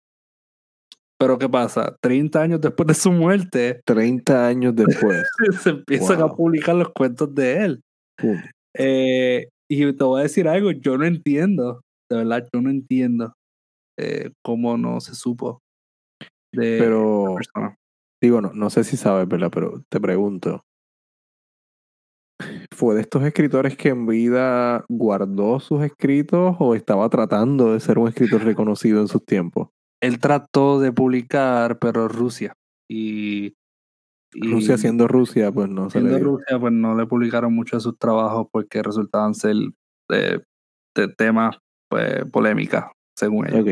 Pero 1.19 1.37
¿qué 1.37 1.49
pasa? 1.49 1.95
30 2.01 2.41
años 2.41 2.61
después 2.61 2.87
de 2.87 2.93
su 2.93 3.11
muerte, 3.11 3.81
30 3.85 4.47
años 4.47 4.75
después. 4.75 5.23
se 5.61 5.69
empiezan 5.71 6.21
a 6.21 6.27
publicar 6.29 6.75
los 6.75 6.89
cuentos 6.89 7.33
de 7.33 7.65
él. 7.65 7.81
Eh, 8.75 9.47
y 9.69 9.93
te 9.93 10.03
voy 10.03 10.19
a 10.19 10.23
decir 10.23 10.47
algo, 10.47 10.71
yo 10.71 10.97
no 10.97 11.05
entiendo, 11.05 11.81
de 12.09 12.17
verdad, 12.17 12.47
yo 12.53 12.61
no 12.61 12.69
entiendo 12.69 13.33
cómo 14.43 14.77
no 14.77 15.01
se 15.01 15.15
supo 15.15 15.59
de 16.57 16.77
Pero, 16.79 17.35
persona. 17.35 17.77
digo, 18.21 18.41
no, 18.41 18.51
no 18.53 18.69
sé 18.69 18.83
si 18.83 18.97
sabes, 18.97 19.27
¿verdad? 19.27 19.51
Pero 19.53 19.83
te 19.89 19.99
pregunto. 19.99 20.63
¿Fue 22.71 22.95
de 22.95 23.01
estos 23.01 23.23
escritores 23.23 23.75
que 23.77 23.89
en 23.89 24.05
vida 24.05 24.85
guardó 24.89 25.59
sus 25.59 25.83
escritos 25.83 26.55
o 26.59 26.75
estaba 26.75 27.09
tratando 27.09 27.73
de 27.73 27.79
ser 27.79 27.97
un 27.97 28.07
escritor 28.07 28.43
reconocido 28.43 29.01
en 29.01 29.07
sus 29.07 29.25
tiempos? 29.25 29.69
Él 30.01 30.19
trató 30.19 30.79
de 30.79 30.91
publicar, 30.91 31.79
pero 31.79 32.07
Rusia. 32.07 32.53
Y, 32.87 33.55
y 34.33 34.51
Rusia 34.51 34.77
siendo 34.77 35.07
Rusia, 35.07 35.51
pues 35.51 35.69
no 35.69 35.89
se 35.89 36.01
le 36.01 36.09
siendo. 36.09 36.31
Rusia, 36.31 36.59
pues 36.59 36.73
no 36.73 36.95
le 36.95 37.07
publicaron 37.07 37.53
mucho 37.53 37.77
de 37.77 37.81
sus 37.81 37.97
trabajos 37.97 38.47
porque 38.51 38.83
resultaban 38.83 39.33
ser 39.33 39.55
de, 40.07 40.43
de 40.95 41.07
temas 41.17 41.57
pues, 41.89 42.23
polémicas, 42.31 42.85
según 43.17 43.47
ellos. 43.47 43.61
Ok, 43.61 43.69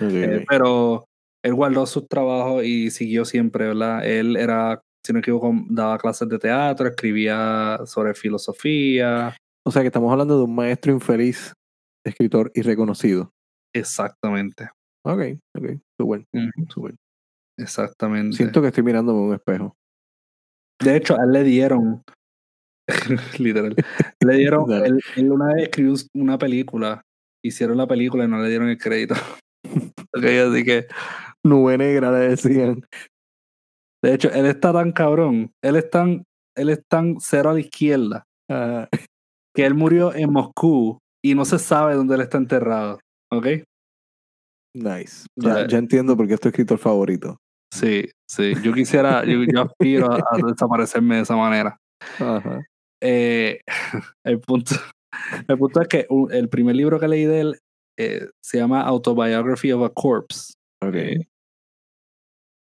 ok, 0.00 0.12
Eh, 0.14 0.36
ok. 0.40 0.44
pero 0.48 1.07
él 1.42 1.54
guardó 1.54 1.86
sus 1.86 2.08
trabajos 2.08 2.64
y 2.64 2.90
siguió 2.90 3.24
siempre, 3.24 3.68
¿verdad? 3.68 4.04
Él 4.04 4.36
era, 4.36 4.82
si 5.04 5.12
no 5.12 5.18
me 5.18 5.20
equivoco, 5.20 5.52
daba 5.68 5.98
clases 5.98 6.28
de 6.28 6.38
teatro, 6.38 6.88
escribía 6.88 7.80
sobre 7.86 8.14
filosofía. 8.14 9.36
O 9.64 9.70
sea 9.70 9.82
que 9.82 9.88
estamos 9.88 10.10
hablando 10.10 10.38
de 10.38 10.44
un 10.44 10.54
maestro 10.54 10.92
infeliz, 10.92 11.52
escritor 12.04 12.50
irreconocido. 12.54 13.30
Exactamente. 13.74 14.68
Ok, 15.04 15.20
ok, 15.56 15.66
súper, 15.98 16.26
Ujú, 16.32 16.70
súper. 16.70 16.94
Exactamente. 17.58 18.36
Siento 18.36 18.60
que 18.60 18.68
estoy 18.68 18.84
mirándome 18.84 19.20
en 19.20 19.26
un 19.26 19.34
espejo. 19.34 19.76
De 20.82 20.96
hecho, 20.96 21.18
a 21.18 21.24
él 21.24 21.32
le 21.32 21.44
dieron, 21.44 22.02
literal, 23.38 23.74
le 24.20 24.36
dieron, 24.36 24.70
él, 24.84 25.00
él 25.16 25.32
una 25.32 25.54
vez 25.54 25.64
escribió 25.64 25.94
una 26.14 26.38
película, 26.38 27.02
hicieron 27.44 27.76
la 27.76 27.86
película 27.86 28.24
y 28.24 28.28
no 28.28 28.40
le 28.40 28.48
dieron 28.48 28.68
el 28.68 28.78
crédito. 28.78 29.14
Ok, 30.14 30.24
así 30.24 30.64
que, 30.64 30.86
Nube 31.48 31.78
negra 31.78 32.10
le 32.12 32.30
decían. 32.30 32.82
de 34.02 34.14
hecho, 34.14 34.30
él 34.30 34.46
está 34.46 34.72
tan 34.72 34.92
cabrón, 34.92 35.50
él 35.62 35.76
es 35.76 35.90
tan, 35.90 36.24
él 36.56 36.70
es 36.70 36.80
tan 36.88 37.16
cero 37.20 37.50
a 37.50 37.54
la 37.54 37.60
izquierda, 37.60 38.24
que 39.54 39.66
él 39.66 39.74
murió 39.74 40.14
en 40.14 40.32
Moscú 40.32 40.98
y 41.24 41.34
no 41.34 41.44
se 41.44 41.58
sabe 41.58 41.94
dónde 41.94 42.14
él 42.14 42.20
está 42.20 42.38
enterrado. 42.38 43.00
¿Ok? 43.32 43.46
nice. 44.74 45.26
Ya, 45.36 45.66
ya 45.66 45.78
entiendo 45.78 46.16
por 46.16 46.28
qué 46.28 46.34
es 46.34 46.40
tu 46.40 46.48
escritor 46.48 46.78
favorito. 46.78 47.36
Sí, 47.74 48.08
sí. 48.30 48.54
Yo 48.62 48.72
quisiera, 48.72 49.24
yo, 49.24 49.42
yo 49.44 49.62
aspiro 49.62 50.10
a, 50.10 50.16
a 50.16 50.38
desaparecerme 50.46 51.16
de 51.16 51.22
esa 51.22 51.36
manera. 51.36 51.76
Ajá. 52.18 52.62
Eh, 53.00 53.60
el, 54.24 54.40
punto, 54.40 54.74
el 55.48 55.58
punto 55.58 55.80
es 55.80 55.88
que 55.88 56.06
el 56.30 56.48
primer 56.48 56.76
libro 56.76 56.98
que 56.98 57.08
leí 57.08 57.24
de 57.24 57.40
él 57.40 57.58
eh, 57.98 58.28
se 58.42 58.58
llama 58.58 58.82
Autobiography 58.82 59.72
of 59.72 59.84
a 59.84 59.92
Corpse. 59.92 60.54
Ok. 60.82 61.26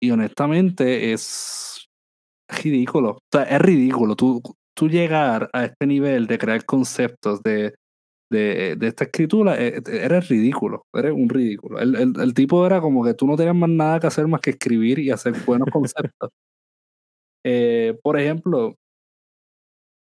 Eh, 0.00 0.06
y 0.06 0.10
honestamente 0.10 1.12
es 1.12 1.88
ridículo. 2.48 3.12
O 3.12 3.18
sea, 3.32 3.42
es 3.44 3.60
ridículo. 3.60 4.16
Tú, 4.16 4.42
tú 4.74 4.88
llegar 4.88 5.50
a 5.52 5.64
este 5.64 5.86
nivel 5.86 6.26
de 6.26 6.38
crear 6.38 6.64
conceptos 6.64 7.42
de, 7.42 7.74
de, 8.30 8.76
de 8.76 8.86
esta 8.88 9.04
escritura, 9.04 9.56
eh, 9.60 9.80
eres 9.86 10.28
ridículo. 10.28 10.86
Eres 10.92 11.12
un 11.12 11.28
ridículo. 11.28 11.78
El, 11.78 12.14
el, 12.20 12.34
tipo 12.34 12.66
era 12.66 12.80
como 12.80 13.04
que 13.04 13.14
tú 13.14 13.26
no 13.26 13.36
tenías 13.36 13.56
más 13.56 13.70
nada 13.70 14.00
que 14.00 14.06
hacer 14.06 14.26
más 14.26 14.40
que 14.40 14.50
escribir 14.50 14.98
y 14.98 15.10
hacer 15.10 15.34
buenos 15.46 15.68
conceptos. 15.70 16.30
Eh, 17.46 17.98
por 18.02 18.18
ejemplo, 18.18 18.74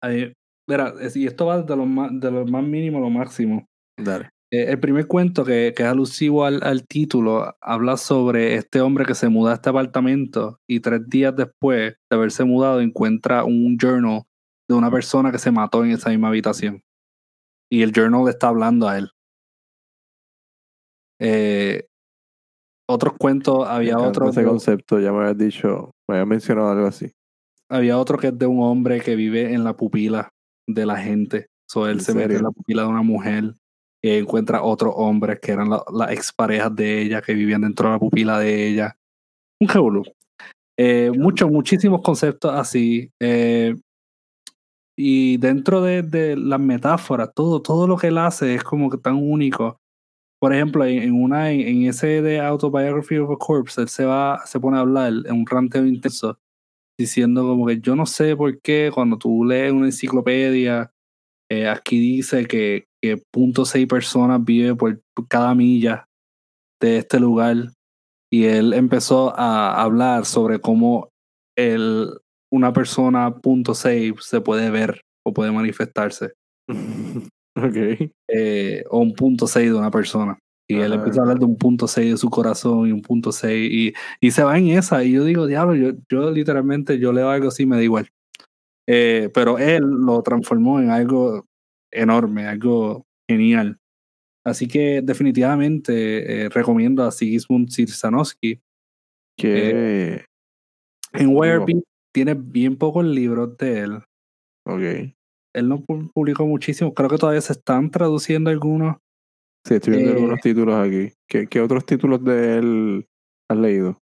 eh, 0.03 0.33
mira, 0.67 0.95
y 1.15 1.27
esto 1.27 1.45
va 1.45 1.61
de 1.61 1.77
lo 1.77 1.85
más, 1.85 2.11
de 2.19 2.31
lo 2.31 2.47
más 2.47 2.65
mínimo 2.65 2.97
a 2.97 3.01
lo 3.03 3.11
máximo. 3.11 3.67
Dale. 3.99 4.31
Eh, 4.51 4.71
el 4.71 4.81
primer 4.81 5.07
cuento 5.07 5.45
que, 5.45 5.75
que 5.77 5.83
es 5.83 5.89
alusivo 5.89 6.45
al, 6.45 6.63
al 6.63 6.87
título 6.87 7.55
habla 7.61 7.97
sobre 7.99 8.55
este 8.55 8.81
hombre 8.81 9.05
que 9.05 9.15
se 9.15 9.29
muda 9.29 9.53
a 9.53 9.55
este 9.57 9.69
apartamento 9.71 10.59
y 10.67 10.81
tres 10.81 11.07
días 11.09 11.37
después 11.37 11.97
de 12.11 12.17
haberse 12.17 12.45
mudado 12.45 12.81
encuentra 12.81 13.45
un 13.45 13.77
journal 13.79 14.23
de 14.69 14.75
una 14.75 14.91
persona 14.91 15.31
que 15.33 15.39
se 15.39 15.51
mató 15.51 15.85
en 15.85 15.91
esa 15.93 16.11
misma 16.11 16.29
habitación. 16.29 16.83
Y 17.71 17.83
el 17.83 17.93
journal 17.93 18.25
le 18.25 18.31
está 18.31 18.49
hablando 18.49 18.89
a 18.89 18.97
él. 18.99 19.11
Eh, 21.21 21.87
otros 22.89 23.15
cuentos, 23.19 23.67
había 23.69 23.99
otro, 23.99 24.31
ese 24.31 24.45
concepto, 24.45 24.99
ya 24.99 25.13
me 25.13 25.19
habías 25.19 25.37
dicho, 25.39 25.91
me 26.09 26.17
habías 26.17 26.29
mencionado 26.29 26.71
algo 26.71 26.87
así. 26.87 27.13
había 27.69 27.99
otro 27.99 28.19
que 28.19 28.29
es 28.29 28.39
de 28.39 28.47
un 28.47 28.63
hombre 28.63 29.01
que 29.03 29.15
vive 29.17 29.53
en 29.53 29.65
la 29.65 29.77
pupila 29.77 30.31
de 30.67 30.87
la 30.87 30.97
gente. 30.97 31.49
So, 31.69 31.87
él 31.87 31.99
¿En 31.99 32.01
se 32.01 32.15
mete 32.15 32.35
en 32.37 32.41
serio? 32.41 32.43
la 32.45 32.51
pupila 32.51 32.83
de 32.83 32.89
una 32.89 33.03
mujer 33.03 33.55
encuentra 34.03 34.63
otros 34.63 34.93
hombres 34.97 35.41
que 35.41 35.53
eran 35.53 35.71
la- 35.71 35.85
las 35.93 36.11
exparejas 36.13 36.75
de 36.75 37.03
ella, 37.03 37.21
que 37.23 37.35
vivían 37.35 37.63
dentro 37.63 37.89
de 37.89 37.95
la 37.95 37.99
pupila 37.99 38.39
de 38.39 38.69
ella. 38.69 38.97
Un 39.61 39.69
revolú. 39.69 40.05
Eh, 40.79 41.11
muchos, 41.17 41.51
muchísimos 41.51 42.01
conceptos 42.03 42.53
así. 42.55 43.11
eh, 43.21 43.75
y 44.97 45.37
dentro 45.37 45.81
de, 45.81 46.03
de 46.03 46.37
las 46.37 46.59
metáforas, 46.59 47.31
todo, 47.35 47.63
todo 47.63 47.87
lo 47.87 47.97
que 47.97 48.09
él 48.09 48.19
hace 48.19 48.55
es 48.57 48.65
como 48.65 48.91
que 48.91 48.99
tan 48.99 49.15
único. 49.17 49.79
por 50.41 50.53
ejemplo, 50.55 50.85
en, 50.85 51.13
una, 51.13 51.51
en 51.51 51.85
ese 51.89 52.23
de 52.23 52.41
Autobiography 52.41 53.19
of 53.19 53.31
a 53.31 53.37
Corpse, 53.37 53.81
él 53.81 53.89
se 53.89 54.05
va, 54.05 54.41
se 54.47 54.61
pone 54.61 54.77
a 54.77 54.81
hablar 54.81 55.13
en 55.27 55.33
un 55.33 55.47
ranteo 55.47 55.85
intenso, 55.85 56.39
diciendo 56.99 57.43
como 57.43 57.67
que 57.67 57.81
yo 57.81 57.97
no 57.97 58.07
sé 58.07 58.37
por 58.37 58.61
qué 58.61 58.91
cuando 58.95 59.19
tú 59.19 59.45
lees 59.45 59.73
una 59.73 59.87
enciclopedia, 59.87 60.93
eh, 61.51 61.69
aquí 61.69 61.99
dice 61.99 62.47
que, 62.47 62.87
que 63.03 63.23
punto 63.33 63.65
seis 63.65 63.87
personas 63.87 64.45
vive 64.45 64.75
por 64.75 65.01
cada 65.29 65.55
milla 65.55 66.07
de 66.81 66.99
este 66.99 67.21
lugar. 67.21 67.57
Y 68.31 68.45
él 68.45 68.75
empezó 68.75 69.39
a 69.39 69.81
hablar 69.83 70.27
sobre 70.27 70.61
cómo 70.61 71.09
el, 71.57 72.11
una 72.53 72.73
persona 72.73 73.35
punto 73.37 73.75
seis 73.75 74.15
se 74.21 74.41
puede 74.41 74.71
ver 74.71 75.01
o 75.25 75.33
puede 75.33 75.51
manifestarse. 75.51 76.33
ok. 77.57 78.11
eh, 78.29 78.85
o 78.91 78.99
un 78.99 79.15
punto 79.15 79.47
6 79.47 79.71
de 79.71 79.75
una 79.75 79.91
persona. 79.91 80.39
Y 80.71 80.77
él 80.77 80.93
Ajá. 80.93 80.97
empieza 80.97 81.21
a 81.21 81.23
hablar 81.23 81.39
de 81.39 81.47
un 81.47 81.57
punto 81.57 81.89
6 81.89 82.11
de 82.13 82.17
su 82.19 82.29
corazón 82.29 82.89
y 82.89 82.93
un 82.93 83.01
punto 83.01 83.33
6 83.33 83.71
y, 83.73 83.95
y 84.21 84.31
se 84.31 84.45
va 84.45 84.59
en 84.59 84.69
esa. 84.69 85.03
Y 85.03 85.13
yo 85.13 85.25
digo, 85.25 85.47
diablo, 85.47 85.75
yo, 85.75 85.93
yo 86.11 86.31
literalmente, 86.31 86.99
yo 86.99 87.13
leo 87.13 87.31
algo 87.31 87.49
así, 87.49 87.65
me 87.65 87.77
da 87.77 87.83
igual. 87.83 88.11
Eh, 88.91 89.29
pero 89.35 89.59
él 89.59 89.83
lo 89.85 90.23
transformó 90.23 90.81
en 90.81 90.91
algo 90.91 91.47
enorme, 91.93 92.47
algo 92.47 93.05
genial. 93.29 93.79
Así 94.47 94.67
que 94.67 95.03
definitivamente 95.03 96.45
eh, 96.45 96.49
recomiendo 96.49 97.05
a 97.05 97.11
Sigismund 97.13 97.69
Sirsanowski. 97.69 98.61
Que. 99.37 100.25
En 101.13 101.29
Wirebeat 101.37 101.83
tiene 102.15 102.35
bien 102.35 102.77
pocos 102.77 103.05
libros 103.05 103.57
de 103.59 103.79
él. 103.81 103.99
ok. 104.67 105.13
Él 105.55 105.69
no 105.69 105.79
pu- 105.81 106.11
publicó 106.13 106.47
muchísimo. 106.47 106.95
Creo 106.95 107.09
que 107.09 107.19
todavía 107.19 107.41
se 107.41 107.53
están 107.53 107.91
traduciendo 107.91 108.51
algunos. 108.51 108.97
Sí, 109.67 109.75
estoy 109.75 109.95
viendo 109.95 110.11
Eh, 110.13 110.15
algunos 110.15 110.41
títulos 110.41 110.75
aquí. 110.77 111.13
¿Qué, 111.29 111.47
qué 111.47 111.61
otros 111.61 111.85
títulos 111.85 112.23
de 112.23 112.59
él 112.59 113.07
has 113.51 113.59
leído? 113.59 113.99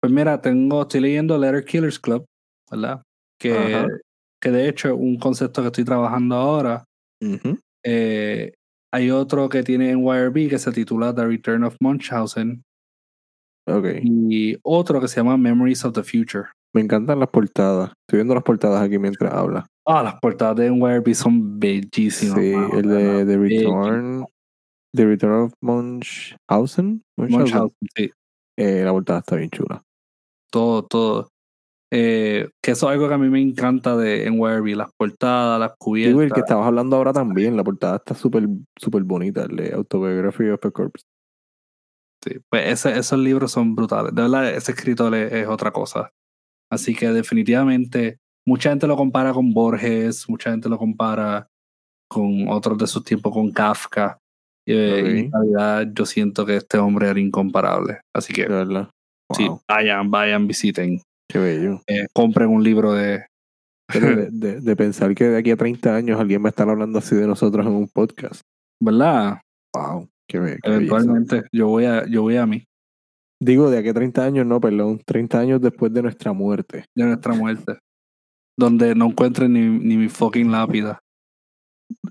Pues 0.00 0.12
mira, 0.12 0.40
tengo, 0.40 0.82
estoy 0.82 1.00
leyendo 1.00 1.38
Letter 1.38 1.64
Killers 1.64 1.98
Club, 1.98 2.24
¿verdad? 2.70 3.02
Que, 3.40 3.52
Ajá. 3.56 3.86
que 4.40 4.50
de 4.50 4.68
hecho 4.68 4.88
es 4.88 4.94
un 4.94 5.18
concepto 5.18 5.60
que 5.62 5.66
estoy 5.68 5.84
trabajando 5.84 6.34
ahora. 6.36 6.84
Eh, 7.84 8.52
hay 8.92 9.10
otro 9.10 9.48
que 9.48 9.62
tiene 9.62 9.90
en 9.90 10.00
YRB 10.04 10.48
que 10.48 10.58
se 10.58 10.72
titula 10.72 11.14
The 11.14 11.26
Return 11.26 11.64
of 11.64 11.76
Munchausen 11.80 12.62
Ok. 13.68 13.86
y 14.02 14.56
otro 14.62 15.00
que 15.00 15.08
se 15.08 15.16
llama 15.16 15.36
Memories 15.36 15.84
of 15.84 15.94
the 15.94 16.02
Future. 16.02 16.48
Me 16.74 16.82
encantan 16.82 17.18
las 17.20 17.28
portadas. 17.28 17.90
Estoy 18.06 18.18
viendo 18.18 18.34
las 18.34 18.42
portadas 18.44 18.82
aquí 18.82 18.98
mientras 18.98 19.32
habla. 19.32 19.66
Ah, 19.86 20.02
las 20.02 20.14
portadas 20.20 20.56
de 20.56 20.70
NYRB 20.70 21.14
son 21.14 21.58
bellísimas. 21.58 22.38
Sí, 22.38 22.52
el 22.52 22.88
de 22.88 23.24
The. 23.24 23.38
Return. 23.38 24.24
The 24.94 25.04
Return 25.06 25.32
of 25.34 25.52
Munchausen. 25.62 27.02
Munchausen. 27.16 27.38
Munchausen, 27.40 27.88
sí, 27.94 28.10
Eh, 28.58 28.82
la 28.84 28.92
portada 28.92 29.18
está 29.20 29.36
bien 29.36 29.50
chula. 29.50 29.82
todo, 30.50 30.82
todo. 30.84 31.28
Eh, 31.92 32.48
que 32.62 32.72
eso 32.72 32.86
es 32.88 32.92
algo 32.94 33.08
que 33.08 33.14
a 33.14 33.18
mí 33.18 33.28
me 33.28 33.40
encanta 33.40 33.96
de 33.96 34.26
NYRB, 34.30 34.74
las 34.76 34.90
portadas, 34.98 35.60
las 35.60 35.70
Digo, 35.70 35.96
el 35.96 36.02
que 36.02 36.14
cubiertas. 36.14 36.38
estabas 36.38 36.66
hablando 36.66 36.96
ahora 36.96 37.12
también, 37.12 37.56
la 37.56 37.62
portada 37.64 37.96
está 37.96 38.14
súper 38.14 38.48
súper 38.76 39.04
bonita, 39.04 39.44
el 39.44 39.56
de 39.56 39.72
Autobiography 39.74 40.48
of 40.48 40.64
a 40.64 40.70
Corpse. 40.70 41.04
Sí, 42.24 42.40
pues 42.50 42.72
ese- 42.72 42.98
esos 42.98 43.18
libros 43.18 43.52
son 43.52 43.74
brutales. 43.76 44.14
De 44.14 44.22
verdad, 44.22 44.50
ese 44.52 44.72
escritor 44.72 45.14
es, 45.14 45.32
es 45.32 45.46
otra 45.46 45.70
cosa. 45.70 46.10
Así 46.70 46.94
que 46.94 47.08
definitivamente, 47.12 48.18
mucha 48.46 48.70
gente 48.70 48.88
lo 48.88 48.96
compara 48.96 49.32
con 49.32 49.52
Borges, 49.54 50.28
mucha 50.28 50.50
gente 50.50 50.68
lo 50.68 50.78
compara 50.78 51.46
con 52.10 52.48
otros 52.48 52.78
de 52.78 52.86
sus 52.88 53.04
tiempos, 53.04 53.32
con 53.32 53.52
Kafka. 53.52 54.18
Eh, 54.66 55.02
Y 55.04 55.18
en 55.26 55.30
realidad 55.32 55.92
yo 55.94 56.04
siento 56.04 56.44
que 56.44 56.56
este 56.56 56.78
hombre 56.78 57.08
era 57.08 57.20
incomparable. 57.20 58.00
Así 58.14 58.32
De 58.32 58.42
que 58.42 58.48
verdad. 58.48 58.90
sí, 59.32 59.46
Wow, 59.46 59.60
vayan, 59.68 60.10
vayan, 60.10 60.46
visiten. 60.48 61.00
Qué 61.28 61.38
bello. 61.38 61.80
Eh, 61.86 62.06
compren 62.14 62.48
un 62.48 62.62
libro 62.62 62.92
de... 62.92 63.24
Pero 63.92 64.16
de, 64.16 64.28
de- 64.32 64.60
de 64.60 64.76
pensar 64.76 65.14
que 65.14 65.24
de 65.24 65.38
aquí 65.38 65.50
a 65.50 65.56
30 65.56 65.94
años 65.94 66.20
alguien 66.20 66.42
va 66.42 66.46
a 66.48 66.50
estar 66.50 66.68
hablando 66.68 66.98
así 66.98 67.14
de 67.14 67.26
nosotros 67.26 67.64
en 67.66 67.72
un 67.72 67.88
podcast. 67.88 68.42
¿Verdad? 68.82 69.40
Wow, 69.74 70.08
qué, 70.28 70.38
be- 70.38 70.58
qué 70.62 70.70
belleza. 70.70 70.96
Eventualmente 70.96 71.42
yo 71.52 71.68
voy 71.68 71.84
a, 71.84 72.06
yo 72.06 72.22
voy 72.22 72.36
a 72.36 72.46
mí, 72.46 72.64
Digo, 73.38 73.70
de 73.70 73.76
aquí 73.78 73.90
a 73.90 73.94
30 73.94 74.24
años, 74.24 74.46
no, 74.46 74.58
perdón, 74.60 74.98
30 75.04 75.38
años 75.38 75.60
después 75.60 75.92
de 75.92 76.00
nuestra 76.00 76.32
muerte. 76.32 76.86
de 76.96 77.04
nuestra 77.04 77.34
muerte. 77.34 77.78
Donde 78.58 78.94
no 78.94 79.06
encuentren 79.08 79.52
ni, 79.52 79.60
ni 79.68 79.98
mi 79.98 80.08
fucking 80.08 80.50
lápida. 80.50 80.98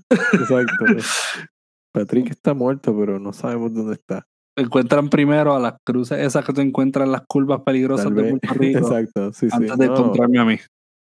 Exacto. 0.08 0.84
Patrick 1.92 2.30
está 2.30 2.54
muerto, 2.54 2.96
pero 2.96 3.18
no 3.18 3.32
sabemos 3.32 3.74
dónde 3.74 3.94
está. 3.94 4.24
Encuentran 4.56 5.08
primero 5.10 5.54
a 5.54 5.60
las 5.60 5.74
cruces 5.84 6.18
esas 6.18 6.44
que 6.44 6.52
te 6.52 6.62
encuentran 6.62 7.06
en 7.06 7.12
las 7.12 7.22
curvas 7.28 7.60
peligrosas 7.62 8.14
de 8.14 8.22
Puerto 8.30 8.48
Rico 8.54 8.78
exacto, 8.78 9.32
sí, 9.32 9.48
sí. 9.50 9.56
antes 9.56 9.76
de 9.78 9.86
no, 9.86 9.96
encontrarme 9.96 10.38
a 10.38 10.44
mí. 10.44 10.58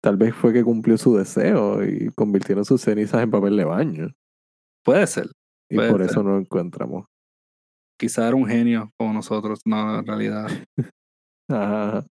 tal 0.01 0.17
vez 0.17 0.33
fue 0.33 0.53
que 0.53 0.63
cumplió 0.63 0.97
su 0.97 1.15
deseo 1.17 1.83
y 1.83 2.09
convirtieron 2.15 2.65
sus 2.65 2.81
cenizas 2.81 3.21
en 3.23 3.31
papel 3.31 3.57
de 3.57 3.65
baño. 3.65 4.11
Puede 4.85 5.07
ser. 5.07 5.27
Y 5.69 5.75
Puede 5.75 5.91
por 5.91 6.01
ser. 6.01 6.09
eso 6.11 6.23
no 6.23 6.31
lo 6.31 6.39
encontramos. 6.39 7.05
Quizá 7.99 8.27
era 8.27 8.35
un 8.35 8.45
genio 8.47 8.91
como 8.97 9.13
nosotros. 9.13 9.59
No, 9.65 9.99
en 9.99 10.05
realidad. 10.05 10.47
Ajá. 11.49 12.05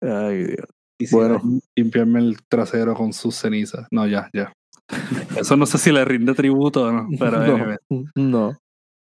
Ay, 0.00 0.44
Dios. 0.44 0.66
Quisiera 0.98 1.38
Bueno. 1.38 1.60
limpiarme 1.76 2.20
el 2.20 2.36
trasero 2.48 2.94
con 2.94 3.12
sus 3.12 3.36
cenizas. 3.36 3.86
No, 3.90 4.06
ya, 4.06 4.28
ya. 4.32 4.52
Eso 5.36 5.56
no 5.56 5.66
sé 5.66 5.78
si 5.78 5.92
le 5.92 6.04
rinde 6.04 6.34
tributo 6.34 6.84
o 6.86 6.92
no. 6.92 7.08
Pero 7.18 7.46
no, 7.46 7.76
no. 8.16 8.56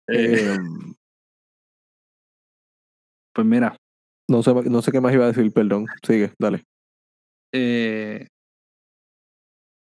Eh, 0.09 0.57
pues 3.35 3.47
mira, 3.47 3.77
no, 4.29 4.43
sé, 4.43 4.53
no 4.55 4.83
sé 4.83 4.93
qué 4.93 5.01
más 5.01 5.13
iba 5.15 5.25
a 5.25 5.33
decir, 5.33 5.53
perdón. 5.53 5.87
Sigue, 6.07 6.33
dale. 6.39 6.65
eh, 7.53 8.27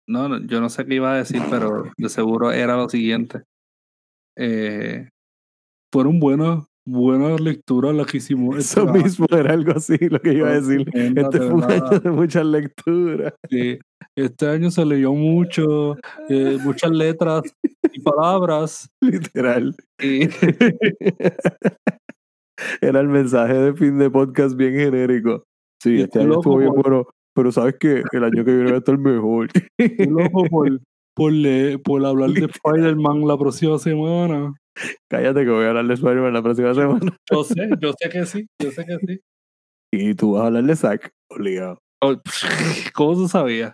no, 0.08 0.28
no, 0.28 0.38
yo 0.46 0.60
no 0.60 0.70
sé 0.70 0.86
qué 0.86 0.94
iba 0.94 1.12
a 1.12 1.16
decir, 1.18 1.42
pero 1.50 1.84
de 1.96 2.08
seguro 2.08 2.50
era 2.50 2.76
lo 2.76 2.88
siguiente. 2.88 3.42
Eh, 4.36 5.08
fueron 5.92 6.18
buenas, 6.18 6.64
buenas 6.86 7.40
lecturas 7.40 7.94
las 7.94 8.06
que 8.06 8.16
hicimos. 8.18 8.56
Eso 8.56 8.80
este 8.80 8.90
año. 8.90 9.02
mismo 9.02 9.26
era 9.30 9.52
algo 9.52 9.72
así 9.72 9.98
lo 10.08 10.20
que 10.20 10.32
iba 10.32 10.48
a 10.48 10.60
decir. 10.60 10.88
Este 10.94 11.38
fue 11.38 11.52
un 11.52 11.60
verdad. 11.60 11.92
año 11.92 12.00
de 12.00 12.10
muchas 12.10 12.46
lecturas. 12.46 13.34
Sí, 13.50 13.78
este 14.24 14.48
año 14.48 14.70
se 14.70 14.84
leyó 14.84 15.12
mucho, 15.14 15.96
eh, 16.28 16.58
muchas 16.62 16.90
letras 16.90 17.42
y 17.92 18.00
palabras. 18.00 18.88
Literal. 19.00 19.74
Y 20.00 20.28
Era 22.80 23.00
el 23.00 23.08
mensaje 23.08 23.54
de 23.54 23.74
fin 23.74 23.98
de 23.98 24.10
podcast 24.10 24.56
bien 24.56 24.74
genérico. 24.74 25.44
Sí, 25.82 26.00
este 26.00 26.20
año 26.20 26.34
estuvo 26.34 26.56
bien 26.58 26.72
por- 26.72 26.82
bueno, 26.90 27.06
pero 27.34 27.52
sabes 27.52 27.76
que 27.78 28.02
el 28.12 28.24
año 28.24 28.44
que 28.44 28.52
viene 28.54 28.70
va 28.70 28.76
a 28.76 28.78
estar 28.78 28.98
mejor. 28.98 29.48
estoy 29.78 30.06
loco 30.06 30.44
por, 30.50 30.80
por, 31.14 31.32
leer- 31.32 31.80
por 31.82 32.04
hablar 32.04 32.30
de 32.30 32.46
Spider-Man 32.46 33.26
la 33.28 33.38
próxima 33.38 33.78
semana. 33.78 34.54
Cállate 35.08 35.44
que 35.44 35.50
voy 35.50 35.64
a 35.64 35.68
hablar 35.68 35.86
de 35.86 35.94
Spider-Man 35.94 36.32
la 36.32 36.42
próxima 36.42 36.74
semana. 36.74 37.16
Yo 37.30 37.44
sé, 37.44 37.68
yo 37.80 37.92
sé 38.00 38.08
que 38.08 38.26
sí, 38.26 38.46
yo 38.60 38.70
sé 38.72 38.84
que 38.84 38.96
sí. 39.06 39.20
Y 39.92 40.14
tú 40.14 40.32
vas 40.32 40.42
a 40.42 40.46
hablar 40.48 40.64
de 40.64 40.76
Zack, 40.76 41.10
obligado. 41.30 41.78
Oh, 42.02 42.14
¿Cómo 42.94 43.14
tú 43.14 43.28
sabías? 43.28 43.72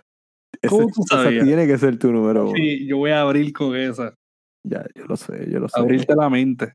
¿Cómo 0.67 0.87
tú 0.87 1.03
esa 1.09 1.23
sabías? 1.23 1.45
tiene 1.45 1.67
que 1.67 1.77
ser 1.77 1.97
tu 1.97 2.11
número 2.11 2.45
uno. 2.45 2.55
Sí, 2.55 2.87
yo 2.87 2.97
voy 2.97 3.11
a 3.11 3.21
abrir 3.21 3.51
con 3.53 3.75
esa. 3.75 4.13
Ya, 4.63 4.85
yo 4.95 5.05
lo 5.05 5.15
sé, 5.15 5.49
yo 5.49 5.59
lo 5.59 5.69
sé. 5.69 5.79
Abrirte 5.79 6.15
la 6.15 6.29
mente. 6.29 6.73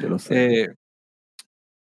Yo 0.00 0.08
lo 0.08 0.18
sé. 0.18 0.62
Eh, 0.62 0.74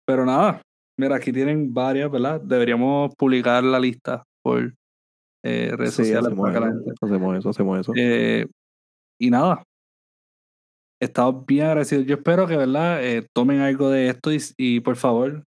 pero 0.06 0.24
nada, 0.24 0.62
mira, 0.98 1.16
aquí 1.16 1.32
tienen 1.32 1.72
varias, 1.72 2.10
¿verdad? 2.10 2.40
Deberíamos 2.40 3.14
publicar 3.16 3.62
la 3.64 3.78
lista 3.78 4.24
por 4.42 4.74
eh, 5.44 5.72
redes 5.76 5.94
sí, 5.94 6.04
sociales 6.04 6.26
hacemos 6.26 6.52
para 6.52 6.68
eso, 6.68 6.84
gente 6.84 6.92
hacemos 7.00 7.38
eso, 7.38 7.48
hacemos 7.48 7.80
eso. 7.80 7.92
Eh, 7.96 8.46
y 9.20 9.30
nada, 9.30 9.62
estamos 11.00 11.46
bien 11.46 11.66
agradecidos. 11.66 12.06
Yo 12.06 12.16
espero 12.16 12.46
que, 12.46 12.56
¿verdad? 12.56 13.04
Eh, 13.04 13.26
tomen 13.34 13.60
algo 13.60 13.90
de 13.90 14.08
esto 14.08 14.32
y, 14.32 14.38
y, 14.56 14.80
por 14.80 14.96
favor, 14.96 15.44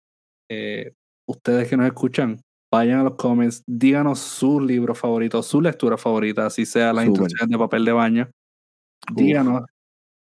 ustedes 1.26 1.68
que 1.68 1.76
nos 1.76 1.86
escuchan, 1.86 2.40
vayan 2.72 3.00
a 3.00 3.04
los 3.04 3.14
comments, 3.16 3.62
díganos 3.66 4.18
sus 4.18 4.62
libros 4.62 4.98
favoritos, 4.98 5.46
su 5.46 5.60
lectura 5.60 5.98
favorita, 5.98 6.46
así 6.46 6.64
sea 6.64 6.92
las 6.92 7.04
Súper. 7.04 7.20
instrucciones 7.22 7.50
de 7.52 7.58
papel 7.58 7.84
de 7.84 7.92
baño. 7.92 8.30
Uf. 9.10 9.16
Díganos 9.16 9.62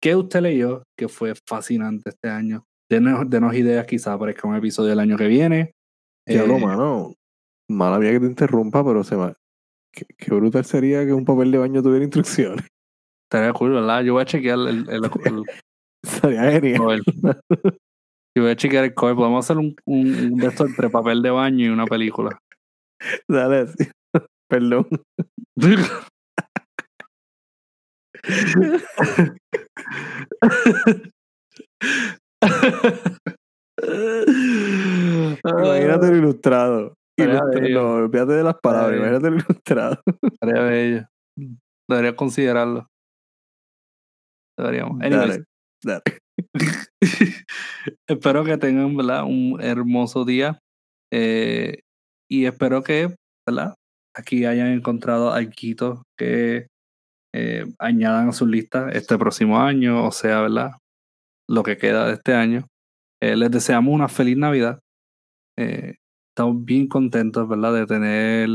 qué 0.01 0.17
usted 0.17 0.41
leyó 0.41 0.83
que 0.97 1.09
fue 1.09 1.35
fascinante 1.47 2.11
este 2.11 2.29
año. 2.31 2.65
Denos, 2.91 3.29
denos 3.29 3.55
ideas, 3.55 3.87
quizás 3.87 4.15
aparezca 4.15 4.49
un 4.49 4.57
episodio 4.57 4.91
del 4.91 5.01
año 5.01 5.17
que 5.19 5.27
viene. 5.29 5.73
Diablo, 6.27 6.57
Eh, 6.57 6.65
mano. 6.65 7.15
Mala 7.71 7.99
mía 7.99 8.13
que 8.13 8.21
te 8.21 8.27
interrumpa, 8.27 8.83
pero 8.83 9.05
se 9.05 9.15
va. 9.15 9.35
Qué, 9.93 10.07
qué 10.17 10.35
brutal 10.35 10.65
sería 10.65 11.05
que 11.05 11.13
un 11.13 11.25
papel 11.27 11.51
de 11.51 11.59
baño 11.59 11.83
tuviera 11.83 12.05
instrucciones. 12.05 12.67
Estaría 13.31 13.53
cool, 13.53 13.73
¿verdad? 13.73 14.03
Yo 14.05 14.15
voy 14.15 14.23
a 14.23 14.27
chequear 14.27 14.59
el, 14.59 14.89
el- 14.89 15.11
el-. 15.25 15.45
Yo 18.39 18.45
voy 18.45 18.53
a 18.53 18.57
chequear 18.57 18.85
el 18.85 18.95
cover. 18.95 19.17
Podemos 19.17 19.45
hacer 19.45 19.59
un, 19.59 19.75
un, 19.85 20.41
entre 20.41 20.89
papel 20.91 21.23
de 21.23 21.31
baño 21.31 21.67
y 21.67 21.69
una 21.71 21.87
película. 21.87 22.39
Dale 23.29 23.57
así. 23.63 23.91
Perdón. 24.49 24.87
Imagínate 35.45 36.09
lo 36.11 36.17
ilustrado. 36.17 36.95
Ilustra- 37.19 37.69
no, 37.71 37.95
olvídate 37.95 38.33
de 38.35 38.45
las 38.45 38.55
palabras, 38.61 38.97
imagínate 38.99 39.31
lo 39.31 39.37
ilustrado. 39.37 40.01
Bello. 40.41 41.05
Debería 41.89 42.15
considerarlo. 42.17 42.87
Deberíamos. 44.57 45.01
Anyways, 45.03 45.29
Dale, 45.29 45.45
dale. 45.85 46.03
espero 48.09 48.45
que 48.45 48.59
tengan 48.59 48.97
¿verdad? 48.97 49.25
un 49.25 49.59
hermoso 49.61 50.25
día. 50.25 50.59
eh, 51.13 51.81
y 52.31 52.45
espero 52.45 52.83
que 52.83 53.15
¿verdad? 53.47 53.75
aquí 54.15 54.45
hayan 54.45 54.69
encontrado 54.69 55.33
algo 55.33 56.03
que 56.19 56.67
eh, 57.35 57.65
añadan 57.79 58.29
a 58.29 58.33
su 58.33 58.47
lista 58.47 58.91
este 58.91 59.17
próximo 59.17 59.61
año, 59.61 60.05
o 60.05 60.13
sea, 60.13 60.43
¿verdad? 60.43 60.73
Lo 61.49 61.63
que 61.63 61.79
queda 61.79 62.07
de 62.07 62.15
este 62.15 62.35
año. 62.35 62.67
Eh, 63.23 63.37
les 63.37 63.51
deseamos 63.51 63.95
una 63.95 64.09
feliz 64.09 64.37
Navidad. 64.37 64.81
Eh, 65.59 65.95
estamos 66.33 66.65
bien 66.65 66.89
contentos, 66.89 67.49
¿verdad? 67.49 67.75
De 67.75 67.87
tener 67.87 68.49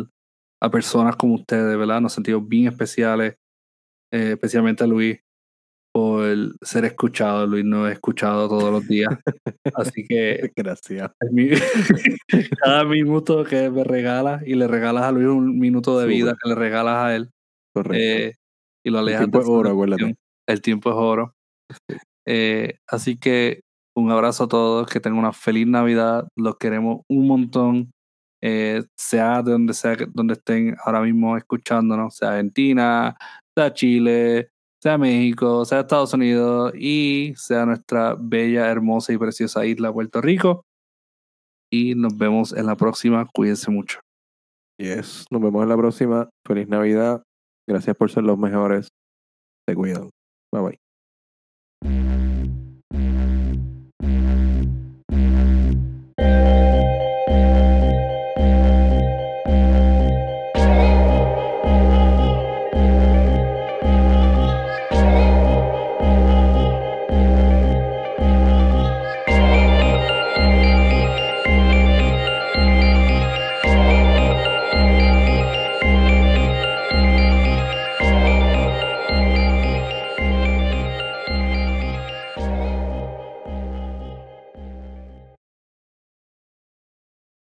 a 0.62 0.70
personas 0.70 1.16
como 1.16 1.36
ustedes, 1.36 1.78
¿verdad? 1.78 2.01
Nos 2.01 2.14
sentimos 2.14 2.47
bien 2.47 2.68
especiales, 2.68 3.36
eh, 4.12 4.32
especialmente 4.34 4.84
a 4.84 4.88
Luis, 4.88 5.20
por 5.94 6.26
ser 6.62 6.86
escuchado. 6.86 7.46
Luis 7.48 7.64
nos 7.64 7.88
ha 7.88 7.91
escuchado 7.91 8.48
todos 8.50 8.72
los 8.72 8.88
días. 8.88 9.14
Así 9.76 10.06
que 10.08 10.52
Gracias. 10.56 11.12
el 11.22 11.32
mi- 11.32 11.50
cada 12.64 12.84
minuto 12.84 13.44
que 13.44 13.70
me 13.70 13.84
regalas 13.84 14.41
y 14.46 14.56
le 14.56 14.68
regalas 14.68 15.04
a 15.04 15.12
Luis 15.12 15.28
un 15.28 15.60
minuto 15.60 16.00
de 16.00 16.08
vida 16.08 16.36
que 16.41 16.50
le 16.50 16.56
regalas 16.56 16.96
a 17.06 17.16
él 17.16 17.30
Correcto. 17.76 17.98
eh, 17.98 18.34
y 18.86 18.89
lo 18.89 19.00
El 19.00 19.04
alejas 19.06 19.22
tiempo 19.22 19.38
de 19.38 19.44
es 19.44 19.50
oro, 19.50 19.70
acuérdate. 19.70 20.16
El 20.48 20.62
tiempo 20.62 20.89
es 20.89 20.96
oro. 20.98 21.34
Sí. 21.89 21.98
Eh, 22.28 22.78
así 22.89 23.18
que 23.18 23.62
un 23.96 24.10
abrazo 24.12 24.46
a 24.46 24.48
todos, 24.48 24.88
que 24.89 25.00
tengan 25.00 25.20
una 25.20 25.34
feliz 25.34 25.68
Navidad. 25.68 26.28
Los 26.38 26.58
queremos 26.58 27.02
un 27.10 27.28
montón. 27.28 27.91
Eh, 28.46 28.84
sea 29.00 29.41
de 29.41 29.54
donde 29.54 29.74
sea 29.74 29.96
donde 30.14 30.34
estén 30.34 30.76
ahora 30.84 31.00
mismo 31.02 31.38
escuchándonos, 31.38 32.16
sea 32.18 32.32
Argentina, 32.32 33.16
sea 33.58 33.74
Chile, 33.74 34.50
sea 34.84 34.98
México, 34.98 35.64
sea 35.64 35.80
Estados 35.80 36.14
Unidos 36.14 36.74
y 36.76 37.34
sea 37.38 37.66
nuestra 37.66 38.18
bella, 38.20 38.70
hermosa 38.70 39.14
y 39.14 39.18
preciosa 39.18 39.66
isla 39.66 39.94
Puerto 39.94 40.20
Rico. 40.20 40.66
Y 41.72 41.96
nos 41.96 42.18
vemos 42.18 42.52
en 42.52 42.66
la 42.66 42.76
próxima. 42.76 43.26
Cuídense 43.34 43.72
mucho. 43.72 44.02
Yes. 44.78 45.26
Nos 45.32 45.42
vemos 45.42 45.64
en 45.64 45.70
la 45.70 45.78
próxima. 45.78 46.30
Feliz 46.46 46.68
Navidad. 46.68 47.24
Gracias 47.66 47.96
por 47.96 48.12
ser 48.12 48.24
los 48.24 48.38
mejores. 48.38 48.90
Se 49.70 49.74
cuidan. 49.74 50.10
Bye 50.52 50.78
bye. 51.82 52.43